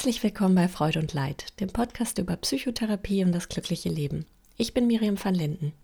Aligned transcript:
Herzlich 0.00 0.22
willkommen 0.22 0.54
bei 0.54 0.66
Freude 0.66 0.98
und 0.98 1.12
Leid, 1.12 1.60
dem 1.60 1.68
Podcast 1.68 2.16
über 2.16 2.34
Psychotherapie 2.34 3.22
und 3.22 3.32
das 3.32 3.50
glückliche 3.50 3.90
Leben. 3.90 4.24
Ich 4.56 4.72
bin 4.72 4.86
Miriam 4.86 5.22
van 5.22 5.34
Linden. 5.34 5.74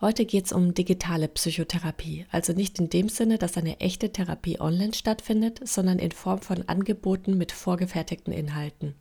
Heute 0.00 0.24
geht 0.26 0.46
es 0.46 0.52
um 0.52 0.74
digitale 0.74 1.26
Psychotherapie, 1.26 2.26
also 2.30 2.52
nicht 2.52 2.78
in 2.78 2.88
dem 2.88 3.08
Sinne, 3.08 3.36
dass 3.36 3.56
eine 3.56 3.80
echte 3.80 4.12
Therapie 4.12 4.60
online 4.60 4.94
stattfindet, 4.94 5.58
sondern 5.64 5.98
in 5.98 6.12
Form 6.12 6.40
von 6.40 6.68
Angeboten 6.68 7.36
mit 7.36 7.50
vorgefertigten 7.50 8.32
Inhalten. 8.32 8.94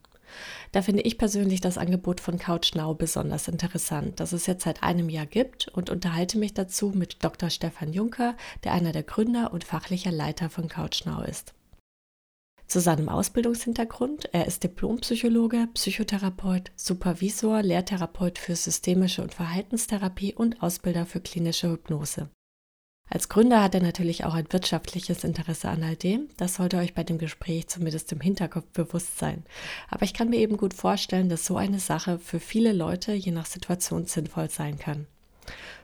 Da 0.72 0.82
finde 0.82 1.04
ich 1.04 1.20
persönlich 1.20 1.62
das 1.62 1.78
Angebot 1.78 2.20
von 2.20 2.40
CouchNow 2.40 2.98
besonders 2.98 3.48
interessant, 3.48 4.20
das 4.20 4.34
es 4.34 4.48
jetzt 4.48 4.64
seit 4.64 4.82
einem 4.82 5.10
Jahr 5.10 5.28
gibt 5.28 5.68
und 5.68 5.92
unterhalte 5.92 6.40
mich 6.40 6.56
dazu 6.56 6.92
mit 6.96 7.24
Dr. 7.24 7.52
Stefan 7.52 7.94
Juncker, 7.94 8.36
der 8.64 8.72
einer 8.72 8.92
der 8.92 9.04
Gründer 9.04 9.54
und 9.54 9.64
fachlicher 9.64 10.12
Leiter 10.12 10.50
von 10.50 10.68
CouchNow 10.68 11.24
ist. 11.28 11.54
Zu 12.68 12.80
seinem 12.80 13.10
Ausbildungshintergrund, 13.10 14.30
er 14.34 14.48
ist 14.48 14.64
Diplompsychologe, 14.64 15.68
Psychotherapeut, 15.76 16.72
Supervisor, 16.76 17.62
Lehrtherapeut 17.62 18.40
für 18.40 18.56
systemische 18.56 19.22
und 19.22 19.34
Verhaltenstherapie 19.34 20.34
und 20.34 20.62
Ausbilder 20.64 21.06
für 21.06 21.22
klinische 21.22 21.72
Hypnose. 21.72 22.30
Als 23.08 23.30
Gründer 23.30 23.62
hat 23.62 23.76
er 23.76 23.84
natürlich 23.84 24.26
auch 24.26 24.34
ein 24.34 24.52
wirtschaftliches 24.52 25.24
Interesse 25.24 25.70
an 25.70 25.84
all 25.84 25.96
dem. 25.96 26.28
Das 26.38 26.56
sollte 26.56 26.78
euch 26.78 26.96
bei 26.96 27.04
dem 27.04 27.20
Gespräch 27.20 27.68
zumindest 27.68 28.12
im 28.12 28.20
Hinterkopf 28.20 28.66
bewusst 28.74 29.20
sein. 29.20 29.44
Aber 29.90 30.04
ich 30.04 30.16
kann 30.16 30.32
mir 30.32 30.40
eben 30.40 30.58
gut 30.58 30.74
vorstellen, 30.74 31.30
dass 31.30 31.46
so 31.46 31.56
eine 31.56 31.80
Sache 31.80 32.18
für 32.18 32.40
viele 32.40 32.74
Leute 32.74 33.14
je 33.14 33.32
nach 33.32 33.46
Situation 33.46 34.08
sinnvoll 34.08 34.50
sein 34.50 34.80
kann. 34.80 35.06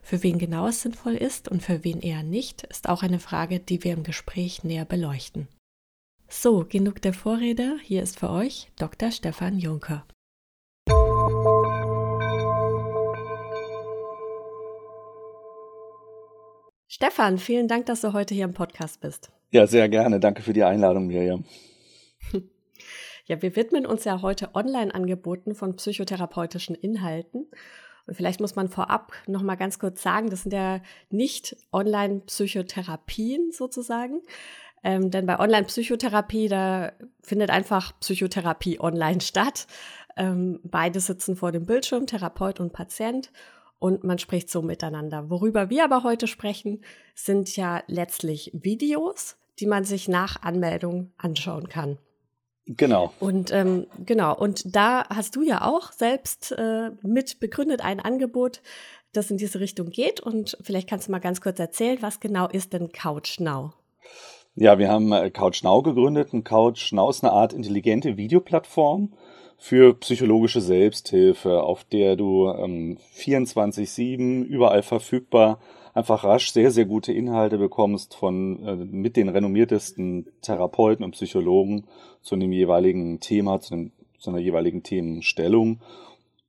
Für 0.02 0.24
wen 0.24 0.40
genau 0.40 0.68
es 0.68 0.82
sinnvoll 0.82 1.14
ist 1.14 1.48
und 1.48 1.62
für 1.62 1.84
wen 1.84 2.02
eher 2.02 2.24
nicht, 2.24 2.64
ist 2.64 2.90
auch 2.90 3.04
eine 3.04 3.20
Frage, 3.20 3.60
die 3.60 3.84
wir 3.84 3.94
im 3.94 4.02
Gespräch 4.02 4.64
näher 4.64 4.86
beleuchten. 4.86 5.48
So, 6.34 6.66
genug 6.68 7.02
der 7.02 7.14
Vorrede. 7.14 7.78
Hier 7.84 8.02
ist 8.02 8.18
für 8.18 8.30
euch 8.30 8.72
Dr. 8.80 9.12
Stefan 9.12 9.60
Juncker. 9.60 10.06
Stefan, 16.88 17.38
vielen 17.38 17.68
Dank, 17.68 17.86
dass 17.88 18.00
du 18.00 18.14
heute 18.14 18.34
hier 18.34 18.46
im 18.46 18.54
Podcast 18.54 19.02
bist. 19.02 19.30
Ja, 19.52 19.68
sehr 19.68 19.90
gerne. 19.90 20.22
Danke 20.22 20.42
für 20.42 20.54
die 20.54 20.64
Einladung, 20.64 21.08
Miriam. 21.08 21.44
Ja, 23.28 23.42
wir 23.42 23.56
widmen 23.56 23.86
uns 23.86 24.04
ja 24.04 24.24
heute 24.24 24.56
Online-Angeboten 24.56 25.54
von 25.54 25.76
psychotherapeutischen 25.76 26.76
Inhalten. 26.76 27.46
Und 28.08 28.16
vielleicht 28.16 28.42
muss 28.42 28.56
man 28.56 28.68
vorab 28.68 29.14
noch 29.28 29.44
mal 29.44 29.56
ganz 29.56 29.80
kurz 29.80 30.02
sagen, 30.02 30.30
das 30.30 30.42
sind 30.42 30.54
ja 30.54 30.82
nicht 31.12 31.56
Online-Psychotherapien 31.72 33.52
sozusagen, 33.52 34.22
ähm, 34.84 35.12
denn 35.12 35.26
bei 35.26 35.40
Online-Psychotherapie, 35.40 36.48
da 36.48 36.92
findet 37.22 37.50
einfach 37.50 38.00
Psychotherapie 38.00 38.80
online 38.80 39.22
statt. 39.22 39.68
Ähm, 40.18 40.60
beide 40.64 41.00
sitzen 41.00 41.36
vor 41.36 41.52
dem 41.52 41.66
Bildschirm, 41.66 42.08
Therapeut 42.08 42.60
und 42.60 42.74
Patient, 42.74 43.32
und 43.82 44.04
man 44.04 44.20
spricht 44.20 44.48
so 44.52 44.62
miteinander. 44.62 45.32
Worüber 45.32 45.72
wir 45.72 45.84
aber 45.84 46.04
heute 46.04 46.28
sprechen, 46.28 46.84
sind 47.16 47.56
ja 47.56 47.82
letztlich 47.88 48.52
Videos, 48.54 49.38
die 49.60 49.66
man 49.66 49.86
sich 49.86 50.08
nach 50.08 50.44
Anmeldung 50.44 51.12
anschauen 51.18 51.68
kann. 51.68 51.98
Genau. 52.68 53.12
Und 53.20 53.52
ähm, 53.52 53.88
genau, 54.06 54.38
und 54.38 54.76
da 54.76 55.10
hast 55.10 55.36
du 55.36 55.42
ja 55.42 55.66
auch 55.66 55.92
selbst 55.94 56.52
äh, 56.52 56.92
mit 57.02 57.40
begründet 57.40 57.82
ein 57.82 58.00
Angebot, 58.00 58.62
das 59.14 59.32
in 59.32 59.38
diese 59.38 59.60
Richtung 59.60 59.90
geht. 59.90 60.20
Und 60.20 60.58
vielleicht 60.62 60.88
kannst 60.88 61.08
du 61.08 61.12
mal 61.12 61.18
ganz 61.18 61.42
kurz 61.42 61.60
erzählen, 61.60 61.98
was 62.02 62.20
genau 62.20 62.48
ist 62.50 62.74
denn 62.74 62.92
Couch 62.92 63.40
Now? 63.40 63.74
Ja, 64.56 64.78
wir 64.78 64.90
haben 64.90 65.14
äh, 65.14 65.32
CouchNow 65.32 65.82
gegründet. 65.84 66.34
Und 66.34 66.44
CouchNow 66.44 67.10
ist 67.10 67.24
eine 67.24 67.32
Art 67.32 67.54
intelligente 67.54 68.18
Videoplattform 68.18 69.14
für 69.58 69.94
psychologische 69.94 70.60
Selbsthilfe, 70.60 71.64
auf 71.64 71.86
der 71.86 72.16
du 72.18 72.50
ähm, 72.50 72.98
24-7 73.16 74.44
überall 74.44 74.84
verfügbar 74.84 75.60
einfach 75.94 76.24
rasch 76.24 76.52
sehr, 76.52 76.72
sehr 76.72 76.86
gute 76.86 77.14
Inhalte 77.14 77.58
bekommst 77.58 78.16
von 78.16 78.66
äh, 78.66 78.76
mit 78.76 79.16
den 79.16 79.30
renommiertesten 79.30 80.28
Therapeuten 80.42 81.06
und 81.06 81.12
Psychologen 81.12 81.86
zu 82.22 82.36
einem 82.36 82.52
jeweiligen 82.52 83.20
Thema, 83.20 83.62
zu, 83.62 83.74
einem, 83.74 83.92
zu 84.20 84.32
einer 84.32 84.40
jeweiligen 84.40 84.84
Themenstellung. 84.84 85.80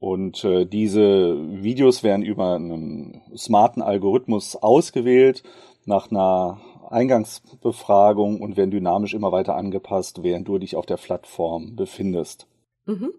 Und 0.01 0.43
äh, 0.43 0.65
diese 0.67 1.37
Videos 1.63 2.03
werden 2.03 2.25
über 2.25 2.57
einen 2.57 3.21
smarten 3.37 3.83
Algorithmus 3.83 4.57
ausgewählt, 4.57 5.45
nach 5.85 6.11
einer 6.11 6.61
Eingangsbefragung 6.93 8.41
und 8.41 8.57
werden 8.57 8.71
dynamisch 8.71 9.15
immer 9.15 9.33
weiter 9.33 9.57
angepasst, 9.57 10.23
während 10.23 10.47
du 10.49 10.59
dich 10.59 10.77
auf 10.77 10.87
der 10.87 10.97
Plattform 10.97 11.75
befindest. 11.77 12.47
Mhm. 12.87 13.13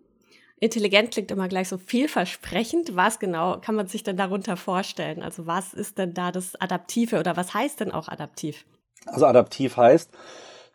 Intelligent 0.59 1.11
klingt 1.11 1.31
immer 1.31 1.50
gleich 1.50 1.67
so 1.67 1.78
vielversprechend. 1.78 2.95
Was 2.95 3.19
genau 3.19 3.59
kann 3.59 3.75
man 3.75 3.88
sich 3.88 4.03
denn 4.03 4.16
darunter 4.16 4.56
vorstellen? 4.56 5.22
Also 5.22 5.45
was 5.45 5.73
ist 5.73 5.97
denn 5.97 6.13
da 6.13 6.31
das 6.31 6.56
Adaptive 6.56 7.19
oder 7.19 7.35
was 7.35 7.53
heißt 7.53 7.81
denn 7.81 7.91
auch 7.91 8.07
adaptiv? 8.07 8.66
Also 9.06 9.25
adaptiv 9.25 9.75
heißt, 9.75 10.09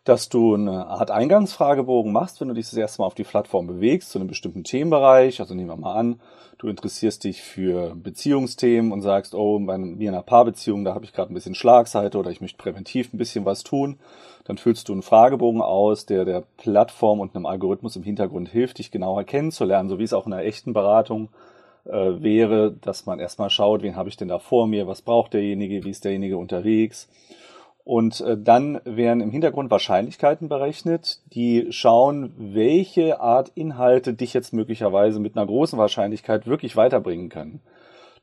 dass 0.05 0.29
du 0.29 0.55
eine 0.55 0.87
Art 0.87 1.11
Eingangsfragebogen 1.11 2.11
machst, 2.11 2.39
wenn 2.39 2.47
du 2.47 2.53
dich 2.53 2.69
das 2.69 2.77
erste 2.77 3.01
Mal 3.01 3.07
auf 3.07 3.15
die 3.15 3.23
Plattform 3.23 3.67
bewegst, 3.67 4.09
zu 4.09 4.19
einem 4.19 4.27
bestimmten 4.27 4.63
Themenbereich. 4.63 5.39
Also 5.39 5.53
nehmen 5.53 5.69
wir 5.69 5.75
mal 5.75 5.95
an, 5.95 6.21
du 6.57 6.67
interessierst 6.67 7.23
dich 7.23 7.41
für 7.41 7.95
Beziehungsthemen 7.95 8.91
und 8.91 9.01
sagst, 9.01 9.35
oh, 9.35 9.59
bei 9.59 9.77
mir 9.77 10.09
in 10.09 10.15
einer 10.15 10.23
Paarbeziehung, 10.23 10.85
da 10.85 10.93
habe 10.95 11.05
ich 11.05 11.13
gerade 11.13 11.31
ein 11.31 11.35
bisschen 11.35 11.55
Schlagseite 11.55 12.17
oder 12.17 12.31
ich 12.31 12.41
möchte 12.41 12.57
präventiv 12.57 13.13
ein 13.13 13.17
bisschen 13.17 13.45
was 13.45 13.63
tun. 13.63 13.99
Dann 14.45 14.57
füllst 14.57 14.87
du 14.89 14.93
einen 14.93 15.03
Fragebogen 15.03 15.61
aus, 15.61 16.05
der 16.05 16.25
der 16.25 16.43
Plattform 16.57 17.19
und 17.19 17.35
einem 17.35 17.45
Algorithmus 17.45 17.95
im 17.95 18.03
Hintergrund 18.03 18.49
hilft, 18.49 18.79
dich 18.79 18.91
genauer 18.91 19.25
kennenzulernen, 19.25 19.89
so 19.89 19.99
wie 19.99 20.03
es 20.03 20.13
auch 20.13 20.25
in 20.25 20.33
einer 20.33 20.43
echten 20.43 20.73
Beratung 20.73 21.29
äh, 21.85 21.91
wäre, 21.91 22.71
dass 22.71 23.05
man 23.05 23.19
erstmal 23.19 23.49
schaut, 23.49 23.83
wen 23.83 23.95
habe 23.95 24.09
ich 24.09 24.17
denn 24.17 24.29
da 24.29 24.39
vor 24.39 24.65
mir, 24.65 24.87
was 24.87 25.01
braucht 25.01 25.33
derjenige, 25.33 25.83
wie 25.83 25.91
ist 25.91 26.05
derjenige 26.05 26.37
unterwegs 26.37 27.09
und 27.89 28.21
äh, 28.21 28.37
dann 28.37 28.79
werden 28.85 29.19
im 29.19 29.31
Hintergrund 29.31 29.71
Wahrscheinlichkeiten 29.71 30.47
berechnet, 30.47 31.21
die 31.33 31.69
schauen, 31.71 32.31
welche 32.37 33.19
Art 33.19 33.51
Inhalte 33.55 34.13
dich 34.13 34.35
jetzt 34.35 34.53
möglicherweise 34.53 35.19
mit 35.19 35.35
einer 35.35 35.47
großen 35.47 35.79
Wahrscheinlichkeit 35.79 36.45
wirklich 36.45 36.75
weiterbringen 36.75 37.29
können. 37.29 37.61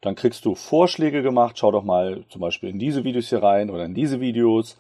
Dann 0.03 0.15
kriegst 0.15 0.45
du 0.45 0.55
Vorschläge 0.55 1.21
gemacht, 1.21 1.59
schau 1.59 1.73
doch 1.73 1.83
mal 1.83 2.23
zum 2.29 2.43
Beispiel 2.43 2.69
in 2.69 2.79
diese 2.79 3.03
Videos 3.03 3.29
hier 3.29 3.43
rein 3.43 3.69
oder 3.69 3.87
in 3.87 3.95
diese 3.95 4.21
Videos. 4.21 4.79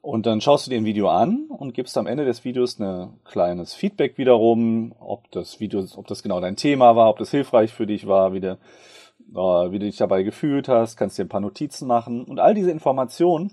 Und 0.00 0.26
dann 0.26 0.40
schaust 0.40 0.64
du 0.64 0.70
dir 0.70 0.76
ein 0.76 0.84
Video 0.84 1.08
an 1.08 1.46
und 1.48 1.74
gibst 1.74 1.98
am 1.98 2.06
Ende 2.06 2.24
des 2.24 2.44
Videos 2.44 2.78
ein 2.78 3.18
kleines 3.24 3.74
Feedback 3.74 4.16
wiederum, 4.16 4.94
ob 5.00 5.28
das 5.32 5.58
Video, 5.58 5.84
ob 5.96 6.06
das 6.06 6.22
genau 6.22 6.38
dein 6.40 6.54
Thema 6.54 6.94
war, 6.94 7.10
ob 7.10 7.18
das 7.18 7.32
hilfreich 7.32 7.72
für 7.72 7.88
dich 7.88 8.06
war, 8.06 8.32
wie 8.32 8.40
du, 8.40 8.52
äh, 8.52 9.72
wie 9.72 9.80
du 9.80 9.86
dich 9.86 9.96
dabei 9.96 10.22
gefühlt 10.22 10.68
hast, 10.68 10.96
kannst 10.96 11.18
dir 11.18 11.24
ein 11.24 11.28
paar 11.28 11.40
Notizen 11.40 11.88
machen. 11.88 12.22
Und 12.22 12.38
all 12.38 12.54
diese 12.54 12.70
Informationen 12.70 13.50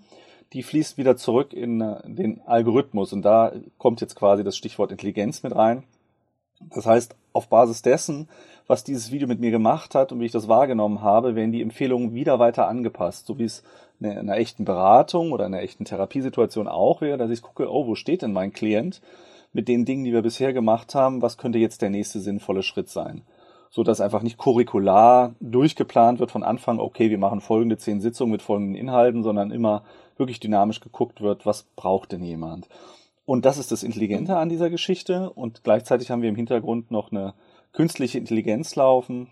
die 0.53 0.63
fließt 0.63 0.97
wieder 0.97 1.17
zurück 1.17 1.53
in 1.53 1.81
äh, 1.81 1.99
den 2.05 2.41
Algorithmus. 2.45 3.13
Und 3.13 3.23
da 3.23 3.53
kommt 3.77 4.01
jetzt 4.01 4.15
quasi 4.15 4.43
das 4.43 4.57
Stichwort 4.57 4.91
Intelligenz 4.91 5.43
mit 5.43 5.55
rein. 5.55 5.83
Das 6.59 6.85
heißt, 6.85 7.15
auf 7.33 7.49
Basis 7.49 7.81
dessen, 7.81 8.27
was 8.65 8.83
dieses 8.83 9.11
Video 9.11 9.27
mit 9.27 9.39
mir 9.39 9.51
gemacht 9.51 9.95
hat 9.95 10.11
und 10.11 10.19
wie 10.19 10.25
ich 10.25 10.31
das 10.31 10.47
wahrgenommen 10.47 11.01
habe, 11.01 11.35
werden 11.35 11.51
die 11.51 11.61
Empfehlungen 11.61 12.13
wieder 12.13 12.39
weiter 12.39 12.67
angepasst, 12.67 13.27
so 13.27 13.37
wie 13.37 13.43
es 13.45 13.63
in 13.99 14.09
einer 14.09 14.37
echten 14.37 14.65
Beratung 14.65 15.31
oder 15.31 15.45
in 15.45 15.53
einer 15.53 15.63
echten 15.63 15.85
Therapiesituation 15.85 16.67
auch 16.67 17.01
wäre, 17.01 17.17
dass 17.17 17.31
ich 17.31 17.41
gucke, 17.41 17.71
oh, 17.71 17.87
wo 17.87 17.95
steht 17.95 18.21
denn 18.21 18.33
mein 18.33 18.53
Klient 18.53 19.01
mit 19.53 19.67
den 19.67 19.85
Dingen, 19.85 20.03
die 20.03 20.13
wir 20.13 20.21
bisher 20.21 20.53
gemacht 20.53 20.93
haben, 20.93 21.21
was 21.21 21.37
könnte 21.37 21.57
jetzt 21.57 21.81
der 21.81 21.89
nächste 21.89 22.19
sinnvolle 22.19 22.63
Schritt 22.63 22.89
sein? 22.89 23.21
So 23.69 23.83
dass 23.83 24.01
einfach 24.01 24.21
nicht 24.21 24.37
curricular 24.37 25.35
durchgeplant 25.39 26.19
wird 26.19 26.31
von 26.31 26.43
Anfang, 26.43 26.79
okay, 26.79 27.09
wir 27.09 27.17
machen 27.17 27.41
folgende 27.41 27.77
zehn 27.77 28.01
Sitzungen 28.01 28.31
mit 28.31 28.41
folgenden 28.41 28.75
Inhalten, 28.75 29.23
sondern 29.23 29.51
immer 29.51 29.83
wirklich 30.17 30.39
dynamisch 30.39 30.79
geguckt 30.79 31.21
wird, 31.21 31.45
was 31.45 31.63
braucht 31.75 32.11
denn 32.11 32.23
jemand. 32.23 32.67
Und 33.25 33.45
das 33.45 33.57
ist 33.57 33.71
das 33.71 33.83
Intelligente 33.83 34.37
an 34.37 34.49
dieser 34.49 34.69
Geschichte. 34.69 35.29
Und 35.31 35.63
gleichzeitig 35.63 36.09
haben 36.09 36.21
wir 36.21 36.29
im 36.29 36.35
Hintergrund 36.35 36.91
noch 36.91 37.11
eine 37.11 37.33
künstliche 37.73 38.17
Intelligenz 38.17 38.75
laufen, 38.75 39.27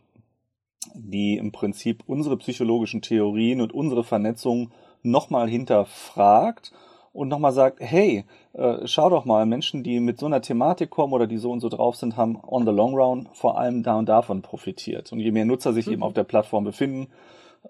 die 0.93 1.37
im 1.37 1.51
Prinzip 1.51 2.03
unsere 2.05 2.37
psychologischen 2.37 3.01
Theorien 3.01 3.61
und 3.61 3.73
unsere 3.73 4.03
Vernetzung 4.03 4.71
nochmal 5.01 5.49
hinterfragt 5.49 6.73
und 7.15 7.29
nochmal 7.29 7.53
sagt, 7.53 7.79
hey, 7.79 8.25
äh, 8.53 8.85
schau 8.85 9.09
doch 9.09 9.23
mal, 9.23 9.45
Menschen, 9.45 9.83
die 9.83 10.01
mit 10.01 10.19
so 10.19 10.25
einer 10.25 10.41
Thematik 10.41 10.89
kommen 10.89 11.13
oder 11.13 11.27
die 11.27 11.37
so 11.37 11.51
und 11.51 11.61
so 11.61 11.69
drauf 11.69 11.95
sind, 11.95 12.17
haben 12.17 12.37
on 12.45 12.65
the 12.65 12.71
long 12.71 12.93
run 12.93 13.29
vor 13.31 13.57
allem 13.57 13.83
da 13.83 13.97
und 13.97 14.09
davon 14.09 14.41
profitiert. 14.41 15.13
Und 15.13 15.19
je 15.19 15.31
mehr 15.31 15.45
Nutzer 15.45 15.71
sich 15.71 15.87
mhm. 15.87 15.93
eben 15.93 16.03
auf 16.03 16.13
der 16.13 16.25
Plattform 16.25 16.65
befinden, 16.65 17.07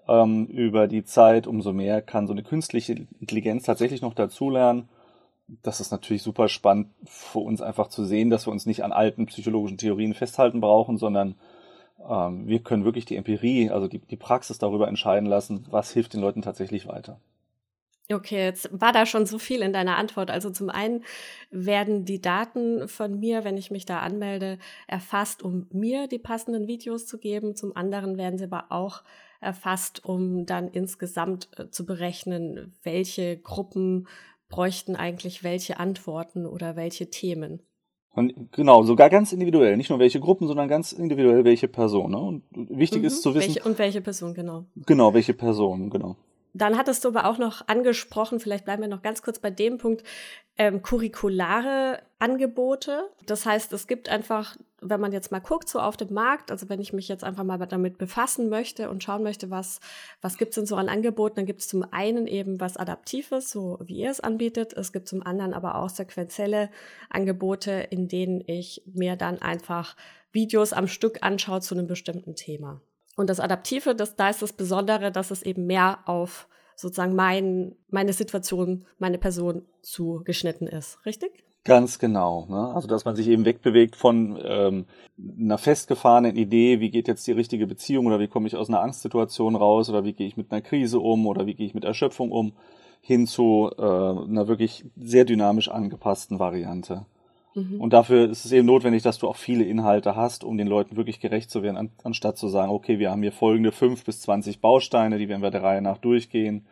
ähm, 0.08 0.46
über 0.46 0.88
die 0.88 1.04
Zeit, 1.04 1.46
umso 1.46 1.72
mehr 1.72 2.02
kann 2.02 2.26
so 2.26 2.32
eine 2.32 2.42
künstliche 2.42 3.06
Intelligenz 3.20 3.62
tatsächlich 3.62 4.02
noch 4.02 4.14
dazulernen. 4.14 4.88
Das 5.62 5.78
ist 5.78 5.92
natürlich 5.92 6.24
super 6.24 6.48
spannend 6.48 6.88
für 7.04 7.38
uns 7.38 7.62
einfach 7.62 7.86
zu 7.86 8.04
sehen, 8.04 8.30
dass 8.30 8.48
wir 8.48 8.50
uns 8.50 8.66
nicht 8.66 8.82
an 8.82 8.90
alten 8.90 9.26
psychologischen 9.26 9.78
Theorien 9.78 10.14
festhalten 10.14 10.60
brauchen, 10.60 10.96
sondern 10.96 11.36
ähm, 12.08 12.48
wir 12.48 12.58
können 12.58 12.84
wirklich 12.84 13.04
die 13.04 13.16
Empirie, 13.16 13.70
also 13.70 13.86
die, 13.86 14.00
die 14.00 14.16
Praxis 14.16 14.58
darüber 14.58 14.88
entscheiden 14.88 15.28
lassen, 15.28 15.66
was 15.70 15.92
hilft 15.92 16.14
den 16.14 16.20
Leuten 16.20 16.42
tatsächlich 16.42 16.88
weiter. 16.88 17.20
Okay, 18.12 18.44
jetzt 18.44 18.68
war 18.72 18.92
da 18.92 19.04
schon 19.04 19.26
so 19.26 19.38
viel 19.38 19.62
in 19.62 19.72
deiner 19.72 19.96
Antwort. 19.96 20.30
Also 20.30 20.50
zum 20.50 20.70
einen 20.70 21.02
werden 21.50 22.04
die 22.04 22.20
Daten 22.20 22.86
von 22.86 23.18
mir, 23.18 23.42
wenn 23.42 23.56
ich 23.56 23.70
mich 23.70 23.84
da 23.84 23.98
anmelde, 23.98 24.58
erfasst, 24.86 25.42
um 25.42 25.66
mir 25.72 26.06
die 26.06 26.18
passenden 26.18 26.68
Videos 26.68 27.06
zu 27.06 27.18
geben. 27.18 27.56
Zum 27.56 27.76
anderen 27.76 28.16
werden 28.16 28.38
sie 28.38 28.44
aber 28.44 28.66
auch 28.70 29.02
erfasst, 29.40 30.04
um 30.04 30.46
dann 30.46 30.68
insgesamt 30.68 31.48
äh, 31.56 31.68
zu 31.68 31.84
berechnen, 31.84 32.74
welche 32.82 33.38
Gruppen 33.38 34.06
bräuchten 34.48 34.94
eigentlich 34.94 35.42
welche 35.42 35.80
Antworten 35.80 36.46
oder 36.46 36.76
welche 36.76 37.10
Themen. 37.10 37.60
Und 38.14 38.50
genau, 38.52 38.82
sogar 38.82 39.10
ganz 39.10 39.32
individuell. 39.32 39.76
Nicht 39.76 39.90
nur 39.90 39.98
welche 39.98 40.20
Gruppen, 40.20 40.46
sondern 40.46 40.68
ganz 40.68 40.92
individuell 40.92 41.44
welche 41.44 41.68
Personen. 41.68 42.12
Ne? 42.12 42.18
Und 42.18 42.44
wichtig 42.70 43.00
mhm. 43.00 43.06
ist 43.06 43.22
zu 43.22 43.34
wissen. 43.34 43.54
Welche, 43.54 43.68
und 43.68 43.78
welche 43.78 44.00
Person, 44.00 44.32
genau. 44.32 44.64
Genau, 44.86 45.12
welche 45.12 45.34
Person, 45.34 45.90
genau. 45.90 46.16
Dann 46.56 46.78
hattest 46.78 47.04
du 47.04 47.08
aber 47.08 47.26
auch 47.26 47.36
noch 47.36 47.68
angesprochen, 47.68 48.40
vielleicht 48.40 48.64
bleiben 48.64 48.80
wir 48.80 48.88
noch 48.88 49.02
ganz 49.02 49.20
kurz 49.20 49.38
bei 49.38 49.50
dem 49.50 49.76
Punkt, 49.76 50.02
ähm, 50.56 50.80
curriculare 50.80 52.00
Angebote. 52.18 53.10
Das 53.26 53.44
heißt, 53.44 53.74
es 53.74 53.86
gibt 53.86 54.08
einfach, 54.08 54.56
wenn 54.80 54.98
man 54.98 55.12
jetzt 55.12 55.30
mal 55.30 55.40
guckt, 55.40 55.68
so 55.68 55.80
auf 55.80 55.98
dem 55.98 56.14
Markt, 56.14 56.50
also 56.50 56.70
wenn 56.70 56.80
ich 56.80 56.94
mich 56.94 57.08
jetzt 57.08 57.24
einfach 57.24 57.44
mal 57.44 57.58
damit 57.58 57.98
befassen 57.98 58.48
möchte 58.48 58.88
und 58.88 59.04
schauen 59.04 59.22
möchte, 59.22 59.50
was, 59.50 59.80
was 60.22 60.38
gibt 60.38 60.52
es 60.52 60.54
denn 60.54 60.64
so 60.64 60.76
an 60.76 60.88
Angeboten, 60.88 61.36
dann 61.36 61.46
gibt 61.46 61.60
es 61.60 61.68
zum 61.68 61.84
einen 61.92 62.26
eben 62.26 62.58
was 62.58 62.78
Adaptives, 62.78 63.50
so 63.50 63.78
wie 63.82 63.98
ihr 63.98 64.10
es 64.10 64.20
anbietet. 64.20 64.72
Es 64.72 64.94
gibt 64.94 65.08
zum 65.08 65.22
anderen 65.22 65.52
aber 65.52 65.74
auch 65.74 65.90
sequenzielle 65.90 66.70
Angebote, 67.10 67.70
in 67.90 68.08
denen 68.08 68.42
ich 68.46 68.82
mir 68.86 69.16
dann 69.16 69.42
einfach 69.42 69.94
Videos 70.32 70.72
am 70.72 70.88
Stück 70.88 71.22
anschaue 71.22 71.60
zu 71.60 71.74
einem 71.74 71.86
bestimmten 71.86 72.34
Thema. 72.34 72.80
Und 73.16 73.30
das 73.30 73.40
Adaptive, 73.40 73.94
das, 73.94 74.14
da 74.14 74.28
ist 74.28 74.42
das 74.42 74.52
Besondere, 74.52 75.10
dass 75.10 75.30
es 75.30 75.42
eben 75.42 75.66
mehr 75.66 76.00
auf 76.04 76.48
sozusagen 76.76 77.14
mein, 77.14 77.74
meine 77.88 78.12
Situation, 78.12 78.84
meine 78.98 79.18
Person 79.18 79.62
zugeschnitten 79.80 80.68
ist. 80.68 81.04
Richtig? 81.06 81.44
Ganz 81.64 81.98
genau. 81.98 82.46
Ne? 82.48 82.74
Also 82.74 82.86
dass 82.86 83.04
man 83.04 83.16
sich 83.16 83.26
eben 83.26 83.44
wegbewegt 83.44 83.96
von 83.96 84.38
ähm, 84.44 84.84
einer 85.40 85.58
festgefahrenen 85.58 86.36
Idee, 86.36 86.78
wie 86.78 86.90
geht 86.90 87.08
jetzt 87.08 87.26
die 87.26 87.32
richtige 87.32 87.66
Beziehung 87.66 88.06
oder 88.06 88.20
wie 88.20 88.28
komme 88.28 88.46
ich 88.46 88.54
aus 88.54 88.68
einer 88.68 88.82
Angstsituation 88.82 89.56
raus 89.56 89.88
oder 89.88 90.04
wie 90.04 90.12
gehe 90.12 90.28
ich 90.28 90.36
mit 90.36 90.52
einer 90.52 90.60
Krise 90.60 91.00
um 91.00 91.26
oder 91.26 91.46
wie 91.46 91.54
gehe 91.54 91.66
ich 91.66 91.74
mit 91.74 91.84
Erschöpfung 91.84 92.30
um, 92.30 92.52
hin 93.00 93.26
zu 93.26 93.70
äh, 93.78 93.82
einer 93.82 94.46
wirklich 94.46 94.84
sehr 94.96 95.24
dynamisch 95.24 95.68
angepassten 95.68 96.38
Variante. 96.38 97.06
Mhm. 97.56 97.80
Und 97.80 97.94
dafür 97.94 98.30
ist 98.30 98.44
es 98.44 98.52
eben 98.52 98.66
notwendig, 98.66 99.02
dass 99.02 99.18
du 99.18 99.28
auch 99.28 99.36
viele 99.36 99.64
Inhalte 99.64 100.14
hast, 100.14 100.44
um 100.44 100.58
den 100.58 100.66
Leuten 100.66 100.96
wirklich 100.96 101.20
gerecht 101.20 101.50
zu 101.50 101.62
werden, 101.62 101.78
an, 101.78 101.90
anstatt 102.04 102.36
zu 102.36 102.48
sagen, 102.48 102.70
okay, 102.70 102.98
wir 102.98 103.10
haben 103.10 103.22
hier 103.22 103.32
folgende 103.32 103.72
fünf 103.72 104.04
bis 104.04 104.20
zwanzig 104.20 104.60
Bausteine, 104.60 105.18
die 105.18 105.28
werden 105.28 105.42
wir 105.42 105.50
der 105.50 105.62
Reihe 105.62 105.80
nach 105.80 105.96
durchgehen. 105.96 106.66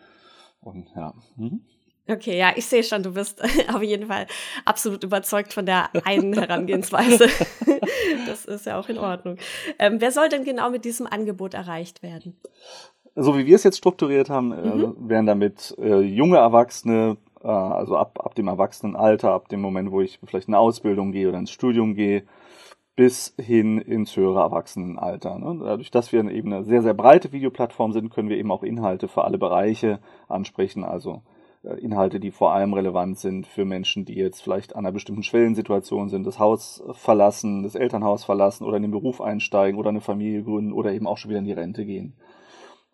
Und 0.60 0.88
ja. 0.94 1.14
Mhm. 1.36 1.62
Okay, 2.06 2.38
ja, 2.38 2.52
ich 2.54 2.66
sehe 2.66 2.84
schon, 2.84 3.02
du 3.02 3.14
bist 3.14 3.42
auf 3.74 3.82
jeden 3.82 4.08
Fall 4.08 4.26
absolut 4.66 5.04
überzeugt 5.04 5.54
von 5.54 5.64
der 5.64 5.88
einen 6.04 6.34
Herangehensweise. 6.34 7.28
das 8.26 8.44
ist 8.44 8.66
ja 8.66 8.78
auch 8.78 8.90
in 8.90 8.98
Ordnung. 8.98 9.38
Ähm, 9.78 10.02
wer 10.02 10.12
soll 10.12 10.28
denn 10.28 10.44
genau 10.44 10.68
mit 10.68 10.84
diesem 10.84 11.06
Angebot 11.06 11.54
erreicht 11.54 12.02
werden? 12.02 12.36
So 13.16 13.38
wie 13.38 13.46
wir 13.46 13.56
es 13.56 13.62
jetzt 13.62 13.78
strukturiert 13.78 14.28
haben, 14.28 14.52
äh, 14.52 14.56
mhm. 14.56 14.82
äh, 14.82 15.08
werden 15.08 15.26
damit 15.26 15.74
äh, 15.78 16.00
junge 16.00 16.36
Erwachsene 16.36 17.16
also 17.48 17.96
ab, 17.96 18.18
ab 18.22 18.34
dem 18.34 18.48
Erwachsenenalter, 18.48 19.32
ab 19.32 19.48
dem 19.48 19.60
Moment, 19.60 19.90
wo 19.90 20.00
ich 20.00 20.18
vielleicht 20.24 20.48
in 20.48 20.54
eine 20.54 20.60
Ausbildung 20.60 21.12
gehe 21.12 21.28
oder 21.28 21.38
ins 21.38 21.50
Studium 21.50 21.94
gehe, 21.94 22.24
bis 22.96 23.34
hin 23.38 23.78
ins 23.78 24.16
höhere 24.16 24.40
Erwachsenenalter. 24.40 25.38
Ne? 25.38 25.60
Dadurch, 25.64 25.90
dass 25.90 26.12
wir 26.12 26.24
eben 26.30 26.52
eine 26.52 26.64
sehr, 26.64 26.82
sehr 26.82 26.94
breite 26.94 27.32
Videoplattform 27.32 27.92
sind, 27.92 28.10
können 28.10 28.28
wir 28.28 28.38
eben 28.38 28.52
auch 28.52 28.62
Inhalte 28.62 29.08
für 29.08 29.24
alle 29.24 29.38
Bereiche 29.38 29.98
ansprechen. 30.28 30.84
Also 30.84 31.22
äh, 31.64 31.74
Inhalte, 31.80 32.20
die 32.20 32.30
vor 32.30 32.52
allem 32.52 32.72
relevant 32.72 33.18
sind 33.18 33.46
für 33.46 33.64
Menschen, 33.64 34.04
die 34.04 34.14
jetzt 34.14 34.42
vielleicht 34.42 34.76
an 34.76 34.84
einer 34.84 34.92
bestimmten 34.92 35.24
Schwellensituation 35.24 36.08
sind, 36.08 36.24
das 36.24 36.38
Haus 36.38 36.84
verlassen, 36.92 37.64
das 37.64 37.74
Elternhaus 37.74 38.24
verlassen 38.24 38.64
oder 38.64 38.76
in 38.76 38.82
den 38.82 38.92
Beruf 38.92 39.20
einsteigen 39.20 39.78
oder 39.78 39.88
eine 39.88 40.00
Familie 40.00 40.44
gründen 40.44 40.72
oder 40.72 40.92
eben 40.92 41.08
auch 41.08 41.18
schon 41.18 41.30
wieder 41.30 41.40
in 41.40 41.46
die 41.46 41.52
Rente 41.52 41.84
gehen. 41.84 42.14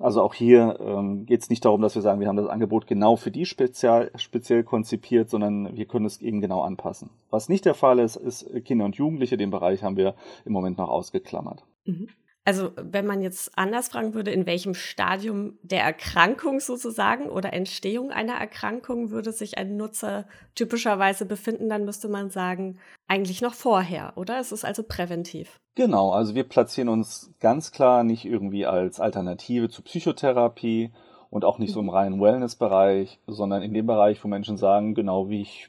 Also 0.00 0.22
auch 0.22 0.32
hier 0.32 0.78
ähm, 0.80 1.26
geht 1.26 1.42
es 1.42 1.50
nicht 1.50 1.64
darum, 1.64 1.82
dass 1.82 1.94
wir 1.94 2.02
sagen, 2.02 2.20
wir 2.20 2.28
haben 2.28 2.36
das 2.36 2.48
Angebot 2.48 2.86
genau 2.86 3.16
für 3.16 3.30
die 3.30 3.44
spezial, 3.44 4.10
speziell 4.16 4.64
konzipiert, 4.64 5.28
sondern 5.28 5.76
wir 5.76 5.84
können 5.84 6.06
es 6.06 6.22
eben 6.22 6.40
genau 6.40 6.62
anpassen. 6.62 7.10
Was 7.28 7.50
nicht 7.50 7.66
der 7.66 7.74
Fall 7.74 7.98
ist, 7.98 8.16
ist 8.16 8.46
Kinder 8.64 8.86
und 8.86 8.96
Jugendliche. 8.96 9.36
Den 9.36 9.50
Bereich 9.50 9.82
haben 9.82 9.98
wir 9.98 10.14
im 10.46 10.52
Moment 10.52 10.78
noch 10.78 10.88
ausgeklammert. 10.88 11.64
Mhm. 11.84 12.08
Also 12.44 12.72
wenn 12.76 13.06
man 13.06 13.20
jetzt 13.20 13.56
anders 13.56 13.88
fragen 13.88 14.14
würde, 14.14 14.30
in 14.30 14.46
welchem 14.46 14.74
Stadium 14.74 15.58
der 15.62 15.82
Erkrankung 15.82 16.58
sozusagen 16.58 17.28
oder 17.28 17.52
Entstehung 17.52 18.10
einer 18.10 18.34
Erkrankung 18.34 19.10
würde 19.10 19.32
sich 19.32 19.58
ein 19.58 19.76
Nutzer 19.76 20.26
typischerweise 20.54 21.26
befinden, 21.26 21.68
dann 21.68 21.84
müsste 21.84 22.08
man 22.08 22.30
sagen, 22.30 22.78
eigentlich 23.06 23.42
noch 23.42 23.54
vorher, 23.54 24.14
oder? 24.16 24.40
Es 24.40 24.52
ist 24.52 24.64
also 24.64 24.82
präventiv. 24.82 25.60
Genau, 25.74 26.10
also 26.12 26.34
wir 26.34 26.44
platzieren 26.44 26.88
uns 26.88 27.32
ganz 27.40 27.72
klar 27.72 28.04
nicht 28.04 28.24
irgendwie 28.24 28.64
als 28.66 29.00
Alternative 29.00 29.68
zu 29.68 29.82
Psychotherapie 29.82 30.92
und 31.28 31.44
auch 31.44 31.58
nicht 31.58 31.72
so 31.72 31.80
im 31.80 31.86
mhm. 31.86 31.92
reinen 31.92 32.20
Wellness-Bereich, 32.20 33.20
sondern 33.26 33.62
in 33.62 33.74
dem 33.74 33.86
Bereich, 33.86 34.22
wo 34.24 34.28
Menschen 34.28 34.56
sagen, 34.56 34.94
genau 34.94 35.28
wie 35.28 35.42
ich 35.42 35.68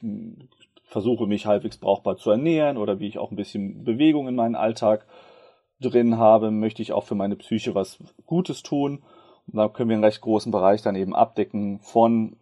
versuche, 0.84 1.26
mich 1.26 1.46
halbwegs 1.46 1.78
brauchbar 1.78 2.16
zu 2.16 2.30
ernähren 2.30 2.76
oder 2.76 2.98
wie 2.98 3.08
ich 3.08 3.18
auch 3.18 3.30
ein 3.30 3.36
bisschen 3.36 3.84
Bewegung 3.84 4.28
in 4.28 4.34
meinen 4.34 4.56
Alltag 4.56 5.06
drin 5.82 6.16
habe, 6.16 6.50
möchte 6.50 6.80
ich 6.80 6.92
auch 6.92 7.04
für 7.04 7.14
meine 7.14 7.36
Psyche 7.36 7.74
was 7.74 7.98
Gutes 8.26 8.62
tun. 8.62 9.02
Und 9.46 9.56
da 9.56 9.68
können 9.68 9.90
wir 9.90 9.96
einen 9.96 10.04
recht 10.04 10.20
großen 10.20 10.52
Bereich 10.52 10.82
dann 10.82 10.96
eben 10.96 11.14
abdecken 11.14 11.80
von 11.80 12.36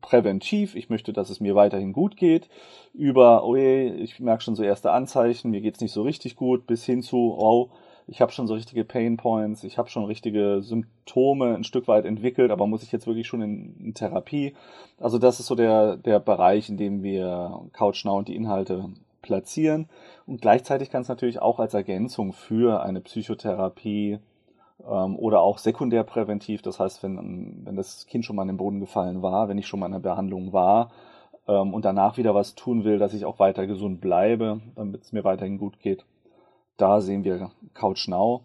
präventiv, 0.00 0.74
ich 0.74 0.88
möchte, 0.88 1.12
dass 1.12 1.30
es 1.30 1.40
mir 1.40 1.54
weiterhin 1.54 1.92
gut 1.92 2.16
geht, 2.16 2.48
über, 2.94 3.44
oh 3.44 3.56
je, 3.56 3.88
ich 3.88 4.18
merke 4.18 4.42
schon 4.42 4.56
so 4.56 4.62
erste 4.62 4.92
Anzeichen, 4.92 5.50
mir 5.50 5.60
geht's 5.60 5.80
nicht 5.80 5.92
so 5.92 6.02
richtig 6.02 6.36
gut, 6.36 6.66
bis 6.66 6.84
hin 6.84 7.02
zu, 7.02 7.36
oh, 7.38 7.70
ich 8.06 8.20
habe 8.20 8.32
schon 8.32 8.46
so 8.48 8.54
richtige 8.54 8.84
Pain 8.84 9.16
Points, 9.16 9.62
ich 9.62 9.78
habe 9.78 9.88
schon 9.88 10.04
richtige 10.04 10.62
Symptome 10.62 11.54
ein 11.54 11.64
Stück 11.64 11.86
weit 11.86 12.06
entwickelt, 12.06 12.50
aber 12.50 12.66
muss 12.66 12.82
ich 12.82 12.90
jetzt 12.90 13.06
wirklich 13.06 13.28
schon 13.28 13.42
in, 13.42 13.76
in 13.78 13.94
Therapie? 13.94 14.54
Also 14.98 15.18
das 15.18 15.38
ist 15.38 15.46
so 15.46 15.54
der, 15.54 15.96
der 15.96 16.18
Bereich, 16.18 16.68
in 16.68 16.76
dem 16.76 17.02
wir 17.02 17.60
CouchNow 17.72 18.18
und 18.18 18.28
die 18.28 18.34
Inhalte 18.34 18.88
platzieren. 19.22 19.88
Und 20.26 20.40
gleichzeitig 20.40 20.90
kann 20.90 21.02
es 21.02 21.08
natürlich 21.08 21.40
auch 21.40 21.58
als 21.58 21.74
Ergänzung 21.74 22.32
für 22.32 22.82
eine 22.82 23.00
Psychotherapie 23.00 24.18
ähm, 24.86 25.16
oder 25.16 25.40
auch 25.40 25.58
sekundärpräventiv, 25.58 26.62
das 26.62 26.80
heißt, 26.80 27.02
wenn, 27.02 27.62
wenn 27.64 27.76
das 27.76 28.06
Kind 28.06 28.24
schon 28.24 28.36
mal 28.36 28.42
in 28.42 28.48
den 28.48 28.56
Boden 28.56 28.80
gefallen 28.80 29.22
war, 29.22 29.48
wenn 29.48 29.58
ich 29.58 29.66
schon 29.66 29.80
mal 29.80 29.86
in 29.86 29.92
der 29.92 30.00
Behandlung 30.00 30.52
war 30.52 30.90
ähm, 31.46 31.74
und 31.74 31.84
danach 31.84 32.16
wieder 32.16 32.34
was 32.34 32.54
tun 32.54 32.84
will, 32.84 32.98
dass 32.98 33.14
ich 33.14 33.24
auch 33.24 33.38
weiter 33.38 33.66
gesund 33.66 34.00
bleibe, 34.00 34.60
damit 34.76 35.02
es 35.02 35.12
mir 35.12 35.24
weiterhin 35.24 35.58
gut 35.58 35.80
geht. 35.80 36.04
Da 36.76 37.00
sehen 37.00 37.24
wir 37.24 37.50
Couch 37.74 38.08
Now. 38.08 38.42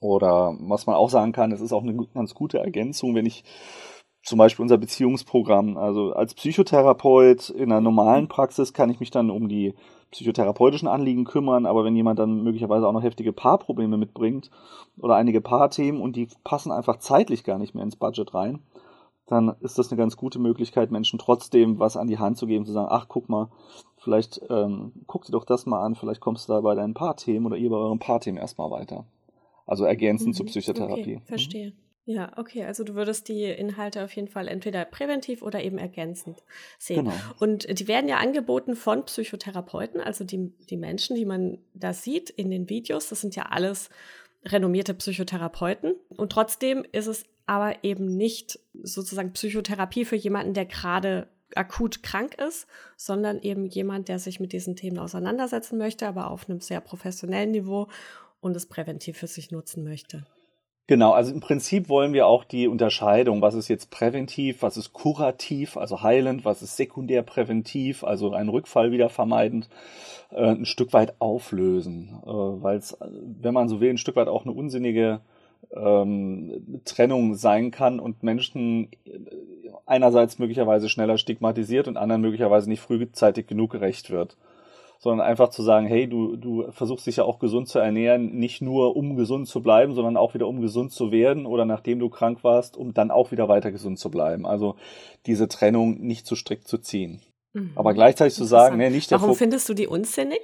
Oder 0.00 0.56
was 0.60 0.86
man 0.86 0.96
auch 0.96 1.08
sagen 1.08 1.32
kann, 1.32 1.52
es 1.52 1.60
ist 1.60 1.72
auch 1.72 1.82
eine 1.82 1.94
ganz 2.14 2.34
gute 2.34 2.58
Ergänzung, 2.58 3.14
wenn 3.14 3.26
ich 3.26 3.44
zum 4.22 4.38
Beispiel 4.38 4.62
unser 4.62 4.76
Beziehungsprogramm. 4.76 5.76
Also 5.78 6.12
als 6.12 6.34
Psychotherapeut 6.34 7.48
in 7.50 7.72
einer 7.72 7.80
normalen 7.80 8.28
Praxis 8.28 8.72
kann 8.72 8.90
ich 8.90 9.00
mich 9.00 9.10
dann 9.10 9.30
um 9.30 9.48
die 9.48 9.74
psychotherapeutischen 10.10 10.88
Anliegen 10.88 11.24
kümmern, 11.24 11.66
aber 11.66 11.84
wenn 11.84 11.96
jemand 11.96 12.18
dann 12.18 12.42
möglicherweise 12.42 12.86
auch 12.86 12.92
noch 12.92 13.02
heftige 13.02 13.32
Paarprobleme 13.32 13.96
mitbringt 13.96 14.50
oder 14.98 15.16
einige 15.16 15.40
Paarthemen 15.40 16.00
und 16.00 16.16
die 16.16 16.28
passen 16.44 16.72
einfach 16.72 16.98
zeitlich 16.98 17.44
gar 17.44 17.58
nicht 17.58 17.74
mehr 17.74 17.84
ins 17.84 17.96
Budget 17.96 18.32
rein, 18.34 18.60
dann 19.26 19.56
ist 19.60 19.78
das 19.78 19.90
eine 19.90 19.98
ganz 19.98 20.16
gute 20.16 20.38
Möglichkeit, 20.38 20.90
Menschen 20.90 21.18
trotzdem 21.18 21.78
was 21.78 21.96
an 21.96 22.06
die 22.06 22.18
Hand 22.18 22.38
zu 22.38 22.46
geben, 22.46 22.64
zu 22.64 22.72
sagen, 22.72 22.88
ach 22.90 23.06
guck 23.08 23.28
mal, 23.28 23.48
vielleicht 23.96 24.40
ähm, 24.48 24.92
guck 25.06 25.24
dir 25.24 25.32
doch 25.32 25.44
das 25.44 25.66
mal 25.66 25.84
an, 25.84 25.96
vielleicht 25.96 26.20
kommst 26.20 26.48
du 26.48 26.52
da 26.52 26.60
bei 26.60 26.74
deinen 26.74 26.94
Paarthemen 26.94 27.46
oder 27.46 27.56
ihr 27.56 27.70
bei 27.70 27.76
eurem 27.76 27.98
Paarthemen 27.98 28.40
erstmal 28.40 28.70
weiter. 28.70 29.04
Also 29.66 29.84
ergänzend 29.84 30.28
mhm. 30.28 30.34
zur 30.34 30.46
Psychotherapie. 30.46 31.16
Okay, 31.16 31.22
verstehe. 31.24 31.70
Mhm. 31.70 31.85
Ja, 32.08 32.32
okay, 32.36 32.64
also 32.64 32.84
du 32.84 32.94
würdest 32.94 33.26
die 33.26 33.44
Inhalte 33.44 34.04
auf 34.04 34.14
jeden 34.14 34.28
Fall 34.28 34.46
entweder 34.46 34.84
präventiv 34.84 35.42
oder 35.42 35.64
eben 35.64 35.76
ergänzend 35.76 36.44
sehen. 36.78 37.04
Genau. 37.04 37.16
Und 37.40 37.80
die 37.80 37.88
werden 37.88 38.08
ja 38.08 38.18
angeboten 38.18 38.76
von 38.76 39.04
Psychotherapeuten, 39.04 40.00
also 40.00 40.22
die, 40.22 40.52
die 40.70 40.76
Menschen, 40.76 41.16
die 41.16 41.24
man 41.24 41.58
da 41.74 41.92
sieht 41.92 42.30
in 42.30 42.48
den 42.48 42.68
Videos, 42.70 43.08
das 43.08 43.22
sind 43.22 43.34
ja 43.34 43.46
alles 43.46 43.90
renommierte 44.44 44.94
Psychotherapeuten. 44.94 45.96
Und 46.10 46.30
trotzdem 46.30 46.86
ist 46.92 47.08
es 47.08 47.24
aber 47.44 47.82
eben 47.82 48.16
nicht 48.16 48.60
sozusagen 48.72 49.32
Psychotherapie 49.32 50.04
für 50.04 50.16
jemanden, 50.16 50.54
der 50.54 50.66
gerade 50.66 51.26
akut 51.56 52.04
krank 52.04 52.34
ist, 52.40 52.68
sondern 52.96 53.40
eben 53.40 53.66
jemand, 53.66 54.06
der 54.06 54.20
sich 54.20 54.38
mit 54.38 54.52
diesen 54.52 54.76
Themen 54.76 55.00
auseinandersetzen 55.00 55.76
möchte, 55.76 56.06
aber 56.06 56.30
auf 56.30 56.48
einem 56.48 56.60
sehr 56.60 56.80
professionellen 56.80 57.50
Niveau 57.50 57.88
und 58.40 58.56
es 58.56 58.66
präventiv 58.66 59.18
für 59.18 59.26
sich 59.26 59.50
nutzen 59.50 59.82
möchte. 59.82 60.24
Genau, 60.88 61.12
also 61.12 61.32
im 61.32 61.40
Prinzip 61.40 61.88
wollen 61.88 62.12
wir 62.12 62.28
auch 62.28 62.44
die 62.44 62.68
Unterscheidung, 62.68 63.42
was 63.42 63.54
ist 63.54 63.66
jetzt 63.66 63.90
präventiv, 63.90 64.62
was 64.62 64.76
ist 64.76 64.92
kurativ, 64.92 65.76
also 65.76 66.02
heilend, 66.02 66.44
was 66.44 66.62
ist 66.62 66.76
sekundärpräventiv, 66.76 68.04
also 68.04 68.32
ein 68.32 68.48
Rückfall 68.48 68.92
wieder 68.92 69.08
vermeidend, 69.08 69.68
äh, 70.30 70.50
ein 70.50 70.64
Stück 70.64 70.92
weit 70.92 71.20
auflösen, 71.20 72.20
äh, 72.24 72.28
weil 72.28 72.76
es, 72.78 72.96
wenn 73.00 73.52
man 73.52 73.68
so 73.68 73.80
will, 73.80 73.90
ein 73.90 73.98
Stück 73.98 74.14
weit 74.14 74.28
auch 74.28 74.44
eine 74.44 74.54
unsinnige 74.54 75.20
ähm, 75.74 76.80
Trennung 76.84 77.34
sein 77.34 77.72
kann 77.72 77.98
und 77.98 78.22
Menschen 78.22 78.90
einerseits 79.86 80.38
möglicherweise 80.38 80.88
schneller 80.88 81.18
stigmatisiert 81.18 81.88
und 81.88 81.96
anderen 81.96 82.22
möglicherweise 82.22 82.68
nicht 82.68 82.80
frühzeitig 82.80 83.48
genug 83.48 83.72
gerecht 83.72 84.10
wird. 84.10 84.36
Sondern 85.06 85.24
einfach 85.24 85.50
zu 85.50 85.62
sagen, 85.62 85.86
hey, 85.86 86.08
du, 86.08 86.34
du 86.34 86.64
versuchst 86.72 87.06
dich 87.06 87.18
ja 87.18 87.24
auch 87.24 87.38
gesund 87.38 87.68
zu 87.68 87.78
ernähren, 87.78 88.36
nicht 88.36 88.60
nur 88.60 88.96
um 88.96 89.14
gesund 89.14 89.46
zu 89.46 89.62
bleiben, 89.62 89.94
sondern 89.94 90.16
auch 90.16 90.34
wieder 90.34 90.48
um 90.48 90.60
gesund 90.60 90.90
zu 90.90 91.12
werden 91.12 91.46
oder 91.46 91.64
nachdem 91.64 92.00
du 92.00 92.08
krank 92.08 92.42
warst, 92.42 92.76
um 92.76 92.92
dann 92.92 93.12
auch 93.12 93.30
wieder 93.30 93.48
weiter 93.48 93.70
gesund 93.70 94.00
zu 94.00 94.10
bleiben. 94.10 94.46
Also 94.46 94.74
diese 95.24 95.46
Trennung 95.46 96.00
nicht 96.00 96.26
zu 96.26 96.34
strikt 96.34 96.66
zu 96.66 96.78
ziehen. 96.78 97.20
Mhm. 97.52 97.70
Aber 97.76 97.94
gleichzeitig 97.94 98.34
zu 98.34 98.42
sagen, 98.42 98.78
nee, 98.78 98.90
nicht 98.90 99.12
der 99.12 99.20
Warum 99.20 99.36
findest 99.36 99.68
du 99.68 99.74
die 99.74 99.86
unsinnig? 99.86 100.40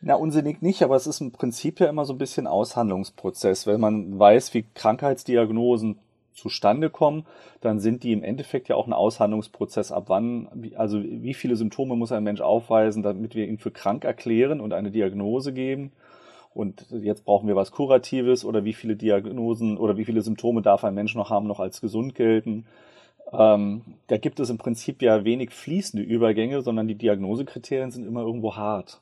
Na, 0.00 0.14
unsinnig 0.14 0.62
nicht, 0.62 0.82
aber 0.82 0.96
es 0.96 1.06
ist 1.06 1.20
im 1.20 1.32
Prinzip 1.32 1.78
ja 1.78 1.88
immer 1.88 2.06
so 2.06 2.14
ein 2.14 2.18
bisschen 2.18 2.46
Aushandlungsprozess. 2.46 3.66
Wenn 3.66 3.80
man 3.80 4.18
weiß, 4.18 4.54
wie 4.54 4.64
Krankheitsdiagnosen 4.74 5.98
zustande 6.36 6.90
kommen, 6.90 7.26
dann 7.60 7.80
sind 7.80 8.02
die 8.02 8.12
im 8.12 8.22
Endeffekt 8.22 8.68
ja 8.68 8.76
auch 8.76 8.86
ein 8.86 8.92
Aushandlungsprozess. 8.92 9.90
Ab 9.90 10.04
wann, 10.08 10.48
also 10.76 11.02
wie 11.02 11.34
viele 11.34 11.56
Symptome 11.56 11.96
muss 11.96 12.12
ein 12.12 12.24
Mensch 12.24 12.40
aufweisen, 12.40 13.02
damit 13.02 13.34
wir 13.34 13.48
ihn 13.48 13.58
für 13.58 13.70
krank 13.70 14.04
erklären 14.04 14.60
und 14.60 14.72
eine 14.72 14.90
Diagnose 14.90 15.52
geben? 15.52 15.92
Und 16.54 16.86
jetzt 16.90 17.24
brauchen 17.24 17.48
wir 17.48 17.56
was 17.56 17.70
Kuratives 17.70 18.44
oder 18.44 18.64
wie 18.64 18.72
viele 18.72 18.96
Diagnosen 18.96 19.76
oder 19.76 19.98
wie 19.98 20.06
viele 20.06 20.22
Symptome 20.22 20.62
darf 20.62 20.84
ein 20.84 20.94
Mensch 20.94 21.14
noch 21.14 21.28
haben, 21.28 21.46
noch 21.46 21.60
als 21.60 21.80
gesund 21.80 22.14
gelten? 22.14 22.66
Ähm, 23.32 23.82
da 24.06 24.16
gibt 24.16 24.40
es 24.40 24.50
im 24.50 24.58
Prinzip 24.58 25.02
ja 25.02 25.24
wenig 25.24 25.50
fließende 25.50 26.04
Übergänge, 26.04 26.62
sondern 26.62 26.88
die 26.88 26.94
Diagnosekriterien 26.94 27.90
sind 27.90 28.06
immer 28.06 28.22
irgendwo 28.22 28.56
hart. 28.56 29.00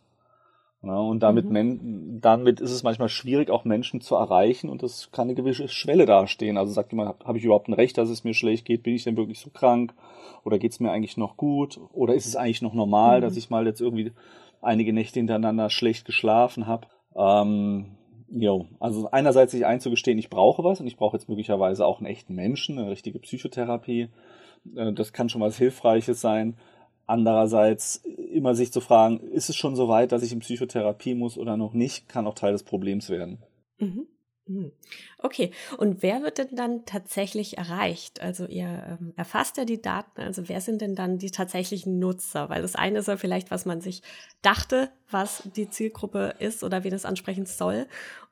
Ja, 0.85 0.99
und 0.99 1.21
damit, 1.21 1.49
mhm. 1.49 2.21
damit 2.21 2.61
ist 2.61 2.71
es 2.71 2.83
manchmal 2.83 3.09
schwierig, 3.09 3.49
auch 3.51 3.65
Menschen 3.65 4.01
zu 4.01 4.17
erreichen 4.17 4.69
und 4.69 4.83
das 4.83 5.11
kann 5.13 5.29
eine 5.29 5.35
gewisse 5.35 5.69
Schwelle 5.69 6.05
dastehen. 6.05 6.59
Also 6.59 6.73
sagt 6.73 6.93
jemand, 6.93 7.09
habe 7.09 7.25
hab 7.25 7.37
ich 7.37 7.45
überhaupt 7.45 7.69
ein 7.69 7.75
Recht, 7.75 7.97
dass 7.97 8.11
es 8.11 8.25
mir 8.25 8.35
schlecht 8.35 8.67
geht? 8.67 8.83
Bin 8.83 8.95
ich 8.95 9.05
denn 9.05 9.17
wirklich 9.17 9.39
so 9.39 9.51
krank? 9.51 9.95
Oder 10.45 10.59
geht 10.59 10.73
es 10.73 10.81
mir 10.81 10.91
eigentlich 10.91 11.17
noch 11.17 11.37
gut? 11.37 11.81
Oder 11.93 12.15
ist 12.15 12.27
es 12.27 12.37
eigentlich 12.37 12.61
noch 12.61 12.75
normal, 12.75 13.19
mhm. 13.19 13.23
dass 13.23 13.37
ich 13.37 13.49
mal 13.49 13.67
jetzt 13.67 13.81
irgendwie 13.81 14.13
einige 14.61 14.93
Nächte 14.93 15.21
hintereinander 15.21 15.71
schlecht 15.71 16.05
geschlafen 16.05 16.67
habe? 16.67 16.87
Ähm, 17.17 17.97
jo, 18.29 18.67
also 18.79 19.09
einerseits 19.11 19.53
sich 19.53 19.65
einzugestehen, 19.65 20.19
ich 20.19 20.29
brauche 20.29 20.65
was 20.65 20.81
und 20.81 20.87
ich 20.87 20.97
brauche 20.97 21.17
jetzt 21.17 21.29
möglicherweise 21.29 21.87
auch 21.87 21.99
einen 21.99 22.07
echten 22.07 22.35
Menschen, 22.35 22.79
eine 22.79 22.91
richtige 22.91 23.21
Psychotherapie. 23.21 24.09
Äh, 24.77 24.93
das 24.93 25.13
kann 25.15 25.29
schon 25.31 25.41
was 25.41 25.57
Hilfreiches 25.57 26.21
sein. 26.21 26.57
Andererseits 27.07 27.97
immer 27.97 28.55
sich 28.55 28.73
zu 28.73 28.81
fragen, 28.81 29.21
ist 29.21 29.51
es 29.51 29.57
schon 29.57 29.77
so 29.77 29.89
weit, 29.89 30.13
dass 30.13 30.23
ich 30.23 30.33
in 30.33 30.41
Psychotherapie 30.41 31.15
muss 31.15 31.37
oder 31.37 31.57
noch 31.57 31.75
nicht, 31.75 32.09
kann 32.09 32.27
auch 32.27 32.35
Teil 32.35 32.53
des 32.53 32.63
Problems 32.63 33.11
werden. 33.11 33.39
Mhm. 34.47 34.73
Okay, 35.25 35.53
und 35.79 36.03
wer 36.03 36.23
wird 36.23 36.37
denn 36.37 36.55
dann 36.55 36.85
tatsächlich 36.85 37.57
erreicht? 37.57 38.21
Also 38.21 38.45
ihr 38.45 38.99
ähm, 39.01 39.15
erfasst 39.17 39.57
ja 39.57 39.65
die 39.65 39.81
Daten, 39.81 40.21
also 40.21 40.51
wer 40.51 40.61
sind 40.61 40.83
denn 40.83 40.95
dann 40.95 41.17
die 41.17 41.31
tatsächlichen 41.31 41.99
Nutzer? 41.99 42.51
Weil 42.51 42.61
das 42.61 42.77
eine 42.77 42.99
ist 42.99 43.09
ja 43.09 43.17
vielleicht, 43.17 43.51
was 43.51 43.65
man 43.65 43.81
sich 43.81 44.03
dachte, 44.43 44.91
was 45.11 45.43
die 45.57 45.71
Zielgruppe 45.71 46.35
ist 46.41 46.63
oder 46.63 46.85
wen 46.85 46.93
es 46.93 47.07
ansprechen 47.07 47.47
soll. 47.47 47.87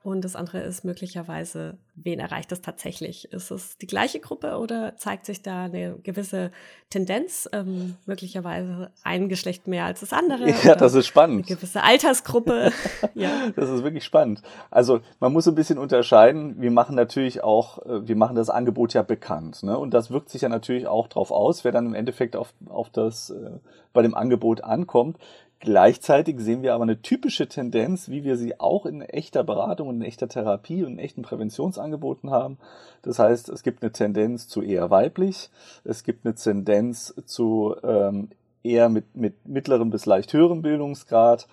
Und 0.05 0.25
das 0.25 0.35
andere 0.35 0.61
ist 0.61 0.85
möglicherweise, 0.85 1.79
wen 1.95 2.19
erreicht 2.19 2.51
es 2.51 2.61
tatsächlich? 2.61 3.33
Ist 3.33 3.53
es 3.53 3.79
die 3.79 3.87
gleiche 3.87 4.19
Gruppe 4.19 4.59
oder 4.59 4.97
zeigt 4.97 5.27
sich 5.27 5.43
da 5.43 5.67
eine 5.67 5.97
gewisse 6.03 6.51
Tendenz, 6.91 7.49
ähm, 7.53 7.95
möglicherweise 8.05 8.91
ein 9.05 9.29
Geschlecht 9.29 9.69
mehr 9.69 9.85
als 9.85 10.01
das 10.01 10.13
andere? 10.13 10.53
Ja, 10.65 10.75
das 10.75 10.95
ist 10.95 11.07
spannend. 11.07 11.47
Eine 11.47 11.57
gewisse 11.57 11.83
Altersgruppe. 11.83 12.73
ja. 13.15 13.51
Das 13.55 13.71
ist 13.71 13.85
wirklich 13.85 14.05
spannend. 14.05 14.43
Also 14.71 15.01
man 15.21 15.33
muss 15.33 15.47
ein 15.47 15.55
bisschen 15.55 15.79
unterscheiden. 15.79 16.61
Wir 16.61 16.71
machen 16.83 16.97
natürlich 16.97 17.45
auch, 17.45 17.79
äh, 17.87 18.09
wir 18.09 18.17
machen 18.17 18.35
das 18.35 18.51
Angebot 18.51 18.93
ja 18.93 19.03
bekannt. 19.03 19.63
Ne? 19.63 19.79
Und 19.79 19.95
das 19.95 20.11
wirkt 20.11 20.31
sich 20.31 20.43
ja 20.43 20.49
natürlich 20.49 20.89
auch 20.89 21.07
drauf 21.07 21.31
aus, 21.31 21.63
wer 21.63 21.71
dann 21.71 21.87
im 21.87 21.95
Endeffekt 21.95 22.35
auf, 22.35 22.53
auf 22.69 22.91
das 22.91 23.31
äh, 23.31 23.51
bei 23.93 24.03
dem 24.03 24.17
Angebot 24.17 24.65
ankommt. 24.65 25.17
Gleichzeitig 25.61 26.41
sehen 26.41 26.63
wir 26.63 26.75
aber 26.75 26.83
eine 26.83 27.01
typische 27.01 27.49
Tendenz, 27.49 28.09
wie 28.09 28.25
wir 28.25 28.37
sie 28.37 28.59
auch 28.59 28.85
in 28.85 29.01
echter 29.01 29.45
Beratung 29.45 29.91
und 29.91 29.97
in 30.01 30.03
echter 30.03 30.27
Therapie 30.27 30.83
und 30.83 30.95
in 30.95 30.99
echten 30.99 31.23
Präventionsangeboten 31.23 32.33
haben. 32.33 32.59
Das 33.03 33.21
heißt, 33.21 33.49
es 33.49 33.63
gibt 33.63 33.81
eine 33.85 33.93
Tendenz 33.93 34.49
zu 34.49 34.61
eher 34.61 34.91
weiblich, 34.91 35.51
es 35.85 36.03
gibt 36.03 36.27
eine 36.27 36.35
Tendenz 36.35 37.15
zu 37.27 37.77
ähm, 37.85 38.31
eher 38.65 38.89
mit, 38.89 39.15
mit 39.15 39.47
mittlerem 39.47 39.91
bis 39.91 40.05
leicht 40.05 40.33
höherem 40.33 40.63
Bildungsgrad, 40.63 41.47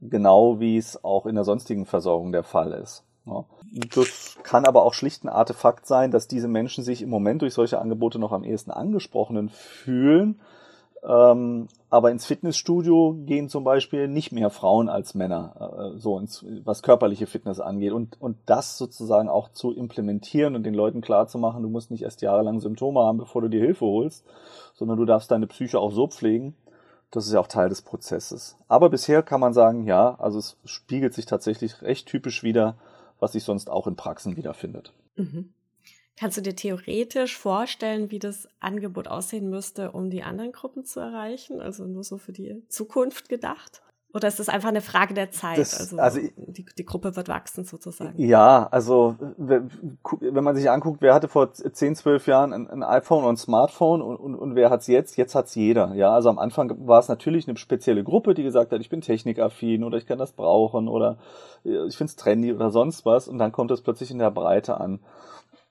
genau 0.00 0.58
wie 0.58 0.78
es 0.78 1.04
auch 1.04 1.26
in 1.26 1.34
der 1.34 1.44
sonstigen 1.44 1.84
Versorgung 1.84 2.32
der 2.32 2.44
Fall 2.44 2.72
ist. 2.72 3.04
Das 3.94 4.38
kann 4.42 4.64
aber 4.64 4.82
auch 4.82 4.94
schlicht 4.94 5.24
ein 5.24 5.28
Artefakt 5.28 5.86
sein, 5.86 6.10
dass 6.10 6.26
diese 6.26 6.48
Menschen 6.48 6.82
sich 6.82 7.02
im 7.02 7.10
Moment 7.10 7.42
durch 7.42 7.54
solche 7.54 7.78
Angebote 7.78 8.18
noch 8.18 8.32
am 8.32 8.44
ehesten 8.44 8.70
angesprochenen 8.70 9.48
fühlen 9.48 10.40
ähm, 11.02 11.68
aber 11.88 12.10
ins 12.10 12.26
Fitnessstudio 12.26 13.16
gehen 13.24 13.48
zum 13.48 13.64
Beispiel 13.64 14.06
nicht 14.06 14.32
mehr 14.32 14.50
Frauen 14.50 14.90
als 14.90 15.14
Männer, 15.14 15.92
äh, 15.94 15.98
so 15.98 16.18
ins, 16.18 16.44
was 16.64 16.82
körperliche 16.82 17.26
Fitness 17.26 17.58
angeht. 17.58 17.92
Und, 17.92 18.20
und 18.20 18.36
das 18.46 18.76
sozusagen 18.76 19.28
auch 19.28 19.50
zu 19.52 19.72
implementieren 19.72 20.54
und 20.56 20.64
den 20.64 20.74
Leuten 20.74 21.00
klarzumachen, 21.00 21.62
du 21.62 21.70
musst 21.70 21.90
nicht 21.90 22.02
erst 22.02 22.20
jahrelang 22.20 22.60
Symptome 22.60 23.00
haben, 23.00 23.18
bevor 23.18 23.40
du 23.40 23.48
dir 23.48 23.60
Hilfe 23.60 23.86
holst, 23.86 24.26
sondern 24.74 24.98
du 24.98 25.06
darfst 25.06 25.30
deine 25.30 25.46
Psyche 25.46 25.78
auch 25.78 25.92
so 25.92 26.06
pflegen. 26.06 26.54
Das 27.10 27.26
ist 27.26 27.32
ja 27.32 27.40
auch 27.40 27.48
Teil 27.48 27.70
des 27.70 27.82
Prozesses. 27.82 28.56
Aber 28.68 28.90
bisher 28.90 29.22
kann 29.22 29.40
man 29.40 29.54
sagen, 29.54 29.86
ja, 29.86 30.14
also 30.20 30.38
es 30.38 30.58
spiegelt 30.64 31.14
sich 31.14 31.26
tatsächlich 31.26 31.82
recht 31.82 32.06
typisch 32.06 32.42
wieder, 32.42 32.76
was 33.20 33.32
sich 33.32 33.44
sonst 33.44 33.70
auch 33.70 33.86
in 33.86 33.96
Praxen 33.96 34.36
wiederfindet. 34.36 34.92
Mhm. 35.16 35.52
Kannst 36.16 36.36
du 36.36 36.42
dir 36.42 36.54
theoretisch 36.54 37.36
vorstellen, 37.38 38.10
wie 38.10 38.18
das 38.18 38.46
Angebot 38.60 39.08
aussehen 39.08 39.48
müsste, 39.48 39.92
um 39.92 40.10
die 40.10 40.22
anderen 40.22 40.52
Gruppen 40.52 40.84
zu 40.84 41.00
erreichen? 41.00 41.60
Also 41.60 41.86
nur 41.86 42.04
so 42.04 42.18
für 42.18 42.32
die 42.32 42.62
Zukunft 42.68 43.28
gedacht? 43.28 43.82
Oder 44.12 44.26
ist 44.28 44.40
das 44.40 44.48
einfach 44.48 44.70
eine 44.70 44.80
Frage 44.80 45.14
der 45.14 45.30
Zeit? 45.30 45.58
Das, 45.58 45.78
also, 45.78 45.98
also 45.98 46.20
die, 46.36 46.64
die, 46.76 46.84
Gruppe 46.84 47.14
wird 47.14 47.28
wachsen 47.28 47.64
sozusagen. 47.64 48.20
Ja, 48.20 48.66
also 48.70 49.16
wenn 49.36 50.44
man 50.44 50.56
sich 50.56 50.68
anguckt, 50.68 51.00
wer 51.00 51.14
hatte 51.14 51.28
vor 51.28 51.52
10, 51.52 51.94
12 51.94 52.26
Jahren 52.26 52.52
ein, 52.52 52.68
ein 52.68 52.82
iPhone 52.82 53.24
und 53.24 53.34
ein 53.34 53.36
Smartphone 53.36 54.02
und, 54.02 54.16
und, 54.16 54.34
und 54.34 54.54
wer 54.56 54.70
hat's 54.70 54.88
jetzt? 54.88 55.16
Jetzt 55.16 55.34
hat's 55.34 55.54
jeder. 55.54 55.94
Ja, 55.94 56.12
also 56.12 56.28
am 56.28 56.40
Anfang 56.40 56.86
war 56.86 56.98
es 56.98 57.08
natürlich 57.08 57.46
eine 57.46 57.56
spezielle 57.56 58.02
Gruppe, 58.02 58.34
die 58.34 58.42
gesagt 58.42 58.72
hat, 58.72 58.80
ich 58.80 58.88
bin 58.88 59.00
technikaffin 59.00 59.84
oder 59.84 59.96
ich 59.98 60.06
kann 60.06 60.18
das 60.18 60.32
brauchen 60.32 60.88
oder 60.88 61.18
äh, 61.64 61.86
ich 61.86 61.96
find's 61.96 62.16
trendy 62.16 62.52
oder 62.52 62.70
sonst 62.70 63.06
was 63.06 63.28
und 63.28 63.38
dann 63.38 63.52
kommt 63.52 63.70
es 63.70 63.80
plötzlich 63.80 64.10
in 64.10 64.18
der 64.18 64.32
Breite 64.32 64.80
an. 64.80 64.98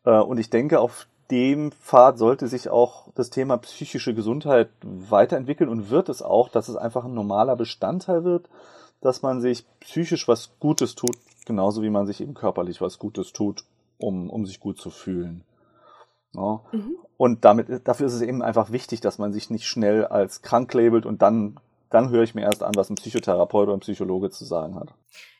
Äh, 0.06 0.20
und 0.20 0.40
ich 0.40 0.50
denke, 0.50 0.80
auf 0.80 1.08
dem 1.32 1.72
Pfad 1.72 2.18
sollte 2.18 2.48
sich 2.48 2.70
auch 2.70 3.08
das 3.16 3.30
Thema 3.30 3.58
psychische 3.58 4.14
Gesundheit 4.14 4.70
weiterentwickeln 4.82 5.70
und 5.70 5.90
wird 5.90 6.10
es 6.10 6.22
auch, 6.22 6.50
dass 6.50 6.70
es 6.70 6.76
einfach 6.76 7.06
ein 7.06 7.14
normaler 7.14 7.56
Bestandteil 7.56 8.24
wird, 8.24 8.50
dass 9.02 9.22
man 9.22 9.42
sich 9.42 9.66
psychisch 9.80 10.28
was 10.28 10.52
Gutes 10.60 10.96
tut, 10.96 11.18
genauso 11.46 11.84
wie 11.84 11.90
man 11.90 12.08
sich 12.08 12.22
eben 12.22 12.34
körperlich 12.34 12.82
was 12.82 13.00
Gutes 13.00 13.32
tut, 13.32 13.64
um, 13.98 14.30
um 14.30 14.46
sich 14.46 14.60
gut 14.60 14.80
zu 14.80 14.90
fühlen. 14.90 15.44
Ja. 16.34 16.62
Mhm. 16.72 16.96
Und 17.18 17.46
damit, 17.46 17.88
dafür 17.88 18.08
ist 18.08 18.14
es 18.14 18.22
eben 18.22 18.42
einfach 18.42 18.72
wichtig, 18.72 19.02
dass 19.02 19.18
man 19.18 19.34
sich 19.34 19.50
nicht 19.50 19.68
schnell 19.68 20.06
als 20.06 20.42
krank 20.42 20.74
labelt 20.74 21.06
und 21.06 21.22
dann, 21.22 21.60
dann 21.90 22.10
höre 22.10 22.24
ich 22.24 22.36
mir 22.36 22.42
erst 22.42 22.64
an, 22.64 22.76
was 22.76 22.90
ein 22.90 22.96
Psychotherapeut 22.96 23.68
oder 23.68 23.78
ein 23.78 23.82
Psychologe 23.82 24.30
zu 24.30 24.46
sagen 24.46 24.76
hat. 24.76 24.94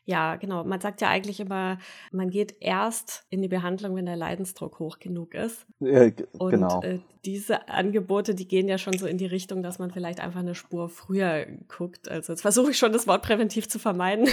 Ja, 0.10 0.38
genau. 0.38 0.64
Man 0.64 0.82
sagt 0.82 1.02
ja 1.02 1.10
eigentlich 1.10 1.40
immer, 1.40 1.78
man 2.12 2.32
geht 2.32 2.56
erst 2.62 3.26
in 3.30 3.44
die 3.44 3.48
Behandlung, 3.48 3.96
wenn 3.96 4.08
der 4.08 4.16
Leidensdruck 4.16 4.80
hoch 4.80 4.98
genug 4.98 5.36
ist. 5.36 5.68
Ja, 5.80 6.10
Und 6.40 6.50
genau. 6.50 6.82
äh, 6.82 6.98
diese 7.26 7.70
Angebote, 7.70 8.34
die 8.34 8.48
gehen 8.48 8.68
ja 8.68 8.80
schon 8.80 8.98
so 8.98 9.06
in 9.06 9.20
die 9.20 9.28
Richtung, 9.28 9.62
dass 9.62 9.78
man 9.78 9.92
vielleicht 9.92 10.20
einfach 10.20 10.40
eine 10.40 10.56
Spur 10.56 10.90
früher 10.90 11.46
guckt. 11.68 12.10
Also 12.10 12.34
jetzt 12.34 12.42
versuche 12.42 12.72
ich 12.72 12.80
schon 12.80 12.92
das 12.92 13.06
Wort 13.06 13.22
präventiv 13.22 13.70
zu 13.70 13.78
vermeiden. 13.78 14.28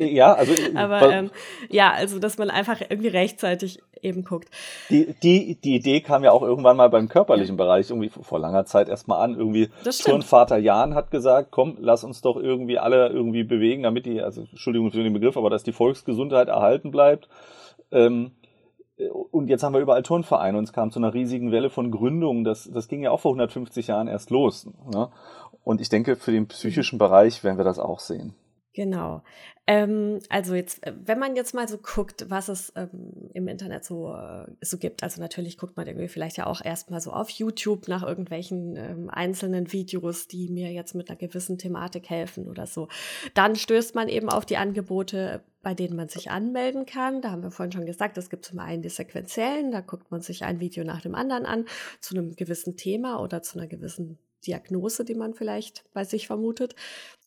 Ja, 0.00 0.32
also 0.32 0.54
aber 0.74 1.12
ähm, 1.12 1.30
ja, 1.70 1.92
also 1.92 2.18
dass 2.18 2.36
man 2.36 2.50
einfach 2.50 2.80
irgendwie 2.80 3.08
rechtzeitig 3.08 3.80
eben 4.02 4.24
guckt. 4.24 4.48
Die, 4.90 5.14
die, 5.22 5.56
die 5.56 5.76
Idee 5.76 6.00
kam 6.00 6.24
ja 6.24 6.32
auch 6.32 6.42
irgendwann 6.42 6.76
mal 6.76 6.90
beim 6.90 7.08
körperlichen 7.08 7.56
ja. 7.56 7.64
Bereich 7.64 7.90
irgendwie 7.90 8.10
vor 8.10 8.38
langer 8.38 8.64
Zeit 8.64 8.88
erstmal 8.88 9.22
an. 9.22 9.36
Irgendwie 9.36 9.70
Turnvater 10.04 10.58
Jan 10.58 10.94
hat 10.94 11.10
gesagt, 11.10 11.50
komm, 11.50 11.76
lass 11.80 12.04
uns 12.04 12.20
doch 12.20 12.36
irgendwie 12.36 12.78
alle 12.78 13.08
irgendwie 13.08 13.44
bewegen, 13.44 13.84
damit 13.84 14.06
die, 14.06 14.20
also 14.20 14.42
Entschuldigung 14.42 14.90
für 14.90 15.02
den 15.02 15.12
Begriff, 15.12 15.36
aber 15.36 15.50
dass 15.50 15.62
die 15.62 15.72
Volksgesundheit 15.72 16.48
erhalten 16.48 16.90
bleibt. 16.90 17.28
Ähm, 17.90 18.32
und 19.30 19.48
jetzt 19.48 19.62
haben 19.62 19.72
wir 19.72 19.80
überall 19.80 20.02
Turnvereine 20.02 20.58
und 20.58 20.64
es 20.64 20.72
kam 20.72 20.90
zu 20.90 20.98
einer 20.98 21.14
riesigen 21.14 21.50
Welle 21.50 21.70
von 21.70 21.90
Gründungen. 21.90 22.44
Das, 22.44 22.70
das 22.72 22.88
ging 22.88 23.02
ja 23.02 23.10
auch 23.10 23.20
vor 23.20 23.32
150 23.32 23.86
Jahren 23.86 24.08
erst 24.08 24.30
los. 24.30 24.68
Ne? 24.92 25.08
Und 25.64 25.80
ich 25.80 25.88
denke, 25.88 26.16
für 26.16 26.32
den 26.32 26.48
psychischen 26.48 26.98
Bereich 26.98 27.42
werden 27.42 27.56
wir 27.56 27.64
das 27.64 27.78
auch 27.78 28.00
sehen. 28.00 28.34
Genau. 28.74 29.22
Ähm, 29.66 30.20
also 30.30 30.54
jetzt, 30.54 30.84
äh, 30.86 30.94
wenn 31.04 31.18
man 31.18 31.36
jetzt 31.36 31.52
mal 31.54 31.68
so 31.68 31.76
guckt, 31.76 32.26
was 32.30 32.48
es 32.48 32.72
ähm, 32.74 33.30
im 33.34 33.46
Internet 33.46 33.84
so, 33.84 34.14
äh, 34.14 34.46
so 34.62 34.78
gibt, 34.78 35.02
also 35.02 35.20
natürlich 35.20 35.58
guckt 35.58 35.76
man 35.76 35.86
irgendwie 35.86 36.08
vielleicht 36.08 36.38
ja 36.38 36.46
auch 36.46 36.64
erstmal 36.64 37.02
so 37.02 37.12
auf 37.12 37.28
YouTube 37.28 37.86
nach 37.88 38.02
irgendwelchen 38.02 38.76
ähm, 38.76 39.10
einzelnen 39.10 39.70
Videos, 39.72 40.26
die 40.26 40.48
mir 40.48 40.72
jetzt 40.72 40.94
mit 40.94 41.10
einer 41.10 41.18
gewissen 41.18 41.58
Thematik 41.58 42.08
helfen 42.08 42.48
oder 42.48 42.66
so. 42.66 42.88
Dann 43.34 43.56
stößt 43.56 43.94
man 43.94 44.08
eben 44.08 44.30
auf 44.30 44.46
die 44.46 44.56
Angebote, 44.56 45.42
bei 45.62 45.74
denen 45.74 45.94
man 45.94 46.08
sich 46.08 46.30
anmelden 46.30 46.86
kann. 46.86 47.20
Da 47.20 47.30
haben 47.30 47.42
wir 47.42 47.50
vorhin 47.50 47.72
schon 47.72 47.86
gesagt, 47.86 48.16
es 48.16 48.30
gibt 48.30 48.46
zum 48.46 48.58
einen 48.58 48.82
die 48.82 48.88
sequenziellen, 48.88 49.70
da 49.70 49.80
guckt 49.80 50.10
man 50.10 50.22
sich 50.22 50.44
ein 50.44 50.60
Video 50.60 50.82
nach 50.82 51.02
dem 51.02 51.14
anderen 51.14 51.44
an 51.44 51.66
zu 52.00 52.16
einem 52.16 52.36
gewissen 52.36 52.78
Thema 52.78 53.20
oder 53.20 53.42
zu 53.42 53.58
einer 53.58 53.68
gewissen 53.68 54.18
Diagnose, 54.46 55.04
die 55.04 55.14
man 55.14 55.34
vielleicht 55.34 55.84
bei 55.92 56.04
sich 56.04 56.26
vermutet. 56.26 56.74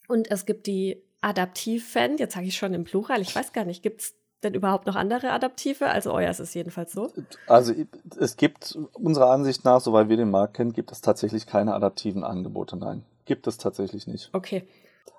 Und 0.07 0.29
es 0.29 0.45
gibt 0.45 0.67
die 0.67 1.01
Adaptiv-Fan, 1.25 2.17
jetzt 2.17 2.35
sage 2.35 2.45
ich 2.45 2.55
schon 2.55 2.73
im 2.73 2.83
Plural, 2.83 3.19
ich 3.19 3.35
weiß 3.35 3.51
gar 3.51 3.65
nicht, 3.65 3.81
gibt 3.81 4.01
es 4.01 4.13
denn 4.43 4.53
überhaupt 4.53 4.85
noch 4.85 4.95
andere 4.95 5.31
Adaptive? 5.31 5.87
Also 5.87 6.13
euer 6.13 6.29
ist 6.29 6.39
es 6.39 6.53
jedenfalls 6.53 6.91
so. 6.91 7.11
Also 7.47 7.73
es 8.19 8.37
gibt 8.37 8.77
unserer 8.93 9.31
Ansicht 9.31 9.65
nach, 9.65 9.81
soweit 9.81 10.07
wir 10.07 10.17
den 10.17 10.29
Markt 10.29 10.55
kennen, 10.55 10.71
gibt 10.71 10.91
es 10.91 11.01
tatsächlich 11.01 11.47
keine 11.47 11.73
adaptiven 11.73 12.23
Angebote. 12.23 12.77
Nein, 12.77 13.03
gibt 13.25 13.47
es 13.47 13.57
tatsächlich 13.57 14.05
nicht. 14.05 14.29
Okay. 14.33 14.67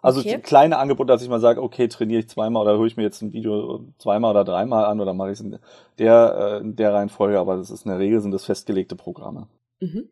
Also 0.01 0.21
okay. 0.21 0.39
kleine 0.39 0.79
Angebote, 0.79 1.09
dass 1.09 1.23
ich 1.23 1.29
mal 1.29 1.41
sage, 1.41 1.61
okay, 1.61 1.89
trainiere 1.89 2.21
ich 2.21 2.29
zweimal 2.29 2.63
oder 2.63 2.79
höre 2.79 2.87
ich 2.87 2.97
mir 2.97 3.03
jetzt 3.03 3.23
ein 3.23 3.33
Video 3.33 3.85
zweimal 3.99 4.31
oder 4.31 4.45
dreimal 4.45 4.85
an 4.85 5.01
oder 5.01 5.13
mache 5.13 5.33
ich 5.33 5.41
es 5.41 5.45
in 5.45 5.59
der, 5.99 6.37
äh, 6.39 6.61
in 6.61 6.77
der 6.77 6.95
Reihenfolge, 6.95 7.41
aber 7.41 7.57
das 7.57 7.71
ist 7.71 7.85
in 7.85 7.91
der 7.91 7.99
Regel 7.99 8.21
sind 8.21 8.31
das 8.31 8.45
festgelegte 8.45 8.95
Programme. 8.95 9.49
Mhm. 9.81 10.09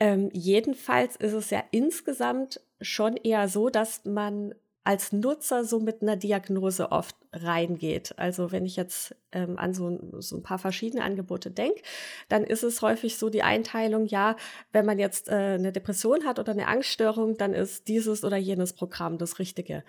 Ähm, 0.00 0.30
jedenfalls 0.32 1.14
ist 1.14 1.34
es 1.34 1.50
ja 1.50 1.62
insgesamt 1.70 2.60
schon 2.80 3.16
eher 3.16 3.48
so, 3.48 3.68
dass 3.68 4.04
man 4.04 4.54
als 4.82 5.12
Nutzer 5.12 5.64
so 5.64 5.78
mit 5.78 6.02
einer 6.02 6.16
Diagnose 6.16 6.90
oft 6.90 7.14
reingeht. 7.32 8.14
Also 8.18 8.50
wenn 8.50 8.64
ich 8.64 8.76
jetzt 8.76 9.14
ähm, 9.32 9.58
an 9.58 9.74
so, 9.74 9.98
so, 10.20 10.36
ein 10.36 10.42
paar 10.42 10.58
verschiedene 10.58 11.04
Angebote 11.04 11.50
denke, 11.50 11.82
dann 12.28 12.44
ist 12.44 12.62
es 12.62 12.80
häufig 12.82 13.18
so 13.18 13.28
die 13.28 13.42
Einteilung, 13.42 14.06
ja, 14.06 14.36
wenn 14.72 14.86
man 14.86 14.98
jetzt 14.98 15.28
äh, 15.28 15.32
eine 15.34 15.72
Depression 15.72 16.24
hat 16.24 16.38
oder 16.38 16.52
eine 16.52 16.66
Angststörung, 16.66 17.36
dann 17.36 17.52
ist 17.52 17.88
dieses 17.88 18.24
oder 18.24 18.36
jenes 18.36 18.72
Programm 18.72 19.18
das 19.18 19.38
Richtige. 19.38 19.84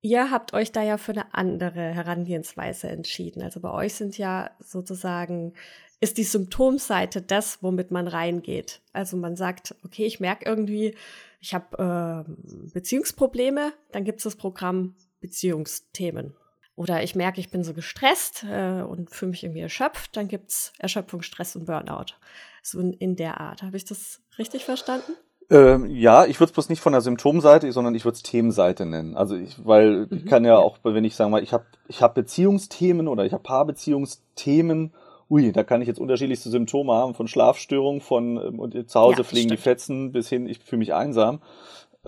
Ihr 0.00 0.30
habt 0.30 0.54
euch 0.54 0.70
da 0.70 0.82
ja 0.82 0.98
für 0.98 1.12
eine 1.12 1.34
andere 1.34 1.80
Herangehensweise 1.80 2.88
entschieden. 2.88 3.42
Also 3.42 3.60
bei 3.60 3.72
euch 3.72 3.94
sind 3.94 4.16
ja 4.16 4.50
sozusagen 4.60 5.54
ist 5.98 6.18
die 6.18 6.24
Symptomseite 6.24 7.22
das, 7.22 7.62
womit 7.62 7.90
man 7.90 8.06
reingeht. 8.06 8.80
Also 8.92 9.16
man 9.16 9.34
sagt, 9.34 9.74
okay, 9.82 10.04
ich 10.04 10.20
merke 10.20 10.44
irgendwie, 10.44 10.94
ich 11.40 11.54
habe 11.54 12.24
äh, 12.26 12.70
Beziehungsprobleme, 12.72 13.72
dann 13.92 14.04
gibt 14.04 14.18
es 14.18 14.24
das 14.24 14.36
Programm 14.36 14.94
Beziehungsthemen. 15.20 16.34
Oder 16.76 17.02
ich 17.02 17.14
merke, 17.14 17.40
ich 17.40 17.50
bin 17.50 17.64
so 17.64 17.72
gestresst 17.72 18.44
äh, 18.44 18.82
und 18.82 19.10
fühle 19.10 19.30
mich 19.30 19.44
irgendwie 19.44 19.60
erschöpft, 19.60 20.16
dann 20.16 20.28
gibt 20.28 20.50
es 20.50 20.72
Erschöpfung, 20.78 21.22
Stress 21.22 21.56
und 21.56 21.64
Burnout. 21.64 22.14
So 22.62 22.78
in, 22.80 22.92
in 22.92 23.16
der 23.16 23.40
Art. 23.40 23.62
Habe 23.62 23.76
ich 23.76 23.86
das 23.86 24.20
richtig 24.38 24.64
verstanden? 24.64 25.12
Ähm, 25.48 25.86
ja, 25.86 26.26
ich 26.26 26.40
würde 26.40 26.50
es 26.50 26.54
bloß 26.54 26.68
nicht 26.68 26.80
von 26.80 26.92
der 26.92 27.00
Symptomseite, 27.00 27.70
sondern 27.70 27.94
ich 27.94 28.04
würde 28.04 28.16
es 28.16 28.22
Themenseite 28.22 28.84
nennen. 28.84 29.16
Also 29.16 29.36
ich, 29.36 29.64
weil 29.64 30.06
mhm. 30.06 30.08
ich 30.10 30.26
kann 30.26 30.44
ja 30.44 30.56
auch, 30.58 30.78
wenn 30.82 31.04
ich 31.04 31.14
sage 31.14 31.30
mal, 31.30 31.42
ich 31.42 31.52
habe 31.52 31.64
ich 31.88 32.02
hab 32.02 32.14
Beziehungsthemen 32.14 33.08
oder 33.08 33.24
ich 33.24 33.32
habe 33.32 33.42
Paarbeziehungsthemen 33.42 34.92
ui, 35.28 35.52
da 35.52 35.64
kann 35.64 35.82
ich 35.82 35.88
jetzt 35.88 35.98
unterschiedlichste 35.98 36.50
Symptome 36.50 36.92
haben, 36.92 37.14
von 37.14 37.28
Schlafstörungen, 37.28 38.00
von 38.00 38.36
ähm, 38.36 38.58
und 38.58 38.90
zu 38.90 39.00
Hause 39.00 39.18
ja, 39.18 39.24
fliegen 39.24 39.48
stimmt. 39.48 39.58
die 39.58 39.62
Fetzen 39.62 40.12
bis 40.12 40.28
hin, 40.28 40.48
ich 40.48 40.58
fühle 40.60 40.78
mich 40.78 40.94
einsam. 40.94 41.40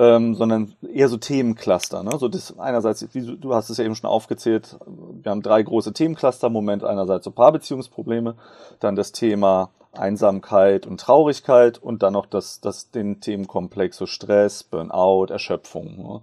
Ähm, 0.00 0.36
sondern 0.36 0.74
eher 0.94 1.08
so 1.08 1.16
Themencluster. 1.16 2.04
Ne? 2.04 2.16
So 2.18 2.28
das 2.28 2.56
einerseits, 2.56 3.04
wie 3.14 3.20
du, 3.20 3.34
du 3.34 3.52
hast 3.52 3.68
es 3.68 3.78
ja 3.78 3.84
eben 3.84 3.96
schon 3.96 4.08
aufgezählt, 4.08 4.78
wir 4.86 5.32
haben 5.32 5.42
drei 5.42 5.60
große 5.60 5.92
Themencluster 5.92 6.46
im 6.46 6.52
Moment. 6.52 6.84
Einerseits 6.84 7.24
so 7.24 7.32
Paarbeziehungsprobleme, 7.32 8.36
dann 8.78 8.94
das 8.94 9.10
Thema 9.10 9.70
Einsamkeit 9.90 10.86
und 10.86 11.00
Traurigkeit 11.00 11.78
und 11.78 12.04
dann 12.04 12.12
noch 12.12 12.26
das, 12.26 12.60
das 12.60 12.92
den 12.92 13.20
Themenkomplex 13.20 13.96
so 13.96 14.06
Stress, 14.06 14.62
Burnout, 14.62 15.32
Erschöpfung. 15.32 15.96
Ne? 15.96 16.20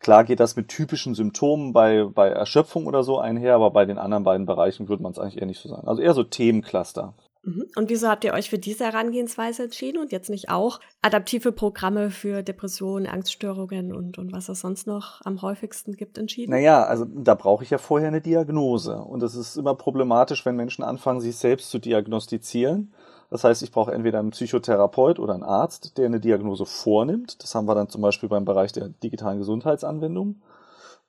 Klar 0.00 0.24
geht 0.24 0.40
das 0.40 0.56
mit 0.56 0.68
typischen 0.68 1.14
Symptomen 1.14 1.72
bei, 1.72 2.04
bei 2.04 2.28
Erschöpfung 2.28 2.86
oder 2.86 3.02
so 3.02 3.18
einher, 3.18 3.54
aber 3.54 3.70
bei 3.70 3.84
den 3.84 3.98
anderen 3.98 4.24
beiden 4.24 4.46
Bereichen 4.46 4.88
würde 4.88 5.02
man 5.02 5.12
es 5.12 5.18
eigentlich 5.18 5.38
eher 5.38 5.46
nicht 5.46 5.60
so 5.60 5.68
sagen. 5.68 5.88
Also 5.88 6.02
eher 6.02 6.14
so 6.14 6.22
Themencluster. 6.22 7.14
Mhm. 7.42 7.66
Und 7.76 7.88
wieso 7.88 8.08
habt 8.08 8.24
ihr 8.24 8.32
euch 8.32 8.50
für 8.50 8.58
diese 8.58 8.84
Herangehensweise 8.84 9.64
entschieden 9.64 9.98
und 9.98 10.12
jetzt 10.12 10.30
nicht 10.30 10.50
auch 10.50 10.80
adaptive 11.02 11.52
Programme 11.52 12.10
für 12.10 12.42
Depressionen, 12.42 13.06
Angststörungen 13.06 13.92
und, 13.92 14.18
und 14.18 14.32
was 14.32 14.48
es 14.48 14.60
sonst 14.60 14.86
noch 14.86 15.20
am 15.24 15.42
häufigsten 15.42 15.94
gibt 15.94 16.18
entschieden? 16.18 16.50
Naja, 16.50 16.84
also 16.84 17.04
da 17.04 17.34
brauche 17.34 17.64
ich 17.64 17.70
ja 17.70 17.78
vorher 17.78 18.08
eine 18.08 18.20
Diagnose. 18.20 18.96
Und 18.96 19.22
es 19.22 19.34
ist 19.34 19.56
immer 19.56 19.74
problematisch, 19.74 20.44
wenn 20.44 20.56
Menschen 20.56 20.84
anfangen, 20.84 21.20
sich 21.20 21.36
selbst 21.36 21.70
zu 21.70 21.78
diagnostizieren. 21.78 22.92
Das 23.30 23.44
heißt, 23.44 23.62
ich 23.62 23.72
brauche 23.72 23.92
entweder 23.92 24.18
einen 24.18 24.30
Psychotherapeut 24.30 25.18
oder 25.18 25.34
einen 25.34 25.42
Arzt, 25.42 25.98
der 25.98 26.06
eine 26.06 26.20
Diagnose 26.20 26.64
vornimmt. 26.64 27.42
Das 27.42 27.54
haben 27.54 27.66
wir 27.66 27.74
dann 27.74 27.88
zum 27.88 28.00
Beispiel 28.00 28.28
beim 28.28 28.44
Bereich 28.44 28.72
der 28.72 28.88
digitalen 28.88 29.38
Gesundheitsanwendung. 29.38 30.36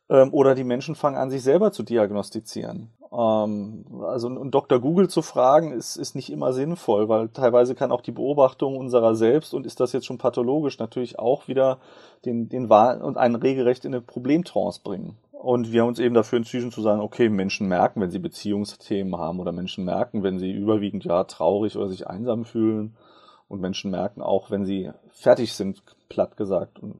Ähm, 0.10 0.34
oder 0.34 0.56
die 0.56 0.64
Menschen 0.64 0.96
fangen 0.96 1.18
an, 1.18 1.30
sich 1.30 1.44
selber 1.44 1.72
zu 1.72 1.84
diagnostizieren. 1.84 2.90
Ähm, 3.12 3.86
also 4.04 4.28
und 4.28 4.52
Dr. 4.52 4.80
Google 4.80 5.10
zu 5.10 5.22
fragen, 5.22 5.72
ist, 5.72 5.96
ist 5.96 6.16
nicht 6.16 6.32
immer 6.32 6.52
sinnvoll, 6.54 7.10
weil 7.10 7.30
teilweise 7.30 7.76
kann 7.76 7.92
auch 7.92 8.02
die 8.02 8.12
Beobachtung 8.12 8.76
unserer 8.78 9.16
selbst 9.16 9.54
und 9.54 9.66
ist 9.66 9.80
das 9.80 9.94
jetzt 9.94 10.06
schon 10.06 10.18
pathologisch 10.18 10.80
natürlich 10.80 11.20
auch 11.20 11.48
wieder 11.48 11.80
den, 12.26 12.50
den 12.50 12.70
Wahl 12.70 13.02
und 13.02 13.18
einen 13.18 13.36
regelrecht 13.36 13.86
in 13.86 13.94
eine 13.94 14.02
Problemtrance 14.02 14.82
bringen. 14.84 15.16
Und 15.42 15.72
wir 15.72 15.82
haben 15.82 15.88
uns 15.88 16.00
eben 16.00 16.16
dafür 16.16 16.36
entschieden 16.36 16.70
zu 16.70 16.82
sagen, 16.82 17.00
okay, 17.00 17.30
Menschen 17.30 17.70
merken, 17.70 18.02
wenn 18.02 18.12
sie 18.12 18.20
Beziehungsthemen 18.20 19.16
haben 19.16 19.40
oder 19.40 19.54
Menschen 19.54 19.86
merken, 19.86 20.22
wenn 20.22 20.38
sie 20.38 20.52
überwiegend 20.52 21.06
ja 21.06 21.24
traurig 21.24 21.78
oder 21.78 21.88
sich 21.88 22.08
einsam 22.08 22.44
fühlen. 22.44 22.98
Und 23.48 23.62
Menschen 23.62 23.90
merken 23.90 24.22
auch, 24.22 24.52
wenn 24.52 24.66
sie 24.66 24.92
fertig 25.08 25.54
sind, 25.54 25.82
platt 26.10 26.36
gesagt, 26.36 26.80
und 26.80 27.00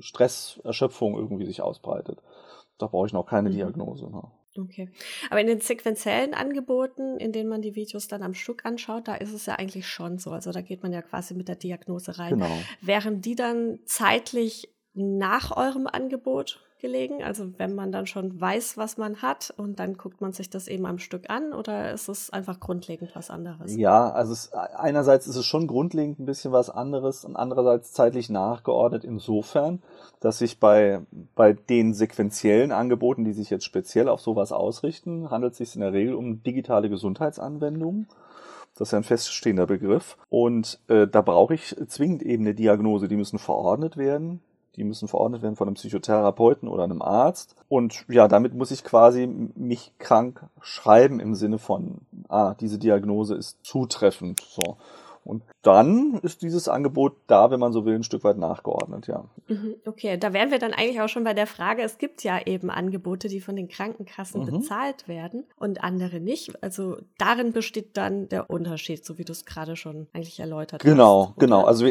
Stress, 0.00 0.60
Erschöpfung 0.64 1.14
irgendwie 1.14 1.46
sich 1.46 1.62
ausbreitet. 1.62 2.18
Da 2.78 2.88
brauche 2.88 3.06
ich 3.06 3.12
noch 3.12 3.26
keine 3.26 3.48
mhm. 3.48 3.54
Diagnose. 3.54 4.10
Ne? 4.10 4.24
Okay. 4.58 4.90
Aber 5.30 5.40
in 5.40 5.46
den 5.46 5.60
sequenziellen 5.60 6.34
Angeboten, 6.34 7.16
in 7.18 7.30
denen 7.30 7.48
man 7.48 7.62
die 7.62 7.76
Videos 7.76 8.08
dann 8.08 8.24
am 8.24 8.34
Stück 8.34 8.66
anschaut, 8.66 9.06
da 9.06 9.14
ist 9.14 9.32
es 9.32 9.46
ja 9.46 9.54
eigentlich 9.54 9.86
schon 9.86 10.18
so. 10.18 10.32
Also 10.32 10.50
da 10.50 10.62
geht 10.62 10.82
man 10.82 10.92
ja 10.92 11.00
quasi 11.00 11.34
mit 11.34 11.46
der 11.46 11.54
Diagnose 11.54 12.18
rein. 12.18 12.30
Genau. 12.30 12.58
Wären 12.80 13.20
die 13.20 13.36
dann 13.36 13.78
zeitlich 13.84 14.68
nach 14.94 15.56
eurem 15.56 15.86
Angebot 15.86 16.60
gelegen? 16.82 17.22
Also 17.22 17.48
wenn 17.56 17.74
man 17.74 17.92
dann 17.92 18.06
schon 18.06 18.38
weiß, 18.38 18.76
was 18.76 18.98
man 18.98 19.22
hat 19.22 19.54
und 19.56 19.80
dann 19.80 19.94
guckt 19.94 20.20
man 20.20 20.32
sich 20.32 20.50
das 20.50 20.68
eben 20.68 20.84
am 20.84 20.98
Stück 20.98 21.30
an 21.30 21.54
oder 21.54 21.92
ist 21.92 22.08
es 22.08 22.28
einfach 22.28 22.60
grundlegend 22.60 23.14
was 23.14 23.30
anderes? 23.30 23.74
Ja, 23.74 24.10
also 24.10 24.32
es, 24.32 24.52
einerseits 24.52 25.26
ist 25.26 25.36
es 25.36 25.46
schon 25.46 25.66
grundlegend 25.66 26.18
ein 26.18 26.26
bisschen 26.26 26.52
was 26.52 26.68
anderes 26.68 27.24
und 27.24 27.36
andererseits 27.36 27.92
zeitlich 27.92 28.28
nachgeordnet 28.28 29.04
insofern, 29.04 29.80
dass 30.20 30.38
sich 30.38 30.60
bei, 30.60 31.00
bei 31.34 31.54
den 31.54 31.94
sequenziellen 31.94 32.72
Angeboten, 32.72 33.24
die 33.24 33.32
sich 33.32 33.48
jetzt 33.48 33.64
speziell 33.64 34.08
auf 34.08 34.20
sowas 34.20 34.52
ausrichten, 34.52 35.30
handelt 35.30 35.52
es 35.52 35.58
sich 35.58 35.74
in 35.74 35.80
der 35.80 35.94
Regel 35.94 36.14
um 36.14 36.42
digitale 36.42 36.90
Gesundheitsanwendungen. 36.90 38.08
Das 38.74 38.88
ist 38.88 38.92
ja 38.92 38.98
ein 38.98 39.04
feststehender 39.04 39.66
Begriff. 39.66 40.16
Und 40.28 40.80
äh, 40.88 41.06
da 41.06 41.20
brauche 41.20 41.54
ich 41.54 41.76
zwingend 41.88 42.22
eben 42.22 42.44
eine 42.44 42.54
Diagnose. 42.54 43.06
Die 43.06 43.16
müssen 43.16 43.38
verordnet 43.38 43.96
werden. 43.96 44.40
Die 44.76 44.84
müssen 44.84 45.08
verordnet 45.08 45.42
werden 45.42 45.56
von 45.56 45.68
einem 45.68 45.74
Psychotherapeuten 45.74 46.68
oder 46.68 46.84
einem 46.84 47.02
Arzt. 47.02 47.54
Und 47.68 48.04
ja, 48.08 48.26
damit 48.26 48.54
muss 48.54 48.70
ich 48.70 48.84
quasi 48.84 49.26
mich 49.26 49.92
krank 49.98 50.46
schreiben 50.60 51.20
im 51.20 51.34
Sinne 51.34 51.58
von, 51.58 51.98
ah, 52.28 52.54
diese 52.54 52.78
Diagnose 52.78 53.34
ist 53.34 53.58
zutreffend. 53.62 54.40
So. 54.40 54.78
Und 55.24 55.42
dann 55.62 56.18
ist 56.22 56.42
dieses 56.42 56.68
Angebot 56.68 57.14
da, 57.28 57.50
wenn 57.50 57.60
man 57.60 57.72
so 57.72 57.84
will, 57.84 57.94
ein 57.94 58.02
Stück 58.02 58.24
weit 58.24 58.38
nachgeordnet, 58.38 59.06
ja. 59.06 59.24
Mhm, 59.46 59.76
okay, 59.86 60.16
da 60.16 60.32
wären 60.32 60.50
wir 60.50 60.58
dann 60.58 60.72
eigentlich 60.72 61.00
auch 61.00 61.08
schon 61.08 61.22
bei 61.22 61.34
der 61.34 61.46
Frage, 61.46 61.82
es 61.82 61.98
gibt 61.98 62.24
ja 62.24 62.40
eben 62.44 62.70
Angebote, 62.70 63.28
die 63.28 63.40
von 63.40 63.54
den 63.54 63.68
Krankenkassen 63.68 64.42
mhm. 64.42 64.46
bezahlt 64.46 65.06
werden 65.06 65.44
und 65.56 65.84
andere 65.84 66.18
nicht. 66.18 66.62
Also 66.62 66.96
darin 67.18 67.52
besteht 67.52 67.96
dann 67.96 68.28
der 68.28 68.50
Unterschied, 68.50 69.04
so 69.04 69.18
wie 69.18 69.24
du 69.24 69.32
es 69.32 69.44
gerade 69.44 69.76
schon 69.76 70.08
eigentlich 70.12 70.40
erläutert 70.40 70.82
genau, 70.82 71.28
hast. 71.28 71.38
Genau, 71.38 71.62
genau. 71.62 71.66
Also, 71.66 71.86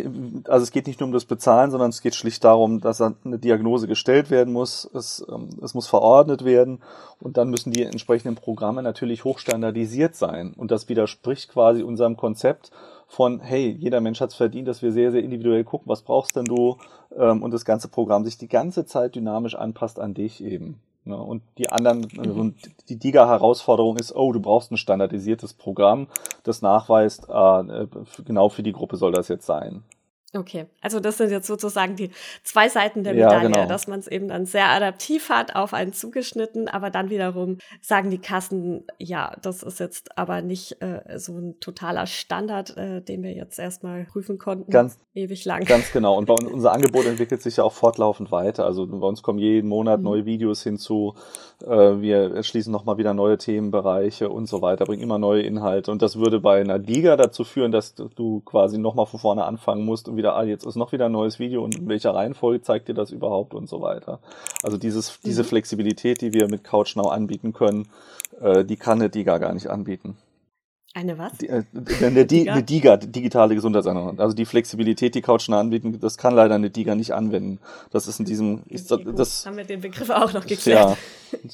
also 0.49 0.63
es 0.63 0.71
geht 0.71 0.87
nicht 0.87 0.99
nur 0.99 1.07
um 1.07 1.13
das 1.13 1.25
Bezahlen, 1.25 1.71
sondern 1.71 1.89
es 1.89 2.01
geht 2.01 2.15
schlicht 2.15 2.43
darum, 2.43 2.81
dass 2.81 3.01
eine 3.01 3.39
Diagnose 3.39 3.87
gestellt 3.87 4.29
werden 4.29 4.51
muss, 4.53 4.89
es, 4.93 5.25
ähm, 5.31 5.49
es 5.61 5.73
muss 5.73 5.87
verordnet 5.87 6.43
werden 6.43 6.81
und 7.19 7.37
dann 7.37 7.49
müssen 7.49 7.71
die 7.71 7.83
entsprechenden 7.83 8.35
Programme 8.35 8.83
natürlich 8.83 9.23
hochstandardisiert 9.23 10.15
sein. 10.15 10.53
Und 10.57 10.71
das 10.71 10.89
widerspricht 10.89 11.49
quasi 11.49 11.83
unserem 11.83 12.17
Konzept 12.17 12.71
von, 13.11 13.41
hey, 13.41 13.75
jeder 13.77 13.99
Mensch 13.99 14.21
hat 14.21 14.29
es 14.29 14.37
verdient, 14.37 14.69
dass 14.69 14.81
wir 14.81 14.93
sehr, 14.93 15.11
sehr 15.11 15.21
individuell 15.21 15.65
gucken, 15.65 15.89
was 15.89 16.01
brauchst 16.01 16.37
denn 16.37 16.45
du 16.45 16.77
ähm, 17.17 17.43
und 17.43 17.51
das 17.51 17.65
ganze 17.65 17.89
Programm 17.89 18.23
sich 18.23 18.37
die 18.37 18.47
ganze 18.47 18.85
Zeit 18.85 19.15
dynamisch 19.15 19.53
anpasst 19.53 19.99
an 19.99 20.13
dich 20.13 20.41
eben. 20.41 20.79
Ne? 21.03 21.17
Und 21.17 21.43
die 21.57 21.69
anderen, 21.69 22.07
also 22.17 22.41
mhm. 22.41 22.55
die 22.87 22.97
DIGA-Herausforderung 22.97 23.97
ist, 23.97 24.15
oh, 24.15 24.31
du 24.31 24.39
brauchst 24.39 24.71
ein 24.71 24.77
standardisiertes 24.77 25.53
Programm, 25.53 26.07
das 26.43 26.61
nachweist, 26.61 27.27
äh, 27.27 27.87
genau 28.23 28.47
für 28.47 28.63
die 28.63 28.71
Gruppe 28.71 28.95
soll 28.95 29.11
das 29.11 29.27
jetzt 29.27 29.45
sein. 29.45 29.83
Okay, 30.33 30.67
also 30.81 31.01
das 31.01 31.17
sind 31.17 31.29
jetzt 31.29 31.45
sozusagen 31.45 31.97
die 31.97 32.09
zwei 32.43 32.69
Seiten 32.69 33.03
der 33.03 33.13
Medaille, 33.13 33.49
ja, 33.49 33.55
genau. 33.55 33.67
dass 33.67 33.87
man 33.87 33.99
es 33.99 34.07
eben 34.07 34.29
dann 34.29 34.45
sehr 34.45 34.69
adaptiv 34.69 35.27
hat, 35.27 35.57
auf 35.57 35.73
einen 35.73 35.91
zugeschnitten, 35.91 36.69
aber 36.69 36.89
dann 36.89 37.09
wiederum 37.09 37.57
sagen 37.81 38.09
die 38.09 38.17
Kassen, 38.17 38.85
ja, 38.97 39.35
das 39.41 39.61
ist 39.61 39.81
jetzt 39.81 40.17
aber 40.17 40.41
nicht 40.41 40.81
äh, 40.81 41.19
so 41.19 41.37
ein 41.37 41.59
totaler 41.59 42.07
Standard, 42.07 42.77
äh, 42.77 43.01
den 43.01 43.23
wir 43.23 43.33
jetzt 43.33 43.59
erstmal 43.59 44.05
prüfen 44.05 44.37
konnten, 44.37 44.71
ganz, 44.71 44.97
ewig 45.13 45.43
lang. 45.43 45.65
Ganz 45.65 45.91
genau. 45.91 46.17
Und 46.17 46.27
bei 46.27 46.33
uns, 46.39 46.45
unser 46.45 46.71
Angebot 46.71 47.05
entwickelt 47.05 47.41
sich 47.41 47.57
ja 47.57 47.65
auch 47.65 47.73
fortlaufend 47.73 48.31
weiter. 48.31 48.65
Also 48.65 48.87
bei 48.87 49.05
uns 49.05 49.23
kommen 49.23 49.39
jeden 49.39 49.67
Monat 49.67 49.99
mhm. 49.99 50.05
neue 50.05 50.25
Videos 50.25 50.63
hinzu, 50.63 51.15
äh, 51.61 51.67
wir 51.67 52.35
erschließen 52.35 52.71
nochmal 52.71 52.97
wieder 52.97 53.13
neue 53.13 53.37
Themenbereiche 53.37 54.29
und 54.29 54.47
so 54.47 54.61
weiter, 54.61 54.85
bringen 54.85 55.03
immer 55.03 55.19
neue 55.19 55.41
Inhalte. 55.41 55.91
Und 55.91 56.01
das 56.01 56.17
würde 56.17 56.39
bei 56.39 56.61
einer 56.61 56.77
Liga 56.77 57.17
dazu 57.17 57.43
führen, 57.43 57.71
dass 57.73 57.95
du 57.95 58.39
quasi 58.41 58.77
nochmal 58.77 59.05
von 59.05 59.19
vorne 59.19 59.43
anfangen 59.43 59.85
musst 59.85 60.07
und 60.07 60.20
wieder, 60.21 60.35
ah, 60.35 60.43
jetzt 60.43 60.65
ist 60.65 60.75
noch 60.75 60.91
wieder 60.91 61.07
ein 61.07 61.11
neues 61.11 61.39
Video 61.39 61.63
und 61.63 61.75
in 61.75 61.89
welcher 61.89 62.13
Reihenfolge 62.13 62.61
zeigt 62.61 62.87
dir 62.87 62.93
das 62.93 63.11
überhaupt 63.11 63.55
und 63.55 63.67
so 63.67 63.81
weiter. 63.81 64.19
Also 64.61 64.77
dieses, 64.77 65.19
diese 65.25 65.41
mhm. 65.41 65.47
Flexibilität, 65.47 66.21
die 66.21 66.31
wir 66.31 66.47
mit 66.47 66.63
CouchNow 66.63 67.11
anbieten 67.11 67.53
können, 67.53 67.87
äh, 68.39 68.63
die 68.63 68.77
kann 68.77 68.99
eine 68.99 69.09
DIGA 69.09 69.39
gar 69.39 69.53
nicht 69.53 69.67
anbieten. 69.67 70.17
Eine 70.93 71.17
was? 71.17 71.37
Die, 71.37 71.47
äh, 71.47 71.63
eine, 72.01 72.25
Diga? 72.25 72.53
eine 72.53 72.63
DIGA, 72.63 72.97
digitale 72.97 73.55
Gesundheitsanwendung. 73.55 74.19
Also 74.19 74.35
die 74.35 74.45
Flexibilität, 74.45 75.15
die 75.15 75.21
CouchNow 75.21 75.57
anbieten, 75.57 75.99
das 75.99 76.17
kann 76.17 76.35
leider 76.35 76.55
eine 76.55 76.69
DIGA 76.69 76.95
nicht 76.95 77.13
anwenden. 77.13 77.59
Das 77.91 78.07
ist 78.07 78.19
in 78.19 78.25
diesem, 78.25 78.63
ich, 78.67 78.85
das, 78.85 79.45
haben 79.45 79.57
wir 79.57 79.63
den 79.63 79.81
Begriff 79.81 80.09
auch 80.09 80.33
noch 80.33 80.45
geklärt. 80.45 80.97
Ja. 81.31 81.39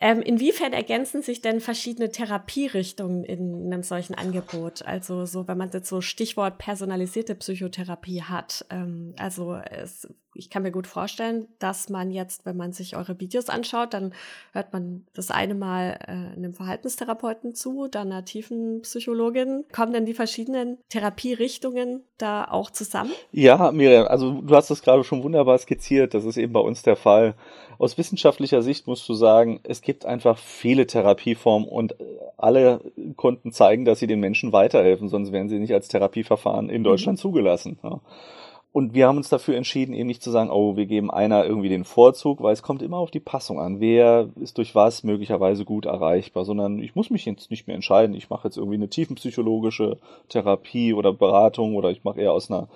Ähm, 0.00 0.20
inwiefern 0.20 0.72
ergänzen 0.72 1.22
sich 1.22 1.40
denn 1.40 1.60
verschiedene 1.60 2.10
Therapierichtungen 2.10 3.24
in 3.24 3.72
einem 3.72 3.82
solchen 3.82 4.14
Angebot? 4.14 4.82
Also 4.82 5.24
so, 5.26 5.48
wenn 5.48 5.58
man 5.58 5.70
jetzt 5.70 5.88
so 5.88 6.00
Stichwort 6.00 6.58
personalisierte 6.58 7.34
Psychotherapie 7.34 8.22
hat. 8.22 8.66
Ähm, 8.70 9.14
also 9.18 9.54
es 9.54 10.08
ich 10.36 10.50
kann 10.50 10.62
mir 10.62 10.70
gut 10.70 10.86
vorstellen, 10.86 11.46
dass 11.58 11.88
man 11.88 12.10
jetzt, 12.10 12.46
wenn 12.46 12.56
man 12.56 12.72
sich 12.72 12.96
eure 12.96 13.18
Videos 13.18 13.48
anschaut, 13.48 13.94
dann 13.94 14.12
hört 14.52 14.72
man 14.72 15.06
das 15.14 15.30
eine 15.30 15.54
Mal 15.54 15.98
äh, 16.06 16.36
einem 16.36 16.54
Verhaltenstherapeuten 16.54 17.54
zu, 17.54 17.88
dann 17.88 18.12
einer 18.12 18.24
tiefen 18.24 18.82
Psychologin. 18.82 19.64
Kommen 19.72 19.92
denn 19.92 20.06
die 20.06 20.14
verschiedenen 20.14 20.78
Therapierichtungen 20.88 22.02
da 22.18 22.44
auch 22.44 22.70
zusammen? 22.70 23.12
Ja, 23.32 23.72
Miriam, 23.72 24.06
also 24.06 24.40
du 24.42 24.54
hast 24.54 24.70
das 24.70 24.82
gerade 24.82 25.04
schon 25.04 25.22
wunderbar 25.22 25.58
skizziert. 25.58 26.14
Das 26.14 26.24
ist 26.24 26.36
eben 26.36 26.52
bei 26.52 26.60
uns 26.60 26.82
der 26.82 26.96
Fall. 26.96 27.34
Aus 27.78 27.98
wissenschaftlicher 27.98 28.62
Sicht 28.62 28.86
musst 28.86 29.08
du 29.08 29.14
sagen, 29.14 29.60
es 29.64 29.82
gibt 29.82 30.06
einfach 30.06 30.38
viele 30.38 30.86
Therapieformen 30.86 31.68
und 31.68 31.94
alle 32.36 32.80
konnten 33.16 33.52
zeigen, 33.52 33.84
dass 33.84 33.98
sie 33.98 34.06
den 34.06 34.20
Menschen 34.20 34.52
weiterhelfen, 34.52 35.08
sonst 35.08 35.32
wären 35.32 35.48
sie 35.48 35.58
nicht 35.58 35.74
als 35.74 35.88
Therapieverfahren 35.88 36.70
in 36.70 36.84
Deutschland 36.84 37.18
mhm. 37.18 37.22
zugelassen. 37.22 37.78
Ja. 37.82 38.00
Und 38.76 38.92
wir 38.92 39.08
haben 39.08 39.16
uns 39.16 39.30
dafür 39.30 39.56
entschieden, 39.56 39.94
eben 39.94 40.06
nicht 40.06 40.22
zu 40.22 40.30
sagen, 40.30 40.50
oh, 40.50 40.76
wir 40.76 40.84
geben 40.84 41.10
einer 41.10 41.46
irgendwie 41.46 41.70
den 41.70 41.86
Vorzug, 41.86 42.42
weil 42.42 42.52
es 42.52 42.62
kommt 42.62 42.82
immer 42.82 42.98
auf 42.98 43.10
die 43.10 43.20
Passung 43.20 43.58
an. 43.58 43.80
Wer 43.80 44.28
ist 44.38 44.58
durch 44.58 44.74
was 44.74 45.02
möglicherweise 45.02 45.64
gut 45.64 45.86
erreichbar, 45.86 46.44
sondern 46.44 46.80
ich 46.80 46.94
muss 46.94 47.08
mich 47.08 47.24
jetzt 47.24 47.50
nicht 47.50 47.66
mehr 47.66 47.74
entscheiden. 47.74 48.14
Ich 48.14 48.28
mache 48.28 48.48
jetzt 48.48 48.58
irgendwie 48.58 48.76
eine 48.76 48.90
tiefenpsychologische 48.90 49.96
Therapie 50.28 50.92
oder 50.92 51.14
Beratung 51.14 51.74
oder 51.74 51.90
ich 51.90 52.04
mache 52.04 52.20
eher 52.20 52.34
aus 52.34 52.50
einer 52.50 52.68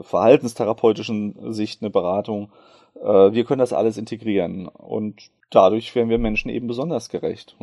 verhaltenstherapeutischen 0.00 1.52
Sicht 1.52 1.82
eine 1.82 1.90
Beratung. 1.90 2.50
Äh, 3.02 3.32
wir 3.32 3.44
können 3.44 3.58
das 3.58 3.74
alles 3.74 3.98
integrieren 3.98 4.68
und 4.68 5.20
dadurch 5.50 5.94
werden 5.94 6.08
wir 6.08 6.16
Menschen 6.16 6.48
eben 6.48 6.66
besonders 6.66 7.10
gerecht. 7.10 7.56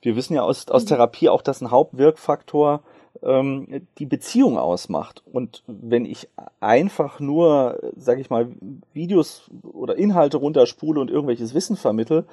Wir 0.00 0.16
wissen 0.16 0.32
ja 0.32 0.40
aus, 0.40 0.68
aus 0.68 0.84
mhm. 0.84 0.88
Therapie 0.88 1.28
auch, 1.28 1.42
dass 1.42 1.60
ein 1.60 1.70
Hauptwirkfaktor 1.70 2.80
ähm, 3.22 3.86
die 3.98 4.06
Beziehung 4.06 4.58
ausmacht. 4.58 5.22
Und 5.32 5.62
wenn 5.66 6.04
ich 6.04 6.28
einfach 6.60 7.20
nur, 7.20 7.80
sage 7.96 8.20
ich 8.20 8.30
mal, 8.30 8.48
Videos 8.92 9.50
oder 9.62 9.96
Inhalte 9.96 10.38
runterspule 10.38 11.00
und 11.00 11.10
irgendwelches 11.10 11.54
Wissen 11.54 11.76
vermittel, 11.76 12.26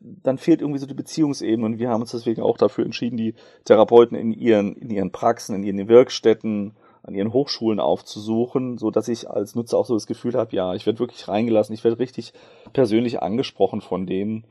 dann 0.00 0.38
fehlt 0.38 0.60
irgendwie 0.60 0.80
so 0.80 0.86
die 0.86 0.94
Beziehungsebene. 0.94 1.64
Und 1.66 1.78
wir 1.78 1.88
haben 1.88 2.02
uns 2.02 2.12
deswegen 2.12 2.42
auch 2.42 2.58
dafür 2.58 2.84
entschieden, 2.84 3.16
die 3.16 3.34
Therapeuten 3.64 4.16
in 4.16 4.32
ihren, 4.32 4.74
in 4.76 4.90
ihren 4.90 5.12
Praxen, 5.12 5.54
in 5.54 5.62
ihren 5.62 5.88
Werkstätten, 5.88 6.72
an 7.02 7.14
ihren 7.14 7.32
Hochschulen 7.32 7.78
aufzusuchen, 7.78 8.78
so 8.78 8.90
dass 8.90 9.06
ich 9.08 9.30
als 9.30 9.54
Nutzer 9.54 9.78
auch 9.78 9.86
so 9.86 9.94
das 9.94 10.08
Gefühl 10.08 10.34
habe, 10.34 10.54
ja, 10.56 10.74
ich 10.74 10.86
werde 10.86 10.98
wirklich 10.98 11.28
reingelassen, 11.28 11.72
ich 11.72 11.84
werde 11.84 12.00
richtig 12.00 12.32
persönlich 12.72 13.22
angesprochen 13.22 13.80
von 13.80 14.06
denen 14.06 14.44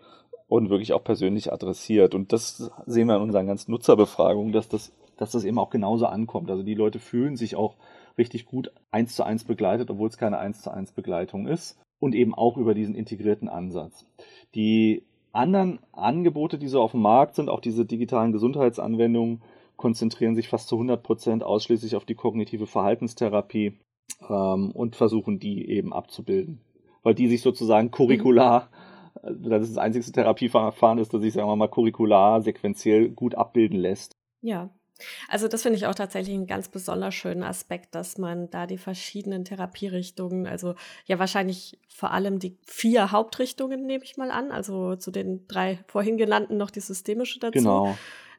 und 0.48 0.70
wirklich 0.70 0.94
auch 0.94 1.04
persönlich 1.04 1.52
adressiert. 1.52 2.16
Und 2.16 2.32
das 2.32 2.72
sehen 2.86 3.08
wir 3.08 3.18
in 3.18 3.24
unseren 3.24 3.48
ganzen 3.48 3.72
Nutzerbefragungen, 3.72 4.54
dass 4.54 4.70
das 4.70 4.94
dass 5.18 5.32
das 5.32 5.44
eben 5.44 5.60
auch 5.60 5.70
genauso 5.70 6.06
ankommt. 6.06 6.50
Also 6.50 6.64
die 6.64 6.74
Leute 6.74 7.00
fühlen 7.00 7.36
sich 7.36 7.56
auch 7.56 7.76
richtig 8.18 8.46
gut 8.46 8.72
eins 8.92 9.16
zu 9.16 9.24
eins 9.24 9.44
begleitet, 9.44 9.90
obwohl 9.90 10.10
es 10.10 10.18
keine 10.18 10.38
eins 10.38 10.62
zu 10.62 10.72
eins 10.72 10.92
Begleitung 10.92 11.48
ist 11.48 11.78
und 12.00 12.16
eben 12.16 12.34
auch 12.34 12.58
über 12.58 12.74
diesen 12.74 12.96
integrierten 12.96 13.50
Ansatz. 13.50 14.06
Die 14.54 15.04
anderen 15.32 15.80
Angebote, 15.92 16.58
die 16.58 16.68
so 16.68 16.82
auf 16.82 16.92
dem 16.92 17.02
Markt 17.02 17.36
sind, 17.36 17.50
auch 17.50 17.60
diese 17.60 17.86
digitalen 17.86 18.32
Gesundheitsanwendungen, 18.32 19.42
konzentrieren 19.76 20.36
sich 20.36 20.48
fast 20.48 20.70
zu 20.70 20.76
100 20.76 21.04
Prozent 21.04 21.44
ausschließlich 21.44 21.96
auf 21.96 22.06
die 22.06 22.16
kognitive 22.16 22.68
Verhaltenstherapie 22.68 23.78
ähm, 24.30 24.72
und 24.72 24.96
versuchen 24.96 25.40
die 25.40 25.70
eben 25.70 25.92
abzubilden, 25.92 26.62
weil 27.04 27.16
die 27.16 27.28
sich 27.28 27.42
sozusagen 27.42 27.92
curricular 27.92 28.70
mhm. 29.22 29.50
das 29.50 29.64
ist 29.64 29.76
das 29.76 29.84
einzige 29.84 30.10
Therapieverfahren 30.10 31.00
ist, 31.00 31.14
das 31.14 31.22
sich, 31.22 31.34
sagen 31.34 31.50
wir 31.50 31.56
mal, 31.58 31.68
curricular, 31.68 32.42
sequenziell 32.42 33.10
gut 33.10 33.36
abbilden 33.36 33.80
lässt. 33.80 34.14
Ja, 34.42 34.70
also 35.28 35.48
das 35.48 35.64
finde 35.64 35.78
ich 35.78 35.88
auch 35.88 35.96
tatsächlich 35.96 36.36
einen 36.36 36.48
ganz 36.48 36.70
besonders 36.70 37.14
schönen 37.14 37.44
Aspekt, 37.44 37.96
dass 37.96 38.18
man 38.18 38.50
da 38.50 38.66
die 38.66 38.78
verschiedenen 38.78 39.46
Therapierichtungen, 39.46 40.48
also 40.48 40.76
ja 41.06 41.20
wahrscheinlich 41.20 41.80
vor 41.88 42.12
allem 42.12 42.40
die 42.40 42.58
vier 42.66 43.12
Hauptrichtungen 43.12 43.86
nehme 43.86 44.04
ich 44.04 44.18
mal 44.18 44.32
an, 44.32 44.52
also 44.52 44.96
zu 44.96 45.12
den 45.12 45.48
drei 45.48 45.80
vorhin 45.88 46.18
genannten 46.18 46.58
noch 46.58 46.72
die 46.72 46.82
systemische 46.82 47.40
dazu. 47.40 47.54
Genau. 47.54 47.98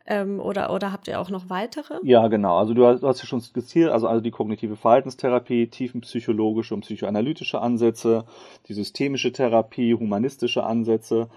Ähm, 0.09 0.39
oder, 0.41 0.73
oder 0.73 0.93
habt 0.93 1.09
ihr 1.09 1.21
auch 1.21 1.31
noch 1.31 1.51
weitere? 1.51 1.95
Ja, 2.05 2.29
genau. 2.29 2.59
Also 2.59 2.75
du 2.75 2.87
hast, 2.87 3.03
du 3.03 3.09
hast 3.09 3.21
ja 3.21 3.27
schon 3.27 3.41
skizziert, 3.41 3.91
also, 3.91 4.07
also 4.07 4.21
die 4.21 4.31
kognitive 4.31 4.77
Verhaltenstherapie, 4.77 5.67
tiefenpsychologische 5.67 6.75
und 6.75 6.83
psychoanalytische 6.83 7.61
Ansätze, 7.61 8.25
die 8.69 8.75
systemische 8.75 9.33
Therapie, 9.33 9.95
humanistische 9.95 10.63
Ansätze 10.63 11.29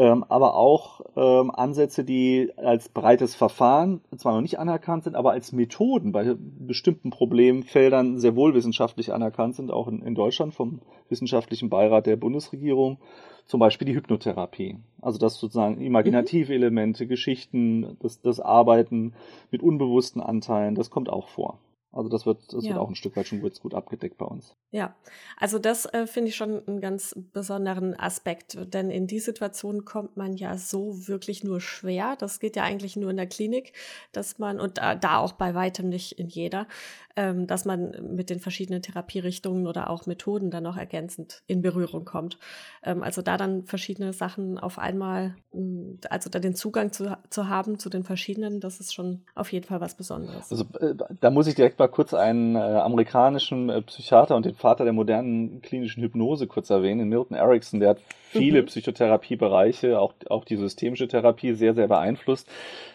ähm, 0.00 0.24
aber 0.30 0.54
auch 0.54 1.02
ähm, 1.14 1.50
Ansätze, 1.50 2.04
die 2.04 2.50
als 2.56 2.88
breites 2.88 3.34
Verfahren 3.34 4.00
zwar 4.16 4.32
noch 4.32 4.40
nicht 4.40 4.58
anerkannt 4.58 5.04
sind, 5.04 5.14
aber 5.14 5.32
als 5.32 5.52
Methoden 5.52 6.10
bei 6.10 6.36
bestimmten 6.38 7.10
Problemfeldern 7.10 8.18
sehr 8.18 8.34
wohl 8.34 8.54
wissenschaftlich 8.54 9.12
anerkannt 9.12 9.56
sind, 9.56 9.70
auch 9.70 9.88
in, 9.88 10.00
in 10.00 10.14
Deutschland 10.14 10.54
vom 10.54 10.80
Wissenschaftlichen 11.10 11.68
Beirat 11.68 12.06
der 12.06 12.16
Bundesregierung, 12.16 12.96
zum 13.44 13.60
Beispiel 13.60 13.84
die 13.84 13.94
Hypnotherapie. 13.94 14.78
Also 15.02 15.18
das 15.18 15.34
sozusagen 15.34 15.78
imaginative 15.82 16.50
mhm. 16.50 16.56
Elemente, 16.62 17.06
Geschichten, 17.06 17.98
das, 18.00 18.22
das 18.22 18.40
Arbeiten 18.40 19.12
mit 19.50 19.62
unbewussten 19.62 20.22
Anteilen, 20.22 20.76
das 20.76 20.88
kommt 20.88 21.10
auch 21.10 21.28
vor. 21.28 21.58
Also 21.92 22.08
das 22.08 22.24
wird, 22.24 22.52
das 22.52 22.64
ja. 22.64 22.70
wird 22.70 22.78
auch 22.80 22.88
ein 22.88 22.94
Stück 22.94 23.16
weit 23.16 23.26
schon 23.26 23.40
gut, 23.40 23.60
gut 23.60 23.74
abgedeckt 23.74 24.16
bei 24.16 24.26
uns. 24.26 24.54
Ja, 24.70 24.94
also 25.36 25.58
das 25.58 25.86
äh, 25.86 26.06
finde 26.06 26.28
ich 26.28 26.36
schon 26.36 26.64
einen 26.66 26.80
ganz 26.80 27.16
besonderen 27.32 27.98
Aspekt, 27.98 28.56
denn 28.72 28.90
in 28.90 29.08
die 29.08 29.18
Situation 29.18 29.84
kommt 29.84 30.16
man 30.16 30.36
ja 30.36 30.56
so 30.56 31.08
wirklich 31.08 31.42
nur 31.42 31.60
schwer. 31.60 32.14
Das 32.16 32.38
geht 32.38 32.54
ja 32.54 32.62
eigentlich 32.62 32.94
nur 32.94 33.10
in 33.10 33.16
der 33.16 33.26
Klinik, 33.26 33.72
dass 34.12 34.38
man, 34.38 34.60
und 34.60 34.78
da, 34.78 34.94
da 34.94 35.18
auch 35.18 35.32
bei 35.32 35.54
weitem 35.54 35.88
nicht 35.88 36.12
in 36.12 36.28
jeder, 36.28 36.68
ähm, 37.16 37.48
dass 37.48 37.64
man 37.64 37.90
mit 38.14 38.30
den 38.30 38.38
verschiedenen 38.38 38.82
Therapierichtungen 38.82 39.66
oder 39.66 39.90
auch 39.90 40.06
Methoden 40.06 40.52
dann 40.52 40.62
noch 40.62 40.76
ergänzend 40.76 41.42
in 41.48 41.60
Berührung 41.60 42.04
kommt. 42.04 42.38
Ähm, 42.84 43.02
also 43.02 43.20
da 43.20 43.36
dann 43.36 43.64
verschiedene 43.64 44.12
Sachen 44.12 44.58
auf 44.58 44.78
einmal, 44.78 45.34
mm, 45.52 45.94
also 46.08 46.30
da 46.30 46.38
den 46.38 46.54
Zugang 46.54 46.92
zu, 46.92 47.18
zu 47.28 47.48
haben 47.48 47.80
zu 47.80 47.90
den 47.90 48.04
verschiedenen, 48.04 48.60
das 48.60 48.78
ist 48.78 48.94
schon 48.94 49.24
auf 49.34 49.50
jeden 49.52 49.66
Fall 49.66 49.80
was 49.80 49.96
Besonderes. 49.96 50.52
Also 50.52 50.64
äh, 50.78 50.94
da 51.20 51.30
muss 51.30 51.48
ich 51.48 51.56
direkt 51.56 51.79
mal 51.80 51.88
kurz 51.88 52.14
einen 52.14 52.54
äh, 52.54 52.58
amerikanischen 52.58 53.68
äh, 53.68 53.82
Psychiater 53.82 54.36
und 54.36 54.46
den 54.46 54.54
Vater 54.54 54.84
der 54.84 54.92
modernen 54.92 55.60
klinischen 55.62 56.02
Hypnose 56.02 56.46
kurz 56.46 56.70
erwähnen, 56.70 57.08
Milton 57.08 57.36
Erickson, 57.36 57.80
der 57.80 57.90
hat 57.90 58.00
viele 58.28 58.62
mhm. 58.62 58.66
Psychotherapiebereiche, 58.66 59.98
auch, 59.98 60.14
auch 60.28 60.44
die 60.44 60.56
systemische 60.56 61.08
Therapie 61.08 61.54
sehr, 61.54 61.74
sehr 61.74 61.88
beeinflusst. 61.88 62.48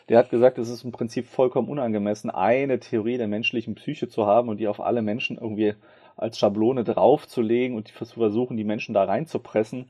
Der 0.07 0.17
hat 0.17 0.29
gesagt, 0.29 0.57
es 0.57 0.69
ist 0.69 0.85
im 0.85 0.93
Prinzip 0.93 1.27
vollkommen 1.27 1.67
unangemessen, 1.67 2.29
eine 2.29 2.79
Theorie 2.79 3.17
der 3.17 3.27
menschlichen 3.27 3.75
Psyche 3.75 4.07
zu 4.07 4.25
haben 4.25 4.47
und 4.47 4.57
die 4.59 4.67
auf 4.67 4.79
alle 4.79 5.01
Menschen 5.01 5.37
irgendwie 5.37 5.73
als 6.15 6.39
Schablone 6.39 6.85
draufzulegen 6.85 7.75
und 7.75 7.89
zu 7.89 8.19
versuchen, 8.19 8.55
die 8.55 8.63
Menschen 8.63 8.93
da 8.93 9.03
reinzupressen, 9.03 9.89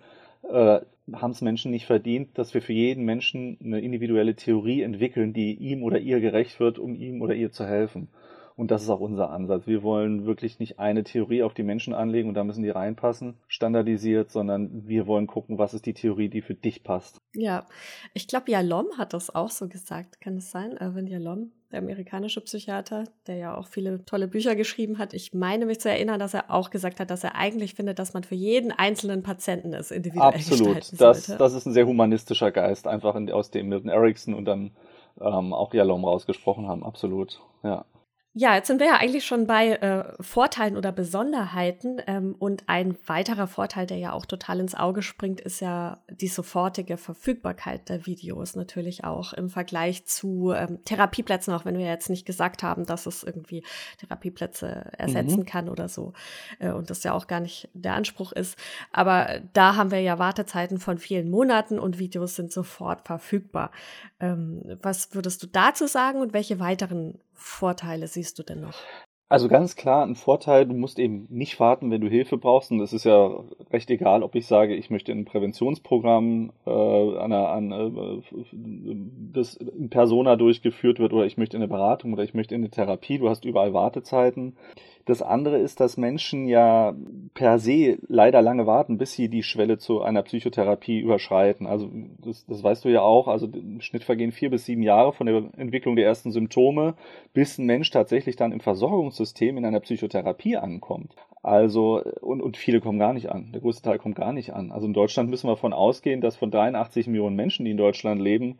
äh, 0.50 0.80
haben 1.14 1.32
es 1.32 1.42
Menschen 1.42 1.70
nicht 1.72 1.86
verdient, 1.86 2.38
dass 2.38 2.54
wir 2.54 2.62
für 2.62 2.74
jeden 2.74 3.06
Menschen 3.06 3.60
eine 3.64 3.80
individuelle 3.82 4.36
Theorie 4.36 4.82
entwickeln, 4.82 5.34
die 5.34 5.54
ihm 5.54 5.84
oder 5.84 6.00
ihr 6.00 6.20
gerecht 6.20 6.60
wird, 6.60 6.80
um 6.80 6.96
ihm 6.96 7.22
oder 7.22 7.36
ihr 7.36 7.52
zu 7.52 7.66
helfen. 7.66 8.08
Und 8.56 8.72
das 8.72 8.84
ist 8.84 8.90
auch 8.90 9.02
unser 9.02 9.32
Ansatz. 9.32 9.68
Wir 9.68 9.84
wollen 9.84 10.26
wirklich 10.26 10.60
nicht 10.60 10.80
eine 10.80 11.04
Theorie 11.04 11.44
auf 11.44 11.54
die 11.54 11.64
Menschen 11.64 11.94
anlegen 11.94 12.30
und 12.30 12.36
da 12.36 12.44
müssen 12.44 12.64
die 12.64 12.70
reinpassen, 12.70 13.36
standardisiert, 13.48 14.32
sondern 14.32 14.88
wir 14.88 15.08
wollen 15.08 15.28
gucken, 15.28 15.58
was 15.58 15.74
ist 15.74 15.86
die 15.86 15.94
Theorie, 15.94 16.30
die 16.30 16.42
für 16.42 16.56
dich 16.56 16.84
passt. 16.84 17.18
Ja, 17.34 17.66
ich 18.14 18.28
glaube, 18.28 18.52
Jalom 18.52 18.88
hat 18.98 19.14
das 19.14 19.34
auch 19.34 19.50
so 19.50 19.68
gesagt. 19.68 20.22
Kann 20.22 20.38
es 20.38 20.52
sein, 20.52 20.78
Erwin 20.78 21.08
Jalom? 21.08 21.52
der 21.76 21.82
amerikanische 21.82 22.40
Psychiater, 22.42 23.04
der 23.28 23.36
ja 23.36 23.58
auch 23.58 23.68
viele 23.68 24.06
tolle 24.06 24.28
Bücher 24.30 24.56
geschrieben 24.56 24.98
hat. 24.98 25.14
Ich 25.14 25.34
meine 25.34 25.66
mich 25.66 25.82
zu 25.82 25.90
erinnern, 25.90 26.20
dass 26.20 26.34
er 26.34 26.50
auch 26.50 26.70
gesagt 26.70 27.02
hat, 27.02 27.10
dass 27.10 27.24
er 27.24 27.36
eigentlich 27.36 27.74
findet, 27.74 28.00
dass 28.00 28.14
man 28.14 28.24
für 28.24 28.36
jeden 28.36 28.72
einzelnen 28.72 29.24
Patienten 29.24 29.74
es 29.74 29.92
individuell 29.92 30.36
Absolut. 30.36 30.78
das, 30.78 31.26
sollte. 31.26 31.38
das 31.38 31.54
ist 31.54 31.66
ein 31.66 31.74
sehr 31.74 31.86
humanistischer 31.86 32.52
Geist, 32.52 32.88
einfach 32.88 33.16
in, 33.16 33.30
aus 33.30 33.52
dem 33.52 33.68
Milton 33.68 33.90
Erickson 33.90 34.34
und 34.34 34.46
dann 34.46 34.72
ähm, 35.20 35.54
auch 35.54 35.74
Jalom 35.74 36.06
rausgesprochen 36.06 36.68
haben. 36.68 36.84
Absolut. 36.86 37.42
Ja. 37.64 37.86
Ja, 38.38 38.54
jetzt 38.56 38.68
sind 38.68 38.82
wir 38.82 38.88
ja 38.88 38.98
eigentlich 38.98 39.26
schon 39.26 39.48
bei 39.48 39.76
äh, 39.78 40.04
Vorteilen 40.20 40.76
oder 40.76 40.92
Besonderheiten. 40.92 42.02
Ähm, 42.06 42.36
und 42.38 42.64
ein 42.68 42.98
weiterer 43.06 43.48
Vorteil, 43.48 43.88
der 43.88 43.98
ja 43.98 44.12
auch 44.12 44.26
total 44.26 44.60
ins 44.60 44.76
Auge 44.76 45.04
springt, 45.04 45.40
ist 45.40 45.62
ja 45.62 46.04
die 46.10 46.28
sofortige 46.28 46.98
Verfügbarkeit 46.98 47.88
der 47.88 48.06
Videos 48.06 48.58
natürlich 48.58 49.06
auch 49.06 49.32
im 49.32 49.50
Vergleich 49.50 50.06
zu 50.06 50.52
ähm, 50.52 50.84
Therapieplätzen, 50.84 51.54
auch 51.54 51.64
wenn 51.64 51.78
wir 51.78 51.86
jetzt 51.86 52.10
nicht 52.10 52.26
gesagt 52.26 52.62
haben, 52.62 52.86
dass 52.86 53.06
es 53.06 53.24
irgendwie 53.24 53.64
Therapieplätze 54.00 54.92
ersetzen 54.98 55.40
Mhm. 55.40 55.46
kann 55.46 55.70
oder 55.70 55.88
so. 55.88 56.12
Äh, 56.60 56.72
und 56.72 56.90
das 56.90 57.06
ja 57.06 57.14
auch 57.14 57.28
gar 57.28 57.40
nicht 57.40 57.70
der 57.74 57.94
Anspruch 57.94 58.34
ist. 58.34 58.58
Aber 58.92 59.40
da 59.54 59.78
haben 59.78 59.92
wir 59.92 60.02
ja 60.02 60.20
Wartezeiten 60.20 60.80
von 60.80 60.98
vielen 60.98 61.30
Monaten 61.30 61.80
und 61.80 62.00
Videos 62.00 62.36
sind 62.36 62.52
sofort 62.52 63.08
verfügbar. 63.08 63.72
Ähm, 64.20 64.78
was 64.82 65.16
würdest 65.16 65.42
du 65.42 65.48
dazu 65.48 65.88
sagen 65.88 66.20
und 66.20 66.34
welche 66.34 66.60
weiteren 66.60 67.18
Vorteile 67.36 68.08
siehst 68.08 68.40
du 68.40 68.44
denn 68.44 68.62
noch? 68.62 68.76
Also 69.28 69.48
ganz 69.48 69.76
klar 69.76 70.06
ein 70.06 70.14
Vorteil, 70.14 70.68
du 70.68 70.76
musst 70.76 71.00
eben 71.00 71.26
nicht 71.30 71.60
warten, 71.60 71.90
wenn 71.90 72.00
du 72.00 72.08
Hilfe 72.08 72.38
brauchst. 72.38 72.72
Und 72.72 72.80
es 72.80 72.94
ist 72.94 73.06
ja 73.06 73.44
recht 73.72 73.90
egal, 73.90 74.22
ob 74.22 74.36
ich 74.36 74.46
sage, 74.46 74.76
ich 74.76 74.92
möchte 74.92 75.12
ein 75.12 75.26
Präventionsprogramm 75.26 76.52
äh, 76.66 76.70
an, 76.70 77.34
an 77.34 77.72
äh, 77.72 78.22
das 79.34 79.56
in 79.56 79.90
Persona 79.90 80.36
durchgeführt 80.36 81.00
wird 81.00 81.12
oder 81.12 81.26
ich 81.26 81.38
möchte 81.38 81.58
in 81.58 81.64
eine 81.64 81.70
Beratung 81.70 82.14
oder 82.14 82.24
ich 82.24 82.36
möchte 82.36 82.54
in 82.54 82.62
eine 82.62 82.70
Therapie. 82.70 83.18
Du 83.18 83.28
hast 83.28 83.46
überall 83.46 83.74
Wartezeiten. 83.74 84.58
Das 85.06 85.22
andere 85.22 85.60
ist, 85.60 85.80
dass 85.80 85.98
Menschen 85.98 86.48
ja 86.48 86.96
per 87.36 87.60
se 87.60 88.00
leider 88.08 88.42
lange 88.42 88.66
warten, 88.66 88.98
bis 88.98 89.14
sie 89.14 89.30
die 89.30 89.44
Schwelle 89.44 89.78
zu 89.78 90.02
einer 90.02 90.24
Psychotherapie 90.24 91.00
überschreiten. 91.00 91.68
Also 91.68 91.92
das, 92.18 92.46
das 92.48 92.64
weißt 92.64 92.86
du 92.86 92.90
ja 92.90 93.02
auch. 93.02 93.28
Also 93.28 93.46
im 93.46 93.82
Schnitt 93.82 94.04
vergehen 94.04 94.32
vier 94.32 94.50
bis 94.50 94.66
sieben 94.66 94.82
Jahre 94.82 95.14
von 95.14 95.28
der 95.28 95.44
Entwicklung 95.58 95.96
der 95.96 96.06
ersten 96.06 96.32
Symptome, 96.32 96.96
bis 97.34 97.60
ein 97.60 97.68
Mensch 97.68 97.92
tatsächlich 97.92 98.36
dann 98.36 98.52
im 98.52 98.62
Versorgungssystem 98.62 99.58
in 99.58 99.66
einer 99.66 99.80
Psychotherapie 99.80 100.58
ankommt. 100.58 101.16
Also, 101.44 102.02
und, 102.22 102.42
und 102.42 102.58
viele 102.58 102.82
kommen 102.82 102.98
gar 102.98 103.14
nicht 103.14 103.30
an. 103.30 103.52
Der 103.52 103.62
größte 103.62 103.84
Teil 103.84 104.00
kommt 104.00 104.16
gar 104.16 104.34
nicht 104.34 104.54
an. 104.54 104.72
Also 104.72 104.88
in 104.88 104.94
Deutschland 104.94 105.30
müssen 105.30 105.48
wir 105.48 105.54
davon 105.54 105.74
ausgehen, 105.74 106.20
dass 106.20 106.36
von 106.36 106.50
83 106.50 107.06
Millionen 107.06 107.36
Menschen, 107.36 107.66
die 107.66 107.72
in 107.72 107.78
Deutschland 107.78 108.20
leben, 108.20 108.58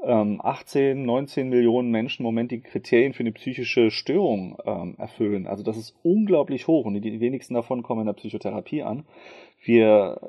18, 0.00 1.04
19 1.04 1.48
Millionen 1.48 1.90
Menschen 1.90 2.22
im 2.22 2.26
Moment 2.26 2.52
die 2.52 2.60
Kriterien 2.60 3.14
für 3.14 3.20
eine 3.20 3.32
psychische 3.32 3.90
Störung 3.90 4.56
ähm, 4.64 4.94
erfüllen. 4.96 5.48
Also 5.48 5.64
das 5.64 5.76
ist 5.76 5.96
unglaublich 6.04 6.68
hoch 6.68 6.84
und 6.86 6.94
die 6.94 7.20
wenigsten 7.20 7.54
davon 7.54 7.82
kommen 7.82 8.02
in 8.02 8.06
der 8.06 8.12
Psychotherapie 8.12 8.82
an. 8.82 9.04
Wir 9.60 10.20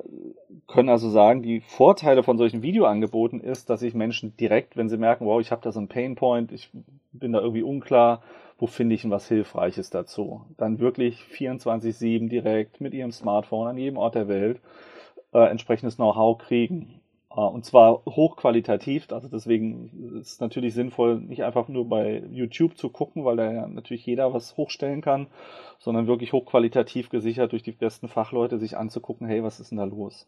können 0.66 0.88
also 0.88 1.08
sagen, 1.08 1.42
die 1.42 1.60
Vorteile 1.60 2.24
von 2.24 2.36
solchen 2.36 2.62
Videoangeboten 2.62 3.40
ist, 3.40 3.70
dass 3.70 3.80
sich 3.80 3.94
Menschen 3.94 4.36
direkt, 4.36 4.76
wenn 4.76 4.88
sie 4.88 4.98
merken, 4.98 5.26
wow, 5.26 5.40
ich 5.40 5.52
habe 5.52 5.62
da 5.62 5.70
so 5.70 5.78
einen 5.78 5.88
Painpoint, 5.88 6.50
ich 6.50 6.70
bin 7.12 7.32
da 7.32 7.40
irgendwie 7.40 7.62
unklar, 7.62 8.22
wo 8.58 8.66
finde 8.66 8.96
ich 8.96 9.02
denn 9.02 9.12
was 9.12 9.28
Hilfreiches 9.28 9.90
dazu, 9.90 10.42
dann 10.58 10.80
wirklich 10.80 11.20
24/7 11.22 12.28
direkt 12.28 12.80
mit 12.80 12.92
ihrem 12.92 13.12
Smartphone 13.12 13.68
an 13.68 13.78
jedem 13.78 13.98
Ort 13.98 14.16
der 14.16 14.26
Welt 14.26 14.60
äh, 15.32 15.48
entsprechendes 15.48 15.94
Know-how 15.94 16.38
kriegen 16.38 16.99
und 17.34 17.64
zwar 17.64 18.04
hochqualitativ, 18.06 19.10
also 19.12 19.28
deswegen 19.28 20.18
ist 20.20 20.32
es 20.32 20.40
natürlich 20.40 20.74
sinnvoll, 20.74 21.20
nicht 21.20 21.44
einfach 21.44 21.68
nur 21.68 21.88
bei 21.88 22.24
YouTube 22.30 22.76
zu 22.76 22.88
gucken, 22.90 23.24
weil 23.24 23.36
da 23.36 23.52
ja 23.52 23.66
natürlich 23.68 24.04
jeder 24.04 24.32
was 24.34 24.56
hochstellen 24.56 25.00
kann, 25.00 25.28
sondern 25.78 26.08
wirklich 26.08 26.32
hochqualitativ 26.32 27.08
gesichert 27.08 27.52
durch 27.52 27.62
die 27.62 27.72
besten 27.72 28.08
Fachleute 28.08 28.58
sich 28.58 28.76
anzugucken, 28.76 29.26
hey, 29.28 29.42
was 29.44 29.60
ist 29.60 29.70
denn 29.70 29.78
da 29.78 29.84
los? 29.84 30.26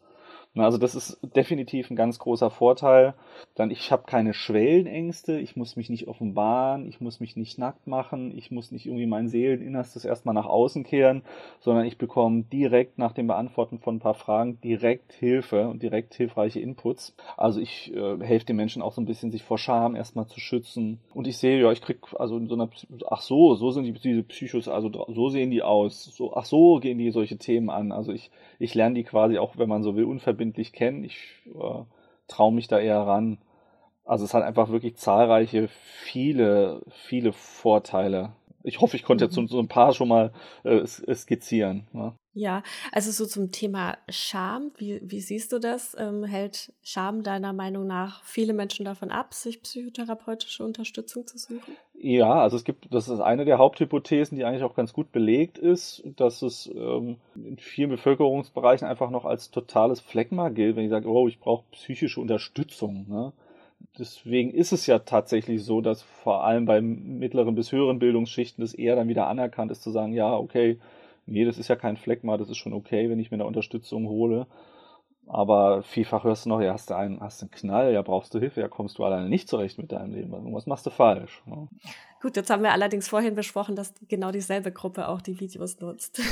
Also 0.55 0.77
das 0.77 0.93
ist 0.93 1.19
definitiv 1.35 1.89
ein 1.89 1.95
ganz 1.95 2.19
großer 2.19 2.51
Vorteil. 2.51 3.15
Dann, 3.55 3.71
ich 3.71 3.91
habe 3.91 4.03
keine 4.05 4.33
Schwellenängste, 4.33 5.39
ich 5.39 5.55
muss 5.55 5.75
mich 5.75 5.89
nicht 5.89 6.07
offenbaren, 6.07 6.87
ich 6.87 7.01
muss 7.01 7.19
mich 7.19 7.35
nicht 7.35 7.57
nackt 7.57 7.87
machen, 7.87 8.35
ich 8.37 8.51
muss 8.51 8.71
nicht 8.71 8.85
irgendwie 8.85 9.07
mein 9.07 9.27
Seeleninnerstes 9.27 10.05
erstmal 10.05 10.35
nach 10.35 10.45
außen 10.45 10.83
kehren, 10.83 11.23
sondern 11.59 11.85
ich 11.85 11.97
bekomme 11.97 12.43
direkt 12.43 12.97
nach 12.99 13.13
dem 13.13 13.27
Beantworten 13.27 13.79
von 13.79 13.95
ein 13.95 13.99
paar 13.99 14.13
Fragen 14.13 14.61
direkt 14.61 15.13
Hilfe 15.13 15.67
und 15.67 15.81
direkt 15.81 16.13
hilfreiche 16.13 16.59
Inputs. 16.59 16.92
Also 17.37 17.59
ich 17.59 17.93
äh, 17.93 18.17
helfe 18.19 18.45
den 18.45 18.55
Menschen 18.55 18.81
auch 18.81 18.93
so 18.93 19.01
ein 19.01 19.05
bisschen, 19.05 19.31
sich 19.31 19.43
vor 19.43 19.57
Scham 19.57 19.95
erstmal 19.95 20.27
zu 20.27 20.39
schützen. 20.39 20.99
Und 21.13 21.27
ich 21.27 21.37
sehe, 21.37 21.61
ja, 21.61 21.71
ich 21.71 21.81
krieg 21.81 21.99
also 22.17 22.37
in 22.37 22.47
so 22.47 22.55
einer, 22.55 22.69
ach 23.09 23.21
so, 23.21 23.55
so 23.55 23.71
sind 23.71 23.85
die, 23.85 23.93
diese 23.93 24.23
Psychos, 24.23 24.67
also 24.67 24.89
so 25.07 25.29
sehen 25.29 25.51
die 25.51 25.61
aus, 25.61 26.03
so, 26.03 26.35
ach 26.35 26.45
so 26.45 26.79
gehen 26.79 26.97
die 26.97 27.11
solche 27.11 27.37
Themen 27.37 27.69
an. 27.69 27.91
Also 27.91 28.11
ich, 28.11 28.31
ich 28.59 28.73
lerne 28.75 28.95
die 28.95 29.03
quasi 29.03 29.37
auch, 29.37 29.57
wenn 29.57 29.69
man 29.69 29.83
so 29.83 29.95
will, 29.95 30.05
unverbindlich 30.05 30.73
kennen. 30.73 31.03
Ich 31.03 31.17
äh, 31.47 31.83
traue 32.27 32.53
mich 32.53 32.67
da 32.67 32.79
eher 32.79 32.99
ran. 32.99 33.37
Also 34.05 34.25
es 34.25 34.33
hat 34.33 34.43
einfach 34.43 34.69
wirklich 34.69 34.97
zahlreiche, 34.97 35.69
viele, 35.69 36.81
viele 36.89 37.31
Vorteile. 37.31 38.33
Ich 38.63 38.81
hoffe, 38.81 38.95
ich 38.95 39.03
konnte 39.03 39.25
jetzt 39.25 39.35
so, 39.35 39.45
so 39.45 39.59
ein 39.59 39.67
paar 39.67 39.93
schon 39.93 40.07
mal 40.07 40.31
äh, 40.63 40.85
skizzieren. 40.85 41.87
Ne? 41.91 42.13
Ja, 42.35 42.63
also 42.91 43.11
so 43.11 43.27
zum 43.27 43.51
Thema 43.51 43.97
Scham, 44.09 44.71
wie, 44.77 44.99
wie 45.03 45.19
siehst 45.19 45.51
du 45.51 45.59
das? 45.59 45.95
Ähm, 45.99 46.23
hält 46.23 46.73
Scham 46.81 47.21
deiner 47.21 47.53
Meinung 47.53 47.85
nach 47.85 48.23
viele 48.23 48.53
Menschen 48.53 48.85
davon 48.85 49.11
ab, 49.11 49.35
sich 49.35 49.61
psychotherapeutische 49.61 50.63
Unterstützung 50.63 51.27
zu 51.27 51.37
suchen? 51.37 51.77
Ja, 51.93 52.41
also 52.41 52.57
es 52.57 52.63
gibt, 52.63 52.91
das 52.91 53.07
ist 53.07 53.19
eine 53.19 53.45
der 53.45 53.59
Haupthypothesen, 53.59 54.35
die 54.35 54.45
eigentlich 54.45 54.63
auch 54.63 54.75
ganz 54.75 54.93
gut 54.93 55.11
belegt 55.11 55.59
ist, 55.59 56.01
dass 56.15 56.41
es 56.41 56.71
ähm, 56.73 57.17
in 57.35 57.57
vielen 57.57 57.91
Bevölkerungsbereichen 57.91 58.87
einfach 58.87 59.11
noch 59.11 59.25
als 59.25 59.51
totales 59.51 59.99
Phlegma 59.99 60.49
gilt, 60.49 60.75
wenn 60.75 60.85
ich 60.85 60.89
sage, 60.89 61.07
oh, 61.07 61.27
ich 61.27 61.39
brauche 61.39 61.65
psychische 61.71 62.19
Unterstützung. 62.19 63.05
Ne? 63.07 63.31
Deswegen 63.97 64.51
ist 64.51 64.73
es 64.73 64.87
ja 64.87 64.99
tatsächlich 64.99 65.63
so, 65.63 65.81
dass 65.81 66.01
vor 66.01 66.43
allem 66.43 66.65
bei 66.65 66.81
mittleren 66.81 67.55
bis 67.55 67.71
höheren 67.71 67.99
Bildungsschichten 67.99 68.63
das 68.63 68.73
eher 68.73 68.95
dann 68.95 69.07
wieder 69.07 69.27
anerkannt 69.27 69.71
ist, 69.71 69.83
zu 69.83 69.91
sagen, 69.91 70.13
ja, 70.13 70.35
okay, 70.35 70.79
nee, 71.25 71.45
das 71.45 71.57
ist 71.57 71.67
ja 71.67 71.75
kein 71.75 71.97
Phlegma, 71.97 72.37
das 72.37 72.49
ist 72.49 72.57
schon 72.57 72.73
okay, 72.73 73.09
wenn 73.09 73.19
ich 73.19 73.31
mir 73.31 73.37
da 73.37 73.45
Unterstützung 73.45 74.07
hole. 74.07 74.47
Aber 75.27 75.83
vielfach 75.83 76.23
hörst 76.25 76.45
du 76.45 76.49
noch, 76.49 76.61
ja, 76.61 76.73
hast 76.73 76.89
du 76.89 76.95
einen, 76.95 77.21
hast 77.21 77.41
einen 77.41 77.51
Knall, 77.51 77.93
ja, 77.93 78.01
brauchst 78.01 78.33
du 78.33 78.39
Hilfe, 78.39 78.61
ja, 78.61 78.67
kommst 78.67 78.97
du 78.97 79.05
alleine 79.05 79.29
nicht 79.29 79.47
zurecht 79.47 79.77
mit 79.77 79.91
deinem 79.91 80.13
Leben. 80.13 80.53
Was 80.53 80.65
machst 80.65 80.85
du 80.85 80.89
falsch? 80.89 81.41
Ne? 81.45 81.67
Gut, 82.23 82.37
jetzt 82.37 82.49
haben 82.49 82.63
wir 82.63 82.71
allerdings 82.71 83.09
vorhin 83.09 83.35
besprochen, 83.35 83.75
dass 83.75 83.93
genau 84.07 84.31
dieselbe 84.31 84.71
Gruppe 84.71 85.09
auch 85.09 85.19
die 85.19 85.41
Videos 85.41 85.81
nutzt. 85.81 86.21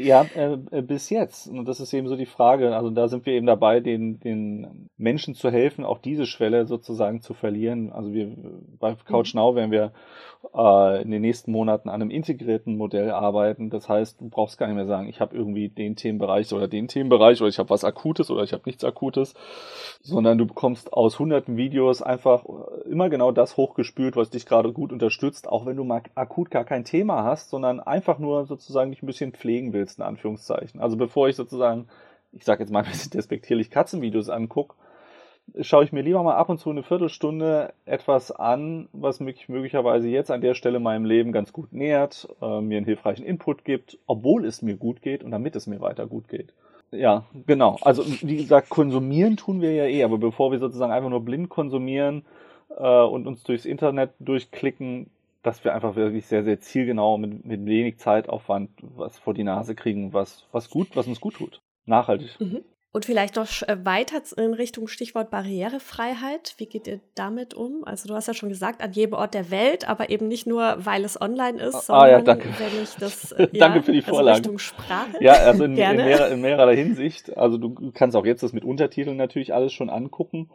Ja, 0.00 0.24
äh, 0.36 0.80
bis 0.80 1.10
jetzt. 1.10 1.48
Und 1.48 1.66
das 1.66 1.80
ist 1.80 1.92
eben 1.92 2.06
so 2.06 2.14
die 2.14 2.24
Frage. 2.24 2.76
Also 2.76 2.90
da 2.90 3.08
sind 3.08 3.26
wir 3.26 3.32
eben 3.32 3.46
dabei, 3.46 3.80
den, 3.80 4.20
den 4.20 4.88
Menschen 4.96 5.34
zu 5.34 5.50
helfen, 5.50 5.84
auch 5.84 5.98
diese 5.98 6.24
Schwelle 6.24 6.66
sozusagen 6.66 7.20
zu 7.20 7.34
verlieren. 7.34 7.90
Also 7.90 8.12
wir 8.12 8.30
bei 8.78 8.94
Couch 8.94 9.34
Now 9.34 9.56
werden 9.56 9.72
wir 9.72 9.90
äh, 10.54 11.02
in 11.02 11.10
den 11.10 11.22
nächsten 11.22 11.50
Monaten 11.50 11.88
an 11.88 12.00
einem 12.00 12.12
integrierten 12.12 12.76
Modell 12.76 13.10
arbeiten. 13.10 13.70
Das 13.70 13.88
heißt, 13.88 14.20
du 14.20 14.28
brauchst 14.28 14.56
gar 14.56 14.68
nicht 14.68 14.76
mehr 14.76 14.86
sagen, 14.86 15.08
ich 15.08 15.20
habe 15.20 15.36
irgendwie 15.36 15.68
den 15.68 15.96
Themenbereich 15.96 16.52
oder 16.52 16.68
den 16.68 16.86
Themenbereich 16.86 17.40
oder 17.40 17.48
ich 17.48 17.58
habe 17.58 17.70
was 17.70 17.82
Akutes 17.82 18.30
oder 18.30 18.44
ich 18.44 18.52
habe 18.52 18.62
nichts 18.66 18.84
Akutes, 18.84 19.34
sondern 20.02 20.38
du 20.38 20.46
bekommst 20.46 20.92
aus 20.92 21.18
hunderten 21.18 21.56
Videos 21.56 22.02
einfach 22.02 22.44
immer 22.88 23.08
genau 23.08 23.32
das 23.32 23.56
hochgespült, 23.56 24.14
was 24.14 24.30
dich 24.30 24.46
gerade 24.46 24.72
gut 24.72 24.92
unterstützt, 24.92 25.17
auch 25.48 25.66
wenn 25.66 25.76
du 25.76 25.84
mal 25.84 26.02
akut 26.14 26.50
gar 26.50 26.64
kein 26.64 26.84
Thema 26.84 27.24
hast, 27.24 27.50
sondern 27.50 27.80
einfach 27.80 28.18
nur 28.18 28.46
sozusagen 28.46 28.90
dich 28.90 29.02
ein 29.02 29.06
bisschen 29.06 29.32
pflegen 29.32 29.72
willst, 29.72 29.98
in 29.98 30.04
Anführungszeichen. 30.04 30.80
Also 30.80 30.96
bevor 30.96 31.28
ich 31.28 31.36
sozusagen, 31.36 31.88
ich 32.32 32.44
sage 32.44 32.62
jetzt 32.62 32.70
mal 32.70 32.84
ein 32.84 32.90
bisschen 32.90 33.10
despektierlich 33.12 33.70
Katzenvideos 33.70 34.28
angucke, 34.28 34.74
schaue 35.60 35.84
ich 35.84 35.92
mir 35.92 36.02
lieber 36.02 36.22
mal 36.22 36.36
ab 36.36 36.48
und 36.48 36.58
zu 36.58 36.70
eine 36.70 36.82
Viertelstunde 36.82 37.72
etwas 37.84 38.30
an, 38.30 38.88
was 38.92 39.20
mich 39.20 39.48
möglicherweise 39.48 40.08
jetzt 40.08 40.30
an 40.30 40.40
der 40.40 40.54
Stelle 40.54 40.80
meinem 40.80 41.04
Leben 41.04 41.32
ganz 41.32 41.52
gut 41.52 41.72
nähert, 41.72 42.28
äh, 42.40 42.60
mir 42.60 42.76
einen 42.76 42.86
hilfreichen 42.86 43.24
Input 43.24 43.64
gibt, 43.64 43.98
obwohl 44.06 44.44
es 44.44 44.62
mir 44.62 44.76
gut 44.76 45.02
geht 45.02 45.22
und 45.22 45.30
damit 45.30 45.56
es 45.56 45.66
mir 45.66 45.80
weiter 45.80 46.06
gut 46.06 46.28
geht. 46.28 46.52
Ja, 46.90 47.24
genau. 47.46 47.76
Also 47.82 48.04
wie 48.22 48.36
gesagt, 48.36 48.70
konsumieren 48.70 49.36
tun 49.36 49.60
wir 49.60 49.72
ja 49.72 49.84
eh, 49.84 50.04
aber 50.04 50.18
bevor 50.18 50.52
wir 50.52 50.58
sozusagen 50.58 50.92
einfach 50.92 51.10
nur 51.10 51.24
blind 51.24 51.50
konsumieren 51.50 52.24
äh, 52.76 53.02
und 53.02 53.26
uns 53.26 53.42
durchs 53.44 53.64
Internet 53.64 54.10
durchklicken, 54.20 55.10
dass 55.42 55.64
wir 55.64 55.74
einfach 55.74 55.96
wirklich 55.96 56.26
sehr, 56.26 56.44
sehr 56.44 56.60
zielgenau 56.60 57.18
mit, 57.18 57.44
mit 57.44 57.64
wenig 57.64 57.98
Zeitaufwand 57.98 58.70
was 58.82 59.18
vor 59.18 59.34
die 59.34 59.44
Nase 59.44 59.74
kriegen, 59.74 60.12
was, 60.12 60.46
was 60.52 60.70
gut, 60.70 60.88
was 60.94 61.06
uns 61.06 61.20
gut 61.20 61.34
tut. 61.34 61.60
Nachhaltig. 61.86 62.38
Mhm. 62.40 62.64
Und 62.90 63.04
vielleicht 63.04 63.36
noch 63.36 63.46
weiter 63.84 64.22
in 64.38 64.54
Richtung 64.54 64.88
Stichwort 64.88 65.30
Barrierefreiheit. 65.30 66.54
Wie 66.56 66.64
geht 66.66 66.86
ihr 66.86 67.00
damit 67.14 67.52
um? 67.52 67.84
Also 67.84 68.08
du 68.08 68.14
hast 68.14 68.28
ja 68.28 68.34
schon 68.34 68.48
gesagt, 68.48 68.82
an 68.82 68.92
jedem 68.92 69.12
Ort 69.12 69.34
der 69.34 69.50
Welt, 69.50 69.86
aber 69.86 70.08
eben 70.08 70.26
nicht 70.26 70.46
nur, 70.46 70.74
weil 70.78 71.04
es 71.04 71.20
online 71.20 71.62
ist, 71.62 71.86
sondern 71.86 72.04
ah, 72.06 72.10
ja, 72.10 72.20
danke. 72.22 72.48
wenn 72.58 72.82
ich 72.82 72.94
das 72.96 73.34
ja, 73.38 73.46
danke 73.52 73.82
für 73.82 73.92
die 73.92 74.00
Vorlage. 74.00 74.30
Also 74.30 74.40
Richtung 74.40 74.58
Sprache. 74.58 75.16
Ja, 75.20 75.34
also 75.34 75.64
in, 75.64 75.76
in, 75.76 75.96
mehrer, 75.96 76.30
in 76.30 76.40
mehrerer 76.40 76.72
Hinsicht. 76.72 77.36
Also 77.36 77.58
du 77.58 77.92
kannst 77.92 78.16
auch 78.16 78.24
jetzt 78.24 78.42
das 78.42 78.54
mit 78.54 78.64
Untertiteln 78.64 79.18
natürlich 79.18 79.52
alles 79.52 79.74
schon 79.74 79.90
angucken. 79.90 80.48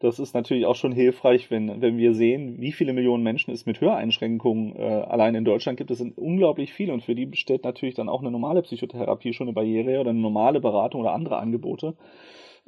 Das 0.00 0.20
ist 0.20 0.32
natürlich 0.32 0.64
auch 0.64 0.76
schon 0.76 0.92
hilfreich, 0.92 1.50
wenn, 1.50 1.80
wenn 1.80 1.98
wir 1.98 2.14
sehen, 2.14 2.60
wie 2.60 2.70
viele 2.70 2.92
Millionen 2.92 3.24
Menschen 3.24 3.52
es 3.52 3.66
mit 3.66 3.80
Höreinschränkungen 3.80 4.76
äh, 4.76 4.82
allein 4.82 5.34
in 5.34 5.44
Deutschland 5.44 5.76
gibt. 5.76 5.90
Das 5.90 5.98
sind 5.98 6.16
unglaublich 6.16 6.72
viele 6.72 6.92
und 6.92 7.02
für 7.02 7.16
die 7.16 7.28
stellt 7.36 7.64
natürlich 7.64 7.96
dann 7.96 8.08
auch 8.08 8.20
eine 8.20 8.30
normale 8.30 8.62
Psychotherapie 8.62 9.32
schon 9.32 9.48
eine 9.48 9.54
Barriere 9.54 10.00
oder 10.00 10.10
eine 10.10 10.20
normale 10.20 10.60
Beratung 10.60 11.00
oder 11.00 11.12
andere 11.12 11.38
Angebote. 11.38 11.94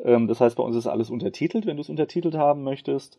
Ähm, 0.02 0.26
das 0.26 0.40
heißt, 0.40 0.56
bei 0.56 0.64
uns 0.64 0.74
ist 0.74 0.88
alles 0.88 1.08
untertitelt, 1.08 1.66
wenn 1.66 1.76
du 1.76 1.82
es 1.82 1.90
untertitelt 1.90 2.34
haben 2.34 2.64
möchtest. 2.64 3.18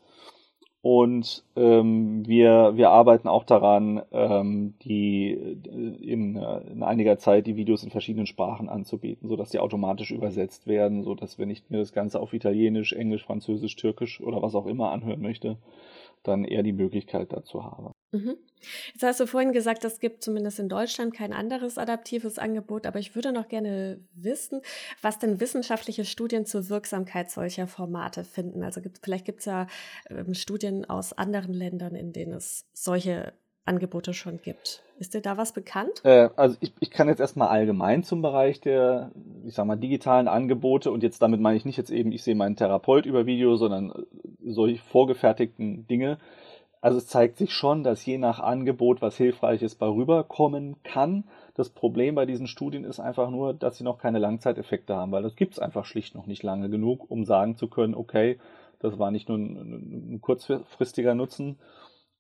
Und 0.83 1.43
ähm, 1.55 2.27
wir, 2.27 2.75
wir 2.75 2.89
arbeiten 2.89 3.27
auch 3.27 3.43
daran, 3.43 4.01
ähm, 4.11 4.73
die 4.81 5.29
in, 5.31 6.35
in 6.35 6.81
einiger 6.81 7.19
Zeit 7.19 7.45
die 7.45 7.55
Videos 7.55 7.83
in 7.83 7.91
verschiedenen 7.91 8.25
Sprachen 8.25 8.67
anzubieten, 8.67 9.29
sodass 9.29 9.51
die 9.51 9.59
automatisch 9.59 10.09
übersetzt 10.09 10.65
werden, 10.65 11.03
sodass 11.03 11.37
wenn 11.37 11.51
ich 11.51 11.69
mir 11.69 11.77
das 11.77 11.93
Ganze 11.93 12.19
auf 12.19 12.33
Italienisch, 12.33 12.93
Englisch, 12.93 13.23
Französisch, 13.23 13.75
Türkisch 13.75 14.21
oder 14.21 14.41
was 14.41 14.55
auch 14.55 14.65
immer 14.65 14.91
anhören 14.91 15.21
möchte, 15.21 15.57
dann 16.23 16.45
eher 16.45 16.63
die 16.63 16.73
Möglichkeit 16.73 17.31
dazu 17.31 17.63
habe. 17.63 17.91
Mhm. 18.11 18.37
Jetzt 18.93 19.03
hast 19.03 19.19
du 19.19 19.25
vorhin 19.25 19.53
gesagt, 19.53 19.83
es 19.85 19.99
gibt 19.99 20.23
zumindest 20.23 20.59
in 20.59 20.69
Deutschland 20.69 21.13
kein 21.13 21.33
anderes 21.33 21.77
adaptives 21.77 22.37
Angebot, 22.37 22.85
aber 22.85 22.99
ich 22.99 23.15
würde 23.15 23.31
noch 23.31 23.47
gerne 23.47 23.99
wissen, 24.13 24.61
was 25.01 25.17
denn 25.17 25.39
wissenschaftliche 25.39 26.05
Studien 26.05 26.45
zur 26.45 26.69
Wirksamkeit 26.69 27.31
solcher 27.31 27.67
Formate 27.67 28.23
finden. 28.23 28.63
Also 28.63 28.81
gibt, 28.81 28.99
vielleicht 29.03 29.25
gibt 29.25 29.39
es 29.39 29.45
ja 29.45 29.67
ähm, 30.09 30.33
Studien 30.33 30.85
aus 30.85 31.13
anderen 31.13 31.53
Ländern, 31.53 31.95
in 31.95 32.13
denen 32.13 32.33
es 32.33 32.65
solche 32.73 33.33
Angebote 33.65 34.13
schon 34.13 34.41
gibt. 34.41 34.83
Ist 34.97 35.13
dir 35.13 35.21
da 35.21 35.37
was 35.37 35.53
bekannt? 35.53 36.03
Äh, 36.03 36.29
also 36.35 36.57
ich, 36.59 36.73
ich 36.79 36.91
kann 36.91 37.07
jetzt 37.07 37.19
erstmal 37.19 37.49
allgemein 37.49 38.03
zum 38.03 38.21
Bereich 38.21 38.59
der, 38.59 39.11
ich 39.45 39.53
sag 39.53 39.65
mal, 39.65 39.75
digitalen 39.75 40.27
Angebote 40.27 40.91
und 40.91 41.03
jetzt 41.03 41.21
damit 41.21 41.39
meine 41.39 41.57
ich 41.57 41.65
nicht 41.65 41.77
jetzt 41.77 41.91
eben, 41.91 42.11
ich 42.11 42.23
sehe 42.23 42.35
meinen 42.35 42.55
Therapeut 42.55 43.05
über 43.05 43.25
Video, 43.25 43.55
sondern 43.55 43.91
äh, 43.91 44.51
solche 44.51 44.81
vorgefertigten 44.81 45.87
Dinge. 45.87 46.17
Also 46.81 46.97
es 46.97 47.07
zeigt 47.07 47.37
sich 47.37 47.53
schon, 47.53 47.83
dass 47.83 48.05
je 48.05 48.17
nach 48.17 48.39
Angebot 48.39 49.01
was 49.01 49.15
Hilfreiches 49.15 49.75
bei 49.75 49.87
rüberkommen 49.87 50.77
kann. 50.83 51.25
Das 51.53 51.69
Problem 51.69 52.15
bei 52.15 52.25
diesen 52.25 52.47
Studien 52.47 52.83
ist 52.83 52.99
einfach 52.99 53.29
nur, 53.29 53.53
dass 53.53 53.77
sie 53.77 53.83
noch 53.83 53.99
keine 53.99 54.19
Langzeiteffekte 54.19 54.95
haben, 54.95 55.11
weil 55.11 55.23
das 55.23 55.35
gibt 55.35 55.53
es 55.53 55.59
einfach 55.59 55.85
schlicht 55.85 56.15
noch 56.15 56.25
nicht 56.25 56.41
lange 56.41 56.69
genug, 56.69 57.09
um 57.09 57.23
sagen 57.23 57.55
zu 57.55 57.67
können, 57.67 57.93
okay, 57.93 58.39
das 58.79 58.97
war 58.97 59.11
nicht 59.11 59.29
nur 59.29 59.37
ein, 59.37 60.15
ein 60.15 60.21
kurzfristiger 60.21 61.13
Nutzen, 61.13 61.59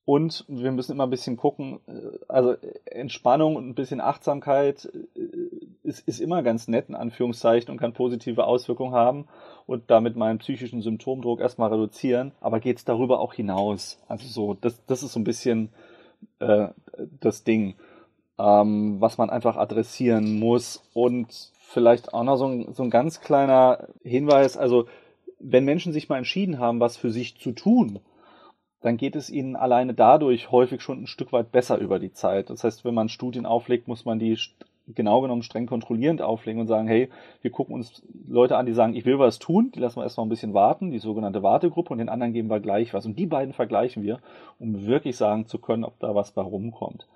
und 0.03 0.45
wir 0.47 0.71
müssen 0.71 0.93
immer 0.93 1.05
ein 1.05 1.11
bisschen 1.11 1.37
gucken, 1.37 1.79
äh, 1.87 2.17
also 2.27 2.55
Entspannung 2.85 3.55
und 3.55 3.67
ein 3.67 3.75
bisschen 3.75 4.01
Achtsamkeit 4.01 4.89
äh, 5.15 5.60
ist, 5.83 6.07
ist 6.07 6.19
immer 6.19 6.43
ganz 6.43 6.67
nett, 6.67 6.89
in 6.89 6.95
Anführungszeichen, 6.95 7.71
und 7.71 7.77
kann 7.77 7.93
positive 7.93 8.45
Auswirkungen 8.45 8.93
haben 8.93 9.27
und 9.65 9.89
damit 9.89 10.15
meinen 10.15 10.39
psychischen 10.39 10.81
Symptomdruck 10.81 11.39
erstmal 11.39 11.71
reduzieren. 11.71 12.33
Aber 12.39 12.59
geht 12.59 12.77
es 12.77 12.85
darüber 12.85 13.19
auch 13.19 13.33
hinaus? 13.33 13.99
Also 14.07 14.27
so, 14.27 14.53
das, 14.53 14.85
das 14.85 15.03
ist 15.03 15.13
so 15.13 15.19
ein 15.19 15.25
bisschen 15.25 15.69
äh, 16.39 16.67
das 17.19 17.43
Ding, 17.43 17.75
ähm, 18.37 18.99
was 18.99 19.17
man 19.17 19.29
einfach 19.29 19.57
adressieren 19.57 20.39
muss. 20.39 20.83
Und 20.93 21.51
vielleicht 21.59 22.13
auch 22.13 22.23
noch 22.23 22.37
so 22.37 22.45
ein, 22.45 22.73
so 22.73 22.83
ein 22.83 22.89
ganz 22.89 23.21
kleiner 23.21 23.87
Hinweis, 24.03 24.57
also 24.57 24.87
wenn 25.39 25.65
Menschen 25.65 25.93
sich 25.93 26.09
mal 26.09 26.17
entschieden 26.17 26.59
haben, 26.59 26.79
was 26.79 26.97
für 26.97 27.11
sich 27.11 27.37
zu 27.39 27.51
tun, 27.51 27.99
dann 28.81 28.97
geht 28.97 29.15
es 29.15 29.29
ihnen 29.29 29.55
alleine 29.55 29.93
dadurch 29.93 30.51
häufig 30.51 30.81
schon 30.81 31.03
ein 31.03 31.07
Stück 31.07 31.31
weit 31.31 31.51
besser 31.51 31.77
über 31.77 31.99
die 31.99 32.13
Zeit. 32.13 32.49
Das 32.49 32.63
heißt, 32.63 32.83
wenn 32.83 32.93
man 32.93 33.09
Studien 33.09 33.45
auflegt, 33.45 33.87
muss 33.87 34.05
man 34.05 34.19
die 34.19 34.37
genau 34.95 35.21
genommen 35.21 35.43
streng 35.43 35.65
kontrollierend 35.65 36.21
auflegen 36.21 36.61
und 36.61 36.67
sagen, 36.67 36.87
hey, 36.87 37.09
wir 37.41 37.51
gucken 37.51 37.75
uns 37.75 38.03
Leute 38.27 38.57
an, 38.57 38.65
die 38.65 38.73
sagen, 38.73 38.95
ich 38.95 39.05
will 39.05 39.19
was 39.19 39.39
tun, 39.39 39.71
die 39.73 39.79
lassen 39.79 39.97
wir 39.97 40.03
erstmal 40.03 40.25
ein 40.25 40.29
bisschen 40.29 40.53
warten, 40.53 40.91
die 40.91 40.99
sogenannte 40.99 41.43
Wartegruppe 41.43 41.91
und 41.91 41.99
den 41.99 42.09
anderen 42.09 42.33
geben 42.33 42.49
wir 42.49 42.59
gleich 42.59 42.93
was. 42.93 43.05
Und 43.05 43.17
die 43.17 43.27
beiden 43.27 43.53
vergleichen 43.53 44.03
wir, 44.03 44.19
um 44.59 44.85
wirklich 44.85 45.17
sagen 45.17 45.47
zu 45.47 45.59
können, 45.59 45.83
ob 45.83 45.99
da 45.99 46.15
was 46.15 46.31
bei 46.31 46.41
rumkommt. 46.41 47.07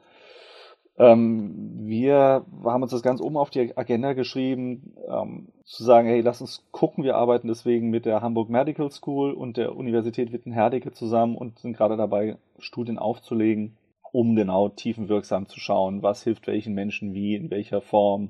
Ähm, 0.97 1.53
wir 1.87 2.45
haben 2.63 2.83
uns 2.83 2.91
das 2.91 3.01
ganz 3.01 3.19
oben 3.19 3.35
auf 3.35 3.49
die 3.49 3.77
Agenda 3.77 4.13
geschrieben, 4.13 4.93
ähm, 5.09 5.47
zu 5.65 5.83
sagen, 5.83 6.07
hey, 6.07 6.21
lass 6.21 6.39
uns 6.39 6.63
gucken, 6.71 7.03
wir 7.03 7.17
arbeiten 7.17 7.49
deswegen 7.49 7.89
mit 7.89 8.05
der 8.05 8.21
Hamburg 8.21 8.49
Medical 8.49 8.89
School 8.91 9.33
und 9.33 9.57
der 9.57 9.75
Universität 9.75 10.31
Witten-Herdecke 10.31 10.93
zusammen 10.93 11.35
und 11.35 11.59
sind 11.59 11.75
gerade 11.75 11.97
dabei, 11.97 12.37
Studien 12.59 12.97
aufzulegen, 12.97 13.75
um 14.15 14.35
genau 14.35 14.69
tiefenwirksam 14.69 15.47
zu 15.47 15.59
schauen, 15.59 16.01
was 16.01 16.23
hilft 16.23 16.47
welchen 16.47 16.73
Menschen 16.73 17.13
wie, 17.13 17.35
in 17.35 17.51
welcher 17.51 17.81
Form, 17.81 18.29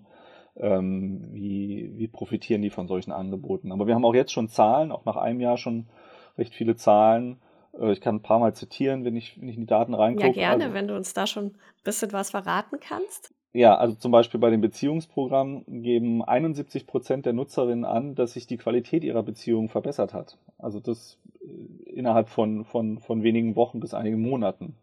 ähm, 0.57 1.27
wie, 1.31 1.91
wie 1.95 2.07
profitieren 2.07 2.63
die 2.63 2.71
von 2.71 2.87
solchen 2.87 3.11
Angeboten. 3.11 3.71
Aber 3.71 3.85
wir 3.85 3.93
haben 3.93 4.03
auch 4.03 4.15
jetzt 4.15 4.31
schon 4.31 4.49
Zahlen, 4.49 4.91
auch 4.91 5.05
nach 5.05 5.15
einem 5.15 5.39
Jahr 5.41 5.57
schon 5.57 5.85
recht 6.39 6.55
viele 6.55 6.75
Zahlen, 6.75 7.37
äh, 7.79 7.91
ich 7.91 8.01
kann 8.01 8.15
ein 8.15 8.21
paar 8.23 8.39
Mal 8.39 8.55
zitieren, 8.55 9.05
wenn 9.05 9.15
ich, 9.15 9.39
wenn 9.39 9.47
ich 9.47 9.57
in 9.57 9.61
die 9.61 9.67
Daten 9.67 9.93
reingucke. 9.93 10.27
Ja, 10.27 10.33
gerne, 10.33 10.63
also, 10.63 10.73
wenn 10.73 10.87
du 10.87 10.95
uns 10.95 11.13
da 11.13 11.27
schon 11.27 11.45
ein 11.45 11.55
bisschen 11.83 12.11
was 12.13 12.31
verraten 12.31 12.79
kannst. 12.79 13.31
Ja, 13.53 13.77
also 13.77 13.93
zum 13.93 14.11
Beispiel 14.11 14.39
bei 14.39 14.49
dem 14.49 14.61
Beziehungsprogramm 14.61 15.63
geben 15.67 16.23
71 16.23 16.87
Prozent 16.87 17.27
der 17.27 17.33
Nutzerinnen 17.33 17.85
an, 17.85 18.15
dass 18.15 18.33
sich 18.33 18.47
die 18.47 18.57
Qualität 18.57 19.03
ihrer 19.03 19.21
Beziehung 19.21 19.69
verbessert 19.69 20.15
hat. 20.15 20.39
Also 20.57 20.79
das 20.79 21.19
äh, 21.41 21.91
innerhalb 21.91 22.29
von, 22.29 22.65
von, 22.65 22.97
von 22.97 23.21
wenigen 23.21 23.55
Wochen 23.55 23.79
bis 23.79 23.93
einigen 23.93 24.19
Monaten, 24.19 24.75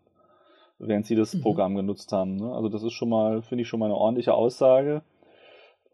während 0.83 1.07
sie 1.07 1.14
das 1.14 1.35
mhm. 1.35 1.42
Programm 1.42 1.75
genutzt 1.75 2.12
haben. 2.12 2.37
Ne? 2.37 2.53
Also 2.53 2.68
das 2.68 2.83
ist 2.83 2.92
schon 2.92 3.09
mal, 3.09 3.42
finde 3.42 3.62
ich 3.62 3.68
schon 3.68 3.81
mal 3.81 3.87
eine 3.87 3.97
ordentliche 3.97 4.35
Aussage. 4.35 5.03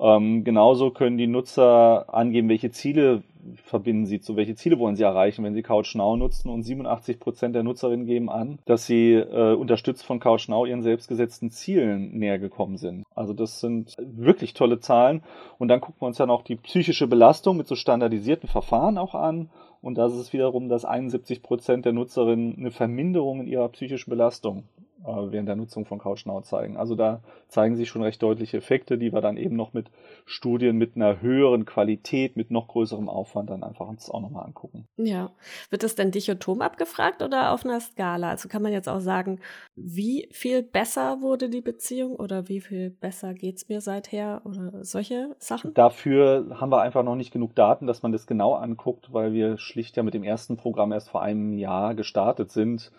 Ähm, 0.00 0.44
genauso 0.44 0.90
können 0.90 1.18
die 1.18 1.26
Nutzer 1.26 2.12
angeben, 2.12 2.48
welche 2.48 2.70
Ziele 2.70 3.22
verbinden 3.64 4.06
sie 4.06 4.20
zu, 4.20 4.36
welche 4.36 4.54
Ziele 4.54 4.78
wollen 4.78 4.96
sie 4.96 5.02
erreichen, 5.02 5.44
wenn 5.44 5.54
sie 5.54 5.62
CouchNow 5.62 6.16
nutzen. 6.16 6.50
Und 6.50 6.62
87 6.62 7.18
Prozent 7.18 7.54
der 7.54 7.62
Nutzerinnen 7.62 8.06
geben 8.06 8.30
an, 8.30 8.58
dass 8.64 8.86
sie 8.86 9.14
äh, 9.14 9.54
unterstützt 9.54 10.04
von 10.04 10.20
CouchNow 10.20 10.66
ihren 10.66 10.82
selbstgesetzten 10.82 11.50
Zielen 11.50 12.18
näher 12.18 12.38
gekommen 12.38 12.76
sind. 12.76 13.04
Also 13.14 13.32
das 13.32 13.60
sind 13.60 13.96
wirklich 13.98 14.54
tolle 14.54 14.80
Zahlen. 14.80 15.22
Und 15.58 15.68
dann 15.68 15.80
gucken 15.80 16.00
wir 16.00 16.06
uns 16.06 16.18
ja 16.18 16.26
noch 16.26 16.42
die 16.42 16.56
psychische 16.56 17.06
Belastung 17.06 17.56
mit 17.56 17.66
so 17.66 17.74
standardisierten 17.74 18.48
Verfahren 18.48 18.98
auch 18.98 19.14
an. 19.14 19.50
Und 19.80 19.96
da 19.96 20.06
ist 20.06 20.14
es 20.14 20.32
wiederum, 20.32 20.68
dass 20.68 20.84
71 20.84 21.42
Prozent 21.42 21.84
der 21.84 21.92
Nutzerinnen 21.92 22.56
eine 22.56 22.70
Verminderung 22.70 23.40
in 23.40 23.46
ihrer 23.46 23.68
psychischen 23.68 24.10
Belastung 24.10 24.64
während 25.04 25.48
der 25.48 25.56
Nutzung 25.56 25.84
von 25.84 25.98
CouchNow 25.98 26.42
zeigen. 26.42 26.76
Also 26.76 26.94
da 26.94 27.22
zeigen 27.46 27.76
sich 27.76 27.88
schon 27.88 28.02
recht 28.02 28.22
deutliche 28.22 28.56
Effekte, 28.56 28.98
die 28.98 29.12
wir 29.12 29.20
dann 29.20 29.36
eben 29.36 29.56
noch 29.56 29.72
mit 29.72 29.90
Studien 30.26 30.76
mit 30.76 30.96
einer 30.96 31.20
höheren 31.20 31.64
Qualität, 31.64 32.36
mit 32.36 32.50
noch 32.50 32.68
größerem 32.68 33.08
Aufwand 33.08 33.50
dann 33.50 33.62
einfach 33.62 33.86
uns 33.86 34.10
auch 34.10 34.20
nochmal 34.20 34.44
angucken. 34.46 34.86
Ja. 34.96 35.30
Wird 35.70 35.82
das 35.82 35.94
denn 35.94 36.10
dichotom 36.10 36.60
abgefragt 36.60 37.22
oder 37.22 37.52
auf 37.52 37.64
einer 37.64 37.80
Skala? 37.80 38.30
Also 38.30 38.48
kann 38.48 38.62
man 38.62 38.72
jetzt 38.72 38.88
auch 38.88 39.00
sagen, 39.00 39.40
wie 39.76 40.28
viel 40.32 40.62
besser 40.62 41.20
wurde 41.20 41.48
die 41.48 41.60
Beziehung 41.60 42.16
oder 42.16 42.48
wie 42.48 42.60
viel 42.60 42.90
besser 42.90 43.34
geht 43.34 43.56
es 43.56 43.68
mir 43.68 43.80
seither 43.80 44.42
oder 44.44 44.84
solche 44.84 45.36
Sachen? 45.38 45.74
Dafür 45.74 46.56
haben 46.60 46.70
wir 46.70 46.82
einfach 46.82 47.04
noch 47.04 47.16
nicht 47.16 47.32
genug 47.32 47.54
Daten, 47.54 47.86
dass 47.86 48.02
man 48.02 48.12
das 48.12 48.26
genau 48.26 48.54
anguckt, 48.54 49.12
weil 49.12 49.32
wir 49.32 49.58
schlicht 49.58 49.96
ja 49.96 50.02
mit 50.02 50.14
dem 50.14 50.24
ersten 50.24 50.56
Programm 50.56 50.92
erst 50.92 51.10
vor 51.10 51.22
einem 51.22 51.52
Jahr 51.52 51.94
gestartet 51.94 52.50
sind. 52.50 52.90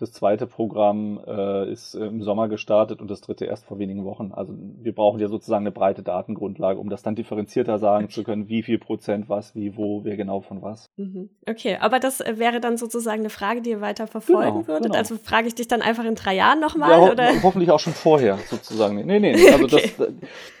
Das 0.00 0.12
zweite 0.12 0.46
Programm 0.46 1.18
äh, 1.26 1.72
ist 1.72 1.96
im 1.96 2.22
Sommer 2.22 2.48
gestartet 2.48 3.00
und 3.00 3.10
das 3.10 3.20
dritte 3.20 3.46
erst 3.46 3.64
vor 3.64 3.80
wenigen 3.80 4.04
Wochen. 4.04 4.30
Also 4.32 4.54
wir 4.56 4.94
brauchen 4.94 5.18
ja 5.18 5.26
sozusagen 5.26 5.64
eine 5.64 5.72
breite 5.72 6.04
Datengrundlage, 6.04 6.78
um 6.78 6.88
das 6.88 7.02
dann 7.02 7.16
differenzierter 7.16 7.80
sagen 7.80 8.08
zu 8.08 8.22
können, 8.22 8.48
wie 8.48 8.62
viel 8.62 8.78
Prozent 8.78 9.28
was, 9.28 9.56
wie, 9.56 9.76
wo, 9.76 10.04
wer 10.04 10.16
genau 10.16 10.40
von 10.40 10.62
was. 10.62 10.88
Mhm. 10.96 11.30
Okay, 11.48 11.78
aber 11.80 11.98
das 11.98 12.20
äh, 12.20 12.38
wäre 12.38 12.60
dann 12.60 12.76
sozusagen 12.76 13.22
eine 13.22 13.30
Frage, 13.30 13.60
die 13.60 13.70
ihr 13.70 13.80
weiter 13.80 14.06
verfolgen 14.06 14.60
genau, 14.60 14.68
würdet. 14.68 14.84
Genau. 14.84 14.98
Also 14.98 15.16
frage 15.16 15.48
ich 15.48 15.56
dich 15.56 15.66
dann 15.66 15.82
einfach 15.82 16.04
in 16.04 16.14
drei 16.14 16.36
Jahren 16.36 16.60
nochmal? 16.60 16.90
Ja, 16.90 17.00
ho 17.00 17.10
oder? 17.10 17.42
Hoffentlich 17.42 17.72
auch 17.72 17.80
schon 17.80 17.92
vorher 17.92 18.38
sozusagen. 18.48 19.04
Nee, 19.04 19.18
nee, 19.18 19.32
also 19.50 19.64
okay. 19.64 19.90
das, 19.98 20.08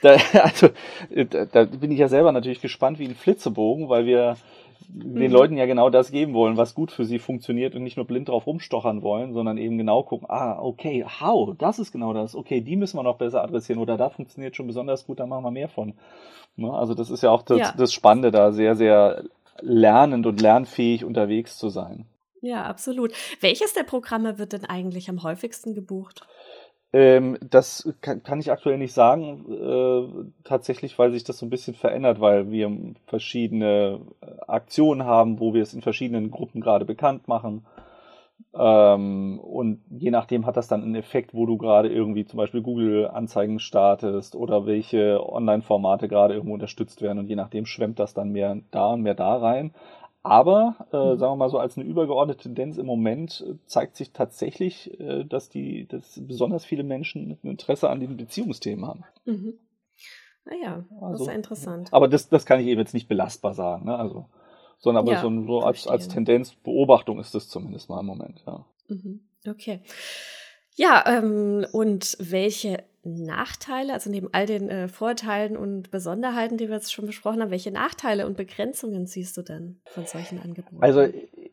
da, 0.32 0.40
also, 0.42 0.68
da, 1.30 1.44
da 1.44 1.64
bin 1.64 1.92
ich 1.92 2.00
ja 2.00 2.08
selber 2.08 2.32
natürlich 2.32 2.60
gespannt 2.60 2.98
wie 2.98 3.06
ein 3.06 3.14
Flitzebogen, 3.14 3.88
weil 3.88 4.04
wir 4.04 4.36
den 4.88 5.30
mhm. 5.30 5.32
Leuten 5.32 5.56
ja 5.56 5.66
genau 5.66 5.90
das 5.90 6.10
geben 6.10 6.34
wollen, 6.34 6.56
was 6.56 6.74
gut 6.74 6.90
für 6.90 7.04
sie 7.04 7.18
funktioniert 7.18 7.74
und 7.74 7.82
nicht 7.82 7.96
nur 7.96 8.06
blind 8.06 8.28
drauf 8.28 8.46
rumstochern 8.46 9.02
wollen, 9.02 9.32
sondern 9.32 9.58
eben 9.58 9.78
genau 9.78 10.02
gucken, 10.02 10.28
ah, 10.30 10.58
okay, 10.60 11.04
how, 11.04 11.54
das 11.56 11.78
ist 11.78 11.92
genau 11.92 12.12
das, 12.12 12.34
okay, 12.34 12.60
die 12.60 12.76
müssen 12.76 12.98
wir 12.98 13.02
noch 13.02 13.18
besser 13.18 13.42
adressieren 13.42 13.80
oder 13.80 13.96
da 13.96 14.10
funktioniert 14.10 14.56
schon 14.56 14.66
besonders 14.66 15.06
gut, 15.06 15.20
da 15.20 15.26
machen 15.26 15.44
wir 15.44 15.50
mehr 15.50 15.68
von. 15.68 15.94
Ne? 16.56 16.72
Also 16.72 16.94
das 16.94 17.10
ist 17.10 17.22
ja 17.22 17.30
auch 17.30 17.42
das, 17.42 17.58
ja. 17.58 17.74
das 17.76 17.92
Spannende, 17.92 18.30
da 18.30 18.52
sehr, 18.52 18.74
sehr 18.74 19.24
lernend 19.60 20.26
und 20.26 20.40
lernfähig 20.40 21.04
unterwegs 21.04 21.58
zu 21.58 21.68
sein. 21.68 22.06
Ja, 22.40 22.64
absolut. 22.64 23.12
Welches 23.40 23.74
der 23.74 23.82
Programme 23.82 24.38
wird 24.38 24.52
denn 24.52 24.64
eigentlich 24.64 25.08
am 25.08 25.22
häufigsten 25.22 25.74
gebucht? 25.74 26.26
Ähm, 26.92 27.36
das 27.42 27.92
kann, 28.00 28.22
kann, 28.22 28.40
ich 28.40 28.50
aktuell 28.50 28.78
nicht 28.78 28.94
sagen, 28.94 29.44
äh, 29.52 30.30
tatsächlich, 30.44 30.98
weil 30.98 31.12
sich 31.12 31.22
das 31.22 31.38
so 31.38 31.44
ein 31.44 31.50
bisschen 31.50 31.74
verändert, 31.74 32.18
weil 32.20 32.50
wir 32.50 32.94
verschiedene 33.06 34.00
äh, 34.22 34.26
Aktionen 34.48 35.04
haben, 35.04 35.40
wo 35.40 35.54
wir 35.54 35.62
es 35.62 35.74
in 35.74 35.82
verschiedenen 35.82 36.30
Gruppen 36.30 36.60
gerade 36.60 36.84
bekannt 36.84 37.28
machen. 37.28 37.66
Ähm, 38.54 39.40
und 39.40 39.82
je 39.90 40.10
nachdem 40.10 40.46
hat 40.46 40.56
das 40.56 40.68
dann 40.68 40.82
einen 40.82 40.94
Effekt, 40.94 41.34
wo 41.34 41.44
du 41.46 41.58
gerade 41.58 41.88
irgendwie 41.88 42.24
zum 42.24 42.38
Beispiel 42.38 42.62
Google-Anzeigen 42.62 43.58
startest 43.58 44.34
oder 44.34 44.66
welche 44.66 45.20
Online-Formate 45.24 46.08
gerade 46.08 46.34
irgendwo 46.34 46.54
unterstützt 46.54 47.02
werden 47.02 47.18
und 47.18 47.28
je 47.28 47.36
nachdem 47.36 47.66
schwemmt 47.66 47.98
das 47.98 48.14
dann 48.14 48.30
mehr 48.30 48.58
da 48.70 48.92
und 48.92 49.02
mehr 49.02 49.14
da 49.14 49.36
rein. 49.36 49.72
Aber, 50.22 50.76
äh, 50.92 50.96
mhm. 50.96 51.18
sagen 51.18 51.32
wir 51.32 51.36
mal 51.36 51.48
so, 51.48 51.58
als 51.58 51.78
eine 51.78 51.86
übergeordnete 51.86 52.42
Tendenz 52.42 52.76
im 52.76 52.86
Moment 52.86 53.44
äh, 53.48 53.54
zeigt 53.66 53.96
sich 53.96 54.12
tatsächlich, 54.12 54.98
äh, 55.00 55.24
dass 55.24 55.48
die, 55.48 55.86
dass 55.86 56.20
besonders 56.26 56.64
viele 56.64 56.82
Menschen 56.82 57.38
ein 57.42 57.50
Interesse 57.50 57.88
an 57.88 58.00
den 58.00 58.16
Beziehungsthemen 58.16 58.86
haben. 58.86 59.04
Mhm. 59.24 59.54
Naja, 60.44 60.84
ah 60.90 61.06
also, 61.06 61.12
das 61.12 61.20
ist 61.20 61.26
ja 61.28 61.32
interessant. 61.32 61.88
Aber 61.92 62.08
das, 62.08 62.28
das 62.28 62.46
kann 62.46 62.60
ich 62.60 62.66
eben 62.66 62.80
jetzt 62.80 62.94
nicht 62.94 63.08
belastbar 63.08 63.54
sagen, 63.54 63.84
ne? 63.84 63.96
Also, 63.96 64.26
sondern 64.78 65.04
aber 65.04 65.12
ja, 65.12 65.20
so, 65.20 65.46
so 65.46 65.60
als, 65.60 65.86
als 65.86 66.08
Tendenz, 66.08 66.54
Beobachtung 66.54 67.18
ist 67.20 67.34
das 67.34 67.48
zumindest 67.48 67.88
mal 67.88 68.00
im 68.00 68.06
Moment, 68.06 68.42
ja. 68.46 68.64
Mhm. 68.88 69.20
Okay. 69.46 69.80
Ja, 70.78 71.02
ähm, 71.08 71.66
und 71.72 72.16
welche 72.20 72.84
Nachteile, 73.02 73.94
also 73.94 74.10
neben 74.10 74.28
all 74.30 74.46
den 74.46 74.68
äh, 74.68 74.86
Vorteilen 74.86 75.56
und 75.56 75.90
Besonderheiten, 75.90 76.56
die 76.56 76.68
wir 76.68 76.76
jetzt 76.76 76.92
schon 76.92 77.06
besprochen 77.06 77.42
haben, 77.42 77.50
welche 77.50 77.72
Nachteile 77.72 78.26
und 78.26 78.36
Begrenzungen 78.36 79.06
siehst 79.06 79.36
du 79.36 79.42
denn 79.42 79.80
von 79.86 80.06
solchen 80.06 80.40
Angeboten? 80.40 80.78
Also 80.80 81.08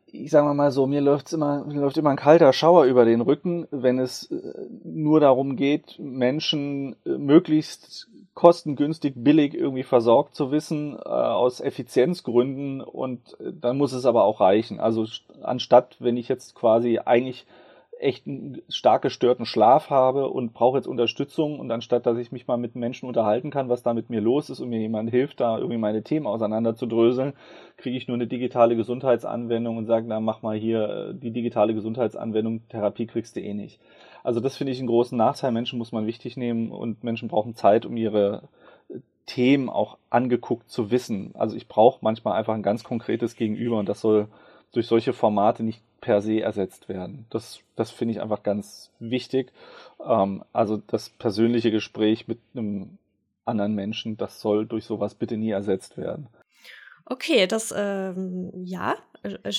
ich 0.06 0.30
sage 0.30 0.54
mal 0.54 0.70
so, 0.70 0.86
mir 0.86 1.02
läuft's 1.02 1.34
immer, 1.34 1.66
mir 1.66 1.82
läuft 1.82 1.98
immer 1.98 2.12
ein 2.12 2.18
kalter 2.18 2.54
Schauer 2.54 2.86
über 2.86 3.04
den 3.04 3.22
Rücken, 3.22 3.68
wenn 3.72 3.98
es 3.98 4.30
äh, 4.30 4.38
nur 4.84 5.20
darum 5.20 5.56
geht, 5.56 5.98
Menschen 5.98 6.96
äh, 7.04 7.18
möglichst 7.18 8.08
kostengünstig, 8.36 9.16
billig 9.16 9.56
irgendwie 9.56 9.84
versorgt 9.84 10.36
zu 10.36 10.52
wissen, 10.52 10.98
äh, 10.98 11.10
aus 11.10 11.62
Effizienzgründen 11.62 12.82
und 12.82 13.36
dann 13.40 13.78
muss 13.78 13.92
es 13.92 14.06
aber 14.06 14.24
auch 14.24 14.40
reichen. 14.40 14.80
Also 14.80 15.08
anstatt, 15.42 15.96
wenn 15.98 16.16
ich 16.16 16.28
jetzt 16.28 16.54
quasi 16.54 17.00
eigentlich 17.00 17.48
echt 18.00 18.26
stark 18.70 19.02
gestörten 19.04 19.46
Schlaf 19.46 19.89
habe 19.89 20.30
und 20.30 20.54
brauche 20.54 20.78
jetzt 20.78 20.88
Unterstützung 20.88 21.60
und 21.60 21.72
anstatt, 21.72 22.06
dass 22.06 22.18
ich 22.18 22.32
mich 22.32 22.48
mal 22.48 22.58
mit 22.58 22.76
Menschen 22.76 23.08
unterhalten 23.08 23.52
kann, 23.52 23.70
was 23.70 23.84
da 23.84 23.93
mit 23.93 24.10
mir 24.10 24.22
los 24.22 24.50
ist 24.50 24.60
und 24.60 24.70
mir 24.70 24.80
jemand 24.80 25.10
hilft, 25.10 25.39
da 25.39 25.58
irgendwie 25.58 25.78
meine 25.78 26.04
Themen 26.04 26.28
auseinander 26.28 26.76
zu 26.76 26.86
dröseln, 26.88 27.34
kriege 27.78 27.98
ich 27.98 28.08
nur 28.08 28.16
eine 28.16 28.28
digitale 28.28 28.76
Gesundheitsanwendung 28.76 29.78
und 29.78 29.86
sage, 29.86 30.06
na 30.08 30.20
mach 30.20 30.41
mal 30.41 30.58
hier 30.58 30.89
äh, 30.89 31.14
die 31.16 31.32
digitale 31.32 31.74
Gesundheitsanwendung, 31.74 32.68
Therapie 32.70 33.08
kriegst 33.08 33.36
du 33.36 33.41
eh 33.41 33.54
nicht. 33.54 33.80
Also 34.24 34.39
das 34.39 34.58
finde 34.58 34.74
ich 34.74 34.80
einen 34.80 34.88
großen 34.88 35.18
Nachteil. 35.18 35.52
Menschen 35.52 35.78
muss 35.80 35.91
man 35.91 36.08
wichtig 36.08 36.36
nehmen 36.36 36.72
und 36.72 37.04
Menschen 37.04 37.30
brauchen 37.30 37.56
Zeit, 37.56 37.86
um 37.86 37.96
ihre 37.96 38.50
äh, 38.89 39.00
Themen 39.26 39.70
auch 39.70 39.98
angeguckt 40.10 40.70
zu 40.70 40.91
wissen. 40.91 41.32
Also 41.36 41.56
ich 41.56 41.68
brauche 41.68 42.00
manchmal 42.02 42.38
einfach 42.38 42.54
ein 42.54 42.64
ganz 42.64 42.84
konkretes 42.84 43.36
Gegenüber 43.36 43.78
und 43.78 43.88
das 43.88 44.02
soll 44.02 44.28
durch 44.74 44.88
solche 44.88 45.14
Formate 45.14 45.64
nicht 45.64 45.82
per 46.06 46.22
se 46.22 46.39
ersetzt 46.39 46.88
werden. 46.88 47.26
Das, 47.32 47.62
das 47.76 47.89
finde 47.89 48.12
ich 48.14 48.22
einfach 48.22 48.43
ganz 48.43 48.91
wichtig. 48.99 49.51
Ähm, 49.99 50.43
also 50.53 50.78
das 50.78 51.10
persönliche 51.10 51.72
Gespräch 51.72 52.28
mit 52.28 52.38
einem 52.53 52.99
anderen 53.43 53.74
Menschen, 53.74 54.16
das 54.16 54.39
soll 54.39 54.68
durch 54.68 54.86
sowas 54.86 55.16
bitte 55.16 55.36
nie 55.36 55.49
ersetzt 55.49 55.97
werden. 55.97 56.28
Okay, 57.06 57.47
das, 57.47 57.74
ähm, 57.76 58.51
ja, 58.53 58.95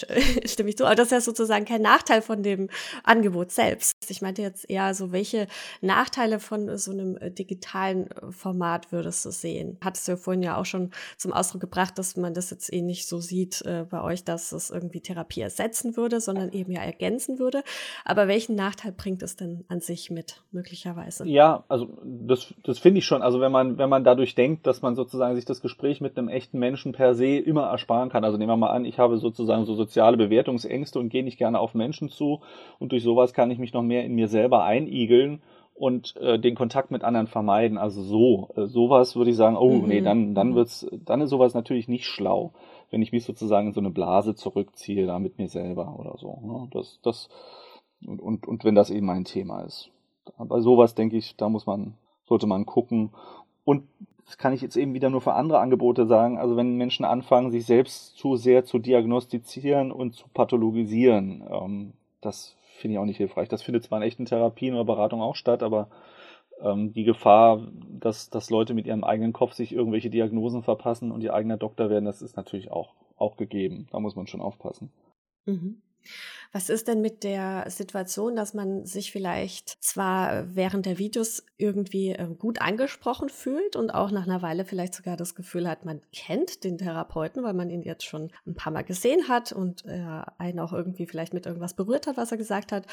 stimme 0.44 0.70
ich 0.70 0.76
zu. 0.76 0.84
Aber 0.84 0.94
das 0.94 1.06
ist 1.06 1.12
ja 1.12 1.20
sozusagen 1.20 1.64
kein 1.64 1.82
Nachteil 1.82 2.22
von 2.22 2.42
dem 2.42 2.68
Angebot 3.04 3.50
selbst. 3.50 4.10
Ich 4.10 4.22
meinte 4.22 4.42
jetzt 4.42 4.68
eher 4.68 4.94
so, 4.94 5.12
welche 5.12 5.46
Nachteile 5.80 6.40
von 6.40 6.76
so 6.78 6.92
einem 6.92 7.16
äh, 7.16 7.30
digitalen 7.30 8.10
äh, 8.10 8.30
Format 8.30 8.92
würdest 8.92 9.24
du 9.24 9.30
sehen? 9.30 9.78
Hattest 9.82 10.08
du 10.08 10.12
ja 10.12 10.16
vorhin 10.16 10.42
ja 10.42 10.56
auch 10.56 10.64
schon 10.64 10.90
zum 11.16 11.32
Ausdruck 11.32 11.60
gebracht, 11.60 11.98
dass 11.98 12.16
man 12.16 12.34
das 12.34 12.50
jetzt 12.50 12.72
eh 12.72 12.82
nicht 12.82 13.06
so 13.06 13.20
sieht 13.20 13.62
äh, 13.62 13.84
bei 13.88 14.02
euch, 14.02 14.24
dass 14.24 14.52
es 14.52 14.70
irgendwie 14.70 15.00
Therapie 15.00 15.40
ersetzen 15.40 15.96
würde, 15.96 16.20
sondern 16.20 16.52
eben 16.52 16.72
ja 16.72 16.80
ergänzen 16.80 17.38
würde. 17.38 17.62
Aber 18.04 18.28
welchen 18.28 18.54
Nachteil 18.54 18.92
bringt 18.92 19.22
es 19.22 19.36
denn 19.36 19.64
an 19.68 19.80
sich 19.80 20.10
mit, 20.10 20.42
möglicherweise? 20.52 21.26
Ja, 21.26 21.64
also 21.68 21.98
das, 22.04 22.54
das 22.64 22.78
finde 22.78 22.98
ich 22.98 23.06
schon. 23.06 23.22
Also 23.22 23.40
wenn 23.40 23.52
man, 23.52 23.78
wenn 23.78 23.88
man 23.88 24.04
dadurch 24.04 24.34
denkt, 24.34 24.66
dass 24.66 24.82
man 24.82 24.94
sozusagen 24.94 25.34
sich 25.34 25.44
das 25.44 25.60
Gespräch 25.60 26.00
mit 26.00 26.18
einem 26.18 26.28
echten 26.28 26.58
Menschen 26.58 26.92
per 26.92 27.14
se 27.14 27.36
immer 27.36 27.68
ersparen 27.68 28.10
kann. 28.10 28.24
Also 28.24 28.36
nehmen 28.36 28.50
wir 28.50 28.56
mal 28.56 28.70
an, 28.70 28.84
ich 28.84 28.98
habe 28.98 29.18
sozusagen 29.18 29.55
sozusagen 29.60 29.66
so 29.66 29.74
soziale 29.74 30.16
Bewertungsängste 30.16 30.98
und 30.98 31.08
gehe 31.08 31.24
nicht 31.24 31.38
gerne 31.38 31.58
auf 31.58 31.74
Menschen 31.74 32.08
zu. 32.08 32.40
Und 32.78 32.92
durch 32.92 33.02
sowas 33.02 33.32
kann 33.32 33.50
ich 33.50 33.58
mich 33.58 33.72
noch 33.72 33.82
mehr 33.82 34.04
in 34.04 34.14
mir 34.14 34.28
selber 34.28 34.64
einigeln 34.64 35.42
und 35.74 36.16
äh, 36.16 36.38
den 36.38 36.54
Kontakt 36.54 36.90
mit 36.90 37.04
anderen 37.04 37.26
vermeiden. 37.26 37.78
Also 37.78 38.02
so, 38.02 38.48
äh, 38.56 38.66
sowas 38.66 39.16
würde 39.16 39.30
ich 39.30 39.36
sagen, 39.36 39.56
oh 39.56 39.74
mhm. 39.74 39.88
nee, 39.88 40.00
dann, 40.00 40.34
dann 40.34 40.50
mhm. 40.50 40.54
wird's, 40.54 40.86
dann 41.04 41.20
ist 41.20 41.30
sowas 41.30 41.54
natürlich 41.54 41.88
nicht 41.88 42.06
schlau, 42.06 42.52
wenn 42.90 43.02
ich 43.02 43.12
mich 43.12 43.24
sozusagen 43.24 43.68
in 43.68 43.74
so 43.74 43.80
eine 43.80 43.90
Blase 43.90 44.34
zurückziehe, 44.34 45.06
da 45.06 45.18
mit 45.18 45.38
mir 45.38 45.48
selber 45.48 45.96
oder 45.98 46.16
so. 46.18 46.40
Ne? 46.42 46.68
Das, 46.72 47.00
das, 47.02 47.28
und, 48.06 48.20
und, 48.20 48.46
und 48.46 48.64
wenn 48.64 48.74
das 48.74 48.90
eben 48.90 49.06
mein 49.06 49.24
Thema 49.24 49.62
ist. 49.62 49.90
Bei 50.38 50.60
sowas 50.60 50.94
denke 50.94 51.16
ich, 51.16 51.36
da 51.36 51.48
muss 51.48 51.66
man, 51.66 51.94
sollte 52.24 52.46
man 52.46 52.66
gucken. 52.66 53.10
Und 53.64 53.84
das 54.26 54.38
kann 54.38 54.52
ich 54.52 54.60
jetzt 54.60 54.76
eben 54.76 54.92
wieder 54.92 55.08
nur 55.08 55.20
für 55.20 55.34
andere 55.34 55.60
Angebote 55.60 56.06
sagen. 56.06 56.36
Also 56.36 56.56
wenn 56.56 56.76
Menschen 56.76 57.04
anfangen, 57.04 57.52
sich 57.52 57.64
selbst 57.64 58.16
zu 58.16 58.36
sehr 58.36 58.64
zu 58.64 58.78
diagnostizieren 58.78 59.92
und 59.92 60.14
zu 60.14 60.26
pathologisieren, 60.28 61.44
ähm, 61.48 61.92
das 62.20 62.56
finde 62.78 62.94
ich 62.94 62.98
auch 62.98 63.04
nicht 63.04 63.18
hilfreich. 63.18 63.48
Das 63.48 63.62
findet 63.62 63.84
zwar 63.84 63.98
in 63.98 64.06
echten 64.06 64.24
Therapien 64.26 64.74
oder 64.74 64.84
Beratungen 64.84 65.24
auch 65.24 65.36
statt, 65.36 65.62
aber 65.62 65.88
ähm, 66.60 66.92
die 66.92 67.04
Gefahr, 67.04 67.68
dass, 67.88 68.28
dass 68.28 68.50
Leute 68.50 68.74
mit 68.74 68.86
ihrem 68.86 69.04
eigenen 69.04 69.32
Kopf 69.32 69.52
sich 69.52 69.72
irgendwelche 69.72 70.10
Diagnosen 70.10 70.64
verpassen 70.64 71.12
und 71.12 71.22
ihr 71.22 71.32
eigener 71.32 71.56
Doktor 71.56 71.88
werden, 71.88 72.04
das 72.04 72.20
ist 72.20 72.36
natürlich 72.36 72.70
auch, 72.72 72.94
auch 73.16 73.36
gegeben. 73.36 73.86
Da 73.92 74.00
muss 74.00 74.16
man 74.16 74.26
schon 74.26 74.40
aufpassen. 74.40 74.90
Mhm. 75.44 75.82
Was 76.52 76.68
ist 76.68 76.88
denn 76.88 77.00
mit 77.00 77.24
der 77.24 77.64
Situation, 77.68 78.36
dass 78.36 78.54
man 78.54 78.86
sich 78.86 79.12
vielleicht 79.12 79.82
zwar 79.82 80.54
während 80.54 80.86
der 80.86 80.98
Videos 80.98 81.44
irgendwie 81.58 82.10
ähm, 82.10 82.38
gut 82.38 82.60
angesprochen 82.60 83.28
fühlt 83.28 83.76
und 83.76 83.90
auch 83.90 84.10
nach 84.10 84.26
einer 84.26 84.42
Weile 84.42 84.64
vielleicht 84.64 84.94
sogar 84.94 85.16
das 85.16 85.34
Gefühl 85.34 85.68
hat, 85.68 85.84
man 85.84 86.00
kennt 86.12 86.64
den 86.64 86.78
Therapeuten, 86.78 87.42
weil 87.42 87.54
man 87.54 87.70
ihn 87.70 87.82
jetzt 87.82 88.04
schon 88.04 88.30
ein 88.46 88.54
paar 88.54 88.72
Mal 88.72 88.84
gesehen 88.84 89.28
hat 89.28 89.52
und 89.52 89.84
er 89.84 90.32
einen 90.38 90.60
auch 90.60 90.72
irgendwie 90.72 91.06
vielleicht 91.06 91.34
mit 91.34 91.46
irgendwas 91.46 91.74
berührt 91.74 92.06
hat, 92.06 92.16
was 92.16 92.32
er 92.32 92.38
gesagt 92.38 92.72
hat 92.72 92.86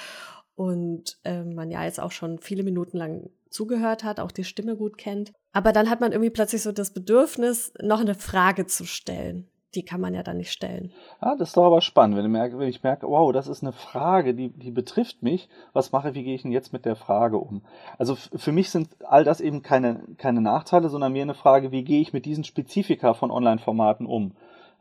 und 0.55 1.17
äh, 1.23 1.43
man 1.43 1.71
ja 1.71 1.83
jetzt 1.83 1.99
auch 1.99 2.11
schon 2.11 2.39
viele 2.39 2.63
Minuten 2.63 2.97
lang 2.97 3.29
zugehört 3.49 4.03
hat, 4.03 4.19
auch 4.19 4.31
die 4.31 4.43
Stimme 4.43 4.75
gut 4.75 4.97
kennt. 4.97 5.33
Aber 5.51 5.71
dann 5.71 5.89
hat 5.89 6.01
man 6.01 6.11
irgendwie 6.11 6.31
plötzlich 6.31 6.63
so 6.63 6.71
das 6.71 6.91
Bedürfnis, 6.91 7.73
noch 7.81 7.99
eine 7.99 8.15
Frage 8.15 8.65
zu 8.65 8.85
stellen 8.85 9.47
die 9.75 9.83
kann 9.83 10.01
man 10.01 10.13
ja 10.13 10.23
dann 10.23 10.37
nicht 10.37 10.51
stellen. 10.51 10.91
Ja, 11.21 11.35
das 11.35 11.49
ist 11.49 11.57
doch 11.57 11.65
aber 11.65 11.81
spannend, 11.81 12.17
wenn 12.17 12.25
ich 12.25 12.31
merke, 12.31 12.59
wenn 12.59 12.69
ich 12.69 12.83
merke 12.83 13.07
wow, 13.07 13.31
das 13.31 13.47
ist 13.47 13.63
eine 13.63 13.71
Frage, 13.71 14.33
die, 14.33 14.49
die 14.49 14.71
betrifft 14.71 15.23
mich. 15.23 15.49
Was 15.73 15.91
mache 15.91 16.09
ich, 16.09 16.15
wie 16.15 16.23
gehe 16.23 16.35
ich 16.35 16.43
denn 16.43 16.51
jetzt 16.51 16.73
mit 16.73 16.85
der 16.85 16.95
Frage 16.95 17.37
um? 17.37 17.61
Also 17.97 18.15
für 18.15 18.51
mich 18.51 18.69
sind 18.69 18.89
all 19.03 19.23
das 19.23 19.41
eben 19.41 19.61
keine, 19.61 20.01
keine 20.17 20.41
Nachteile, 20.41 20.89
sondern 20.89 21.13
mehr 21.13 21.23
eine 21.23 21.33
Frage, 21.33 21.71
wie 21.71 21.83
gehe 21.83 22.01
ich 22.01 22.13
mit 22.13 22.25
diesen 22.25 22.43
Spezifika 22.43 23.13
von 23.13 23.31
Online-Formaten 23.31 24.05
um? 24.05 24.33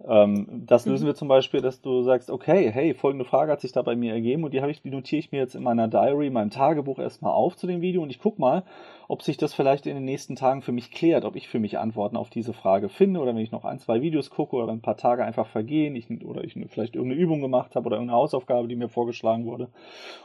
Ähm, 0.09 0.65
das 0.67 0.87
lösen 0.87 1.05
mhm. 1.05 1.09
wir 1.09 1.15
zum 1.15 1.29
Beispiel, 1.29 1.61
dass 1.61 1.81
du 1.81 2.03
sagst, 2.03 2.31
okay, 2.31 2.71
hey, 2.73 2.95
folgende 2.95 3.25
Frage 3.25 3.53
hat 3.53 3.61
sich 3.61 3.73
da 3.73 3.83
bei 3.83 3.95
mir 3.95 4.13
ergeben 4.13 4.45
und 4.45 4.53
die 4.53 4.61
habe 4.61 4.71
ich, 4.71 4.83
die 4.83 4.91
notiere 4.91 5.21
ich 5.21 5.33
mir 5.33 5.39
jetzt 5.39 5.55
in 5.55 5.63
meiner 5.63 5.89
Diary, 5.89 6.31
meinem 6.31 6.51
Tagebuch 6.51 6.99
erstmal 6.99 7.33
auf 7.33 7.57
zu 7.57 7.67
dem 7.67 7.81
Video 7.81 8.03
und 8.03 8.11
ich 8.11 8.19
gucke 8.19 8.41
mal, 8.41 8.65
ob 9.09 9.23
sich 9.23 9.37
das 9.37 9.55
vielleicht 9.55 9.87
in 9.87 9.95
den 9.95 10.05
nächsten 10.05 10.37
Tagen 10.37 10.63
für 10.63 10.73
mich 10.73 10.91
klärt, 10.91 11.25
ob 11.25 11.37
ich 11.37 11.49
für 11.49 11.61
mich 11.61 11.79
Antworten 11.79 12.17
auf 12.17 12.31
diese 12.31 12.53
Frage 12.53 12.89
finde 12.89 13.21
oder 13.21 13.35
wenn 13.35 13.43
ich 13.43 13.53
noch 13.53 13.65
ein, 13.65 13.79
zwei 13.79 14.01
Videos 14.01 14.31
gucke 14.31 14.57
oder 14.57 14.73
ein 14.73 14.81
paar 14.81 14.97
Tage 14.97 15.25
einfach 15.25 15.47
vergehen 15.47 15.95
ich, 15.95 16.09
oder 16.25 16.43
ich 16.43 16.59
vielleicht 16.69 16.97
irgendeine 16.97 17.21
Übung 17.21 17.41
gemacht 17.41 17.77
habe 17.77 17.87
oder 17.87 17.97
irgendeine 17.97 18.19
Hausaufgabe, 18.19 18.69
die 18.69 18.77
mir 18.77 18.89
vorgeschlagen 18.89 19.45
wurde. 19.45 19.69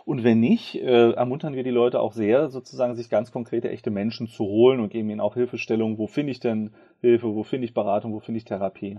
Und 0.05 0.23
wenn 0.23 0.39
nicht, 0.39 0.75
äh, 0.75 1.11
ermuntern 1.11 1.53
wir 1.53 1.63
die 1.63 1.69
Leute 1.69 1.99
auch 1.99 2.13
sehr, 2.13 2.49
sozusagen 2.49 2.95
sich 2.95 3.09
ganz 3.09 3.31
konkrete, 3.31 3.69
echte 3.69 3.91
Menschen 3.91 4.27
zu 4.27 4.45
holen 4.45 4.79
und 4.79 4.89
geben 4.89 5.09
ihnen 5.09 5.21
auch 5.21 5.35
Hilfestellung, 5.35 5.97
wo 5.97 6.07
finde 6.07 6.31
ich 6.31 6.39
denn 6.39 6.71
Hilfe, 7.01 7.35
wo 7.35 7.43
finde 7.43 7.65
ich 7.65 7.73
Beratung, 7.73 8.13
wo 8.13 8.19
finde 8.19 8.37
ich 8.37 8.45
Therapie. 8.45 8.97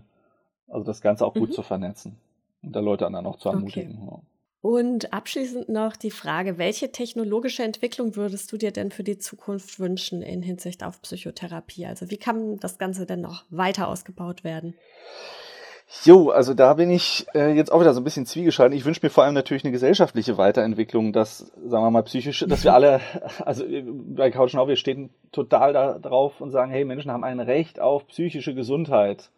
Also 0.69 0.85
das 0.85 1.01
Ganze 1.01 1.25
auch 1.27 1.35
gut 1.35 1.51
mhm. 1.51 1.55
zu 1.55 1.63
vernetzen 1.63 2.17
und 2.63 2.75
da 2.75 2.81
Leute 2.81 3.07
anderen 3.07 3.27
auch 3.27 3.37
zu 3.37 3.49
ermutigen. 3.49 3.99
Okay. 4.07 4.23
Und 4.61 5.13
abschließend 5.13 5.69
noch 5.69 5.95
die 5.95 6.11
Frage, 6.11 6.59
welche 6.59 6.91
technologische 6.91 7.63
Entwicklung 7.63 8.17
würdest 8.17 8.51
du 8.51 8.57
dir 8.57 8.73
denn 8.73 8.91
für 8.91 9.05
die 9.05 9.19
Zukunft 9.19 9.79
wünschen 9.79 10.21
in 10.21 10.43
Hinsicht 10.43 10.83
auf 10.83 11.01
Psychotherapie? 11.01 11.87
Also 11.87 12.11
wie 12.11 12.17
kann 12.17 12.59
das 12.59 12.79
Ganze 12.79 13.07
denn 13.07 13.21
noch 13.21 13.45
weiter 13.51 13.87
ausgebaut 13.87 14.43
werden? 14.43 14.75
Jo, 16.05 16.29
also 16.29 16.53
da 16.53 16.75
bin 16.75 16.91
ich 16.91 17.27
äh, 17.35 17.55
jetzt 17.55 17.73
auch 17.73 17.81
wieder 17.81 17.95
so 17.95 18.01
ein 18.01 18.05
bisschen 18.05 18.27
zwiegeschalten. 18.27 18.77
Ich 18.77 18.85
wünsche 18.85 19.01
mir 19.03 19.09
vor 19.09 19.25
allem 19.25 19.33
natürlich 19.33 19.65
eine 19.65 19.73
gesellschaftliche 19.73 20.37
Weiterentwicklung, 20.37 21.15
dass, 21.15 21.39
sagen 21.39 21.83
wir 21.83 21.91
mal, 21.91 22.03
psychische, 22.03 22.47
dass 22.47 22.63
wir 22.63 22.75
alle, 22.75 23.01
also 23.47 23.65
bei 24.15 24.31
Couch 24.31 24.53
Now, 24.53 24.69
wir 24.69 24.77
stehen 24.77 25.09
total 25.33 25.73
da 25.73 25.99
drauf 25.99 26.43
und 26.43 26.51
sagen, 26.51 26.71
hey, 26.71 26.85
Menschen 26.85 27.11
haben 27.11 27.25
ein 27.25 27.41
Recht 27.41 27.81
auf 27.81 28.07
psychische 28.09 28.55
Gesundheit. 28.55 29.31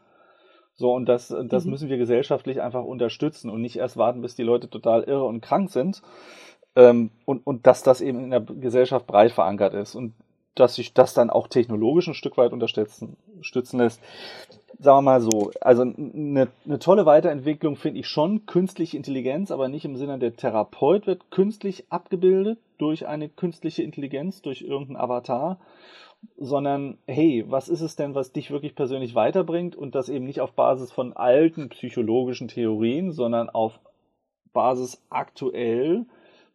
So, 0.81 0.95
und 0.95 1.11
das, 1.11 1.28
das 1.28 1.66
mhm. 1.66 1.72
müssen 1.72 1.89
wir 1.91 1.99
gesellschaftlich 1.99 2.62
einfach 2.62 2.85
unterstützen 2.85 3.51
und 3.51 3.61
nicht 3.61 3.76
erst 3.76 3.99
warten, 3.99 4.22
bis 4.22 4.35
die 4.35 4.43
Leute 4.43 4.70
total 4.70 5.03
irre 5.03 5.26
und 5.26 5.43
krank 5.43 5.70
sind. 5.70 6.01
Ähm, 6.74 7.11
und, 7.26 7.47
und 7.47 7.66
dass 7.66 7.83
das 7.83 8.01
eben 8.01 8.24
in 8.24 8.31
der 8.31 8.41
Gesellschaft 8.41 9.07
breit 9.07 9.33
verankert 9.33 9.74
ist 9.74 9.95
und 9.95 10.14
dass 10.55 10.76
sich 10.76 10.95
das 10.95 11.12
dann 11.12 11.28
auch 11.28 11.49
technologisch 11.49 12.09
ein 12.09 12.14
Stück 12.14 12.39
weit 12.39 12.55
unterstützen 12.55 13.18
stützen 13.43 13.78
lässt. 13.78 14.01
sagen 14.78 14.97
wir 14.97 15.03
mal 15.03 15.20
so, 15.20 15.51
also 15.61 15.83
eine, 15.83 16.49
eine 16.64 16.78
tolle 16.78 17.05
Weiterentwicklung 17.05 17.76
finde 17.76 18.01
ich 18.01 18.09
schon 18.09 18.47
künstliche 18.47 18.97
Intelligenz, 18.97 19.51
aber 19.51 19.68
nicht 19.68 19.85
im 19.85 19.97
Sinne 19.97 20.18
der 20.18 20.35
Therapeut 20.35 21.07
wird 21.07 21.31
künstlich 21.31 21.85
abgebildet 21.91 22.59
durch 22.78 23.07
eine 23.07 23.28
künstliche 23.28 23.83
Intelligenz, 23.83 24.41
durch 24.41 24.62
irgendeinen 24.62 24.97
Avatar, 24.97 25.59
sondern 26.36 26.98
hey, 27.06 27.44
was 27.48 27.68
ist 27.68 27.80
es 27.80 27.96
denn, 27.96 28.14
was 28.14 28.32
dich 28.32 28.50
wirklich 28.50 28.74
persönlich 28.74 29.14
weiterbringt 29.14 29.76
und 29.76 29.94
das 29.94 30.08
eben 30.08 30.24
nicht 30.24 30.40
auf 30.40 30.52
Basis 30.52 30.92
von 30.92 31.12
alten 31.12 31.68
psychologischen 31.70 32.48
Theorien, 32.48 33.12
sondern 33.12 33.48
auf 33.48 33.80
Basis 34.52 35.02
aktuell, 35.10 36.06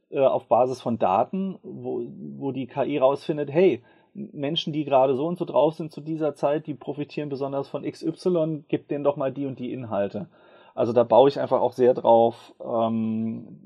äh, 0.10 0.20
auf 0.20 0.48
Basis 0.48 0.82
von 0.82 0.98
Daten, 1.00 1.58
wo, 1.64 2.04
wo 2.38 2.52
die 2.52 2.68
KI 2.68 2.98
rausfindet, 2.98 3.52
hey, 3.52 3.82
Menschen, 4.14 4.72
die 4.72 4.86
gerade 4.86 5.16
so 5.16 5.28
und 5.28 5.38
so 5.38 5.46
drauf 5.46 5.74
sind 5.74 5.92
zu 5.92 6.00
dieser 6.00 6.36
Zeit, 6.36 6.68
die 6.68 6.74
profitieren 6.74 7.30
besonders 7.30 7.68
von 7.68 7.84
XY, 7.84 8.64
gib 8.68 8.88
denen 8.88 9.04
doch 9.04 9.18
mal 9.18 9.32
die 9.32 9.46
und 9.46 9.60
die 9.60 9.74
Inhalte. 9.74 10.30
Also 10.76 10.92
da 10.92 11.04
baue 11.04 11.30
ich 11.30 11.40
einfach 11.40 11.62
auch 11.62 11.72
sehr 11.72 11.94
drauf, 11.94 12.54
ähm, 12.64 13.62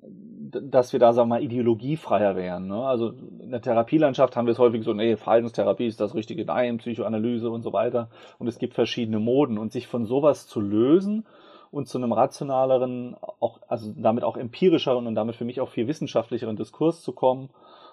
dass 0.52 0.94
wir 0.94 1.00
da, 1.00 1.12
sagen 1.12 1.30
wir 1.30 1.36
mal, 1.36 1.44
ideologiefreier 1.44 2.36
wären. 2.36 2.68
Ne? 2.68 2.86
Also 2.86 3.10
in 3.10 3.50
der 3.50 3.62
Therapielandschaft 3.62 4.36
haben 4.36 4.46
wir 4.46 4.52
es 4.52 4.60
häufig 4.60 4.84
so, 4.84 4.94
nee, 4.94 5.18
Verhaltenstherapie 5.18 5.88
ist 5.88 6.00
das 6.00 6.14
richtige 6.14 6.46
Nein, 6.46 6.78
Psychoanalyse 6.78 7.50
und 7.50 7.64
so 7.64 7.74
weiter. 7.74 8.10
Und 8.38 8.48
es 8.48 8.60
gibt 8.60 8.76
verschiedene 8.76 9.20
Moden. 9.20 9.58
Und 9.58 9.72
sich 9.72 9.88
von 9.88 10.06
sowas 10.06 10.48
zu 10.48 10.62
lösen 10.62 11.26
und 11.72 11.88
zu 11.88 11.98
einem 11.98 12.12
rationaleren, 12.12 13.16
auch, 13.40 13.60
also 13.68 13.92
damit 13.96 14.24
auch 14.24 14.38
empirischeren 14.38 15.08
und 15.08 15.16
damit 15.16 15.36
für 15.36 15.46
mich 15.46 15.62
auch 15.62 15.70
viel 15.70 15.88
wissenschaftlicheren 15.88 16.58
Diskurs 16.58 17.02
zu 17.02 17.12
kommen 17.12 17.50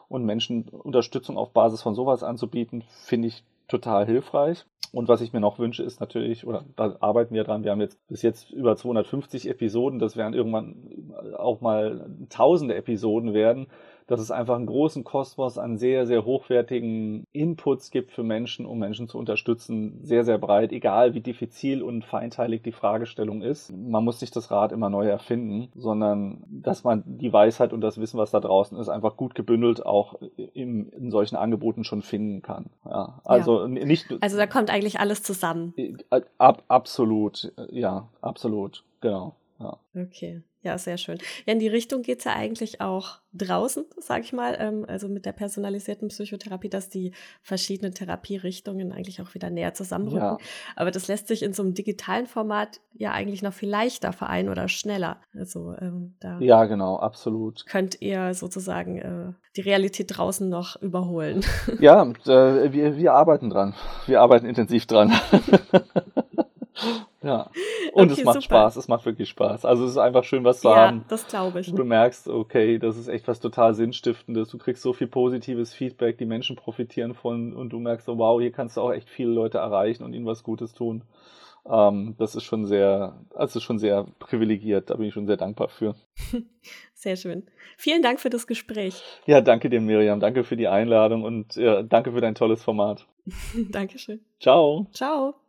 und 0.09 0.25
Menschen 0.25 0.69
Unterstützung 0.69 1.39
auf 1.39 1.53
Basis 1.53 1.83
von 1.83 1.95
sowas 1.95 2.23
anzubieten, 2.23 2.85
finde 3.05 3.29
ich 3.29 3.45
total 3.69 4.07
hilfreich. 4.07 4.65
Und 4.97 5.09
was 5.09 5.21
ich 5.21 5.35
mir 5.35 5.41
noch 5.41 5.59
wünsche, 5.59 5.83
ist 5.83 6.01
natürlich, 6.01 6.47
oder 6.47 6.65
da 6.75 6.97
arbeiten 7.01 7.35
wir 7.35 7.45
dran, 7.45 7.65
wir 7.65 7.71
haben 7.71 7.83
jetzt 7.83 7.99
bis 8.09 8.23
jetzt 8.23 8.51
über 8.51 8.77
250 8.77 9.47
Episoden, 9.47 9.99
das 9.99 10.17
werden 10.17 10.33
irgendwann 10.33 11.13
auch 11.37 11.61
mal 11.61 12.09
tausende 12.31 12.77
Episoden 12.77 13.35
werden, 13.35 13.67
dass 14.07 14.21
es 14.21 14.31
einfach 14.31 14.57
einen 14.57 14.67
großen 14.67 15.05
Kosmos 15.05 15.59
an 15.59 15.79
sehr, 15.79 16.07
sehr 16.07 16.25
hochwertigen 16.25 17.25
Inputs 17.33 17.91
gibt 17.91 18.13
für 18.13 18.23
Menschen, 18.23 18.67
um 18.67 18.79
Menschen 18.79 19.09
zu 19.09 19.19
unterstützen. 19.19 19.99
Sehr, 20.03 20.25
sehr 20.25 20.39
breit, 20.39 20.73
egal 20.73 21.15
wie 21.15 21.21
diffizil 21.21 21.83
und 21.83 22.05
feinteilig 22.05 22.63
die 22.63 22.73
Fragestellung 22.73 23.43
ist. 23.43 23.73
Man 23.73 24.05
muss 24.05 24.21
nicht 24.21 24.37
das 24.37 24.51
Rad 24.51 24.73
immer 24.73 24.91
neu 24.91 25.07
erfinden, 25.09 25.69
sondern 25.75 26.45
dass 26.49 26.85
man 26.85 27.03
die 27.07 27.33
Weisheit 27.33 27.73
und 27.73 27.81
das 27.81 27.99
Wissen, 27.99 28.19
was 28.19 28.31
da 28.31 28.41
draußen 28.41 28.79
ist, 28.79 28.89
einfach 28.89 29.17
gut 29.17 29.35
gebündelt 29.35 29.85
auch 29.85 30.15
in, 30.55 30.89
in 30.91 31.11
solchen 31.11 31.37
Angeboten 31.37 31.85
schon 31.85 32.03
finden 32.03 32.43
kann. 32.43 32.67
Ja, 32.85 33.21
also 33.25 33.63
ja. 33.63 33.69
nicht. 33.69 34.07
Also 34.21 34.37
da 34.37 34.47
kommt 34.47 34.71
eigentlich 34.71 35.01
alles 35.01 35.23
zusammen. 35.23 35.75
Ab, 36.39 36.63
absolut, 36.69 37.53
ja, 37.71 38.09
absolut, 38.21 38.85
genau. 39.01 39.35
Ja. 39.59 39.79
Okay. 39.95 40.43
Ja, 40.67 40.79
sehr 40.79 40.99
schön. 40.99 41.19
Ja, 41.47 41.53
in 41.53 41.61
die 41.61 41.69
Richtung 41.69 42.03
geht 42.03 42.19
es 42.19 42.25
ja 42.25 42.35
eigentlich 42.35 42.81
auch 42.81 43.21
draußen, 43.33 43.85
sag 43.99 44.25
ich 44.25 44.33
mal, 44.33 44.57
ähm, 44.59 44.85
also 44.89 45.07
mit 45.07 45.25
der 45.25 45.31
personalisierten 45.31 46.09
Psychotherapie, 46.09 46.69
dass 46.69 46.89
die 46.89 47.13
verschiedenen 47.41 47.95
Therapierichtungen 47.95 48.91
eigentlich 48.91 49.23
auch 49.23 49.33
wieder 49.35 49.49
näher 49.49 49.75
zusammenrücken. 49.75 50.21
Ja. 50.21 50.39
Aber 50.75 50.91
das 50.91 51.07
lässt 51.07 51.29
sich 51.29 51.45
in 51.45 51.53
so 51.53 51.63
einem 51.63 51.75
digitalen 51.75 52.27
Format 52.27 52.81
ja 52.95 53.13
eigentlich 53.13 53.43
noch 53.43 53.53
viel 53.53 53.69
leichter 53.69 54.13
vereinen 54.13 54.49
oder 54.49 54.67
schneller. 54.67 55.21
Also 55.39 55.73
ähm, 55.81 56.17
da 56.19 56.41
ja, 56.41 56.65
genau, 56.65 56.97
absolut. 56.97 57.65
Könnt 57.67 58.01
ihr 58.01 58.35
sozusagen 58.35 58.99
äh, 58.99 59.33
die 59.55 59.61
Realität 59.61 60.17
draußen 60.17 60.49
noch 60.49 60.83
überholen? 60.83 61.45
Ja, 61.79 62.03
äh, 62.03 62.73
wir, 62.73 62.97
wir 62.97 63.13
arbeiten 63.13 63.51
dran. 63.51 63.75
Wir 64.07 64.21
arbeiten 64.21 64.47
intensiv 64.47 64.87
dran. 64.87 65.13
Ja. 67.27 67.51
Und 67.93 68.11
okay, 68.11 68.21
es 68.21 68.25
macht 68.25 68.43
super. 68.43 68.45
Spaß, 68.45 68.77
es 68.77 68.89
macht 68.89 69.07
wirklich 69.07 69.29
Spaß. 69.29 69.65
Also 69.65 69.85
es 69.85 69.93
ist 69.93 69.99
einfach 69.99 70.25
schön, 70.25 70.45
was 70.45 70.61
zu 70.61 70.69
ja, 70.69 70.77
haben. 70.77 71.05
Das 71.09 71.27
glaube 71.27 71.61
ich. 71.61 71.73
Du 71.73 71.85
merkst, 71.85 72.29
okay, 72.29 72.79
das 72.79 72.97
ist 72.97 73.09
echt 73.09 73.27
was 73.27 73.41
total 73.41 73.75
Sinnstiftendes. 73.75 74.51
Du 74.51 74.59
kriegst 74.59 74.83
so 74.83 74.93
viel 74.93 75.07
positives 75.07 75.75
Feedback, 75.75 76.19
die 76.19 76.27
Menschen 76.27 76.57
profitieren 76.57 77.15
von 77.15 77.55
und 77.55 77.71
du 77.71 77.79
merkst 77.79 78.07
so, 78.07 78.19
wow, 78.19 78.41
hier 78.41 78.53
kannst 78.53 78.77
du 78.77 78.83
auch 78.83 78.93
echt 78.93 79.09
viele 79.09 79.31
Leute 79.31 79.59
erreichen 79.59 80.05
und 80.05 80.13
ihnen 80.13 80.27
was 80.27 80.43
Gutes 80.43 80.75
tun. 80.75 81.05
Ähm, 81.69 82.15
das 82.19 82.35
ist 82.35 82.45
schon 82.45 82.67
sehr, 82.67 83.19
also 83.35 83.61
schon 83.61 83.79
sehr 83.79 84.07
privilegiert, 84.19 84.91
da 84.91 84.97
bin 84.97 85.07
ich 85.07 85.15
schon 85.15 85.27
sehr 85.27 85.37
dankbar 85.37 85.69
für. 85.69 85.95
Sehr 86.95 87.17
schön. 87.17 87.45
Vielen 87.77 88.03
Dank 88.03 88.21
für 88.21 88.31
das 88.31 88.47
Gespräch. 88.47 89.03
Ja, 89.27 89.41
danke 89.43 89.69
dir, 89.69 89.81
Miriam. 89.81 90.19
Danke 90.19 90.45
für 90.45 90.57
die 90.57 90.67
Einladung 90.67 91.23
und 91.23 91.55
ja, 91.55 91.83
danke 91.83 92.11
für 92.13 92.21
dein 92.21 92.35
tolles 92.35 92.65
Format. 92.65 93.07
Dankeschön. 93.71 94.21
Ciao. 94.41 94.87
Ciao. 94.93 95.46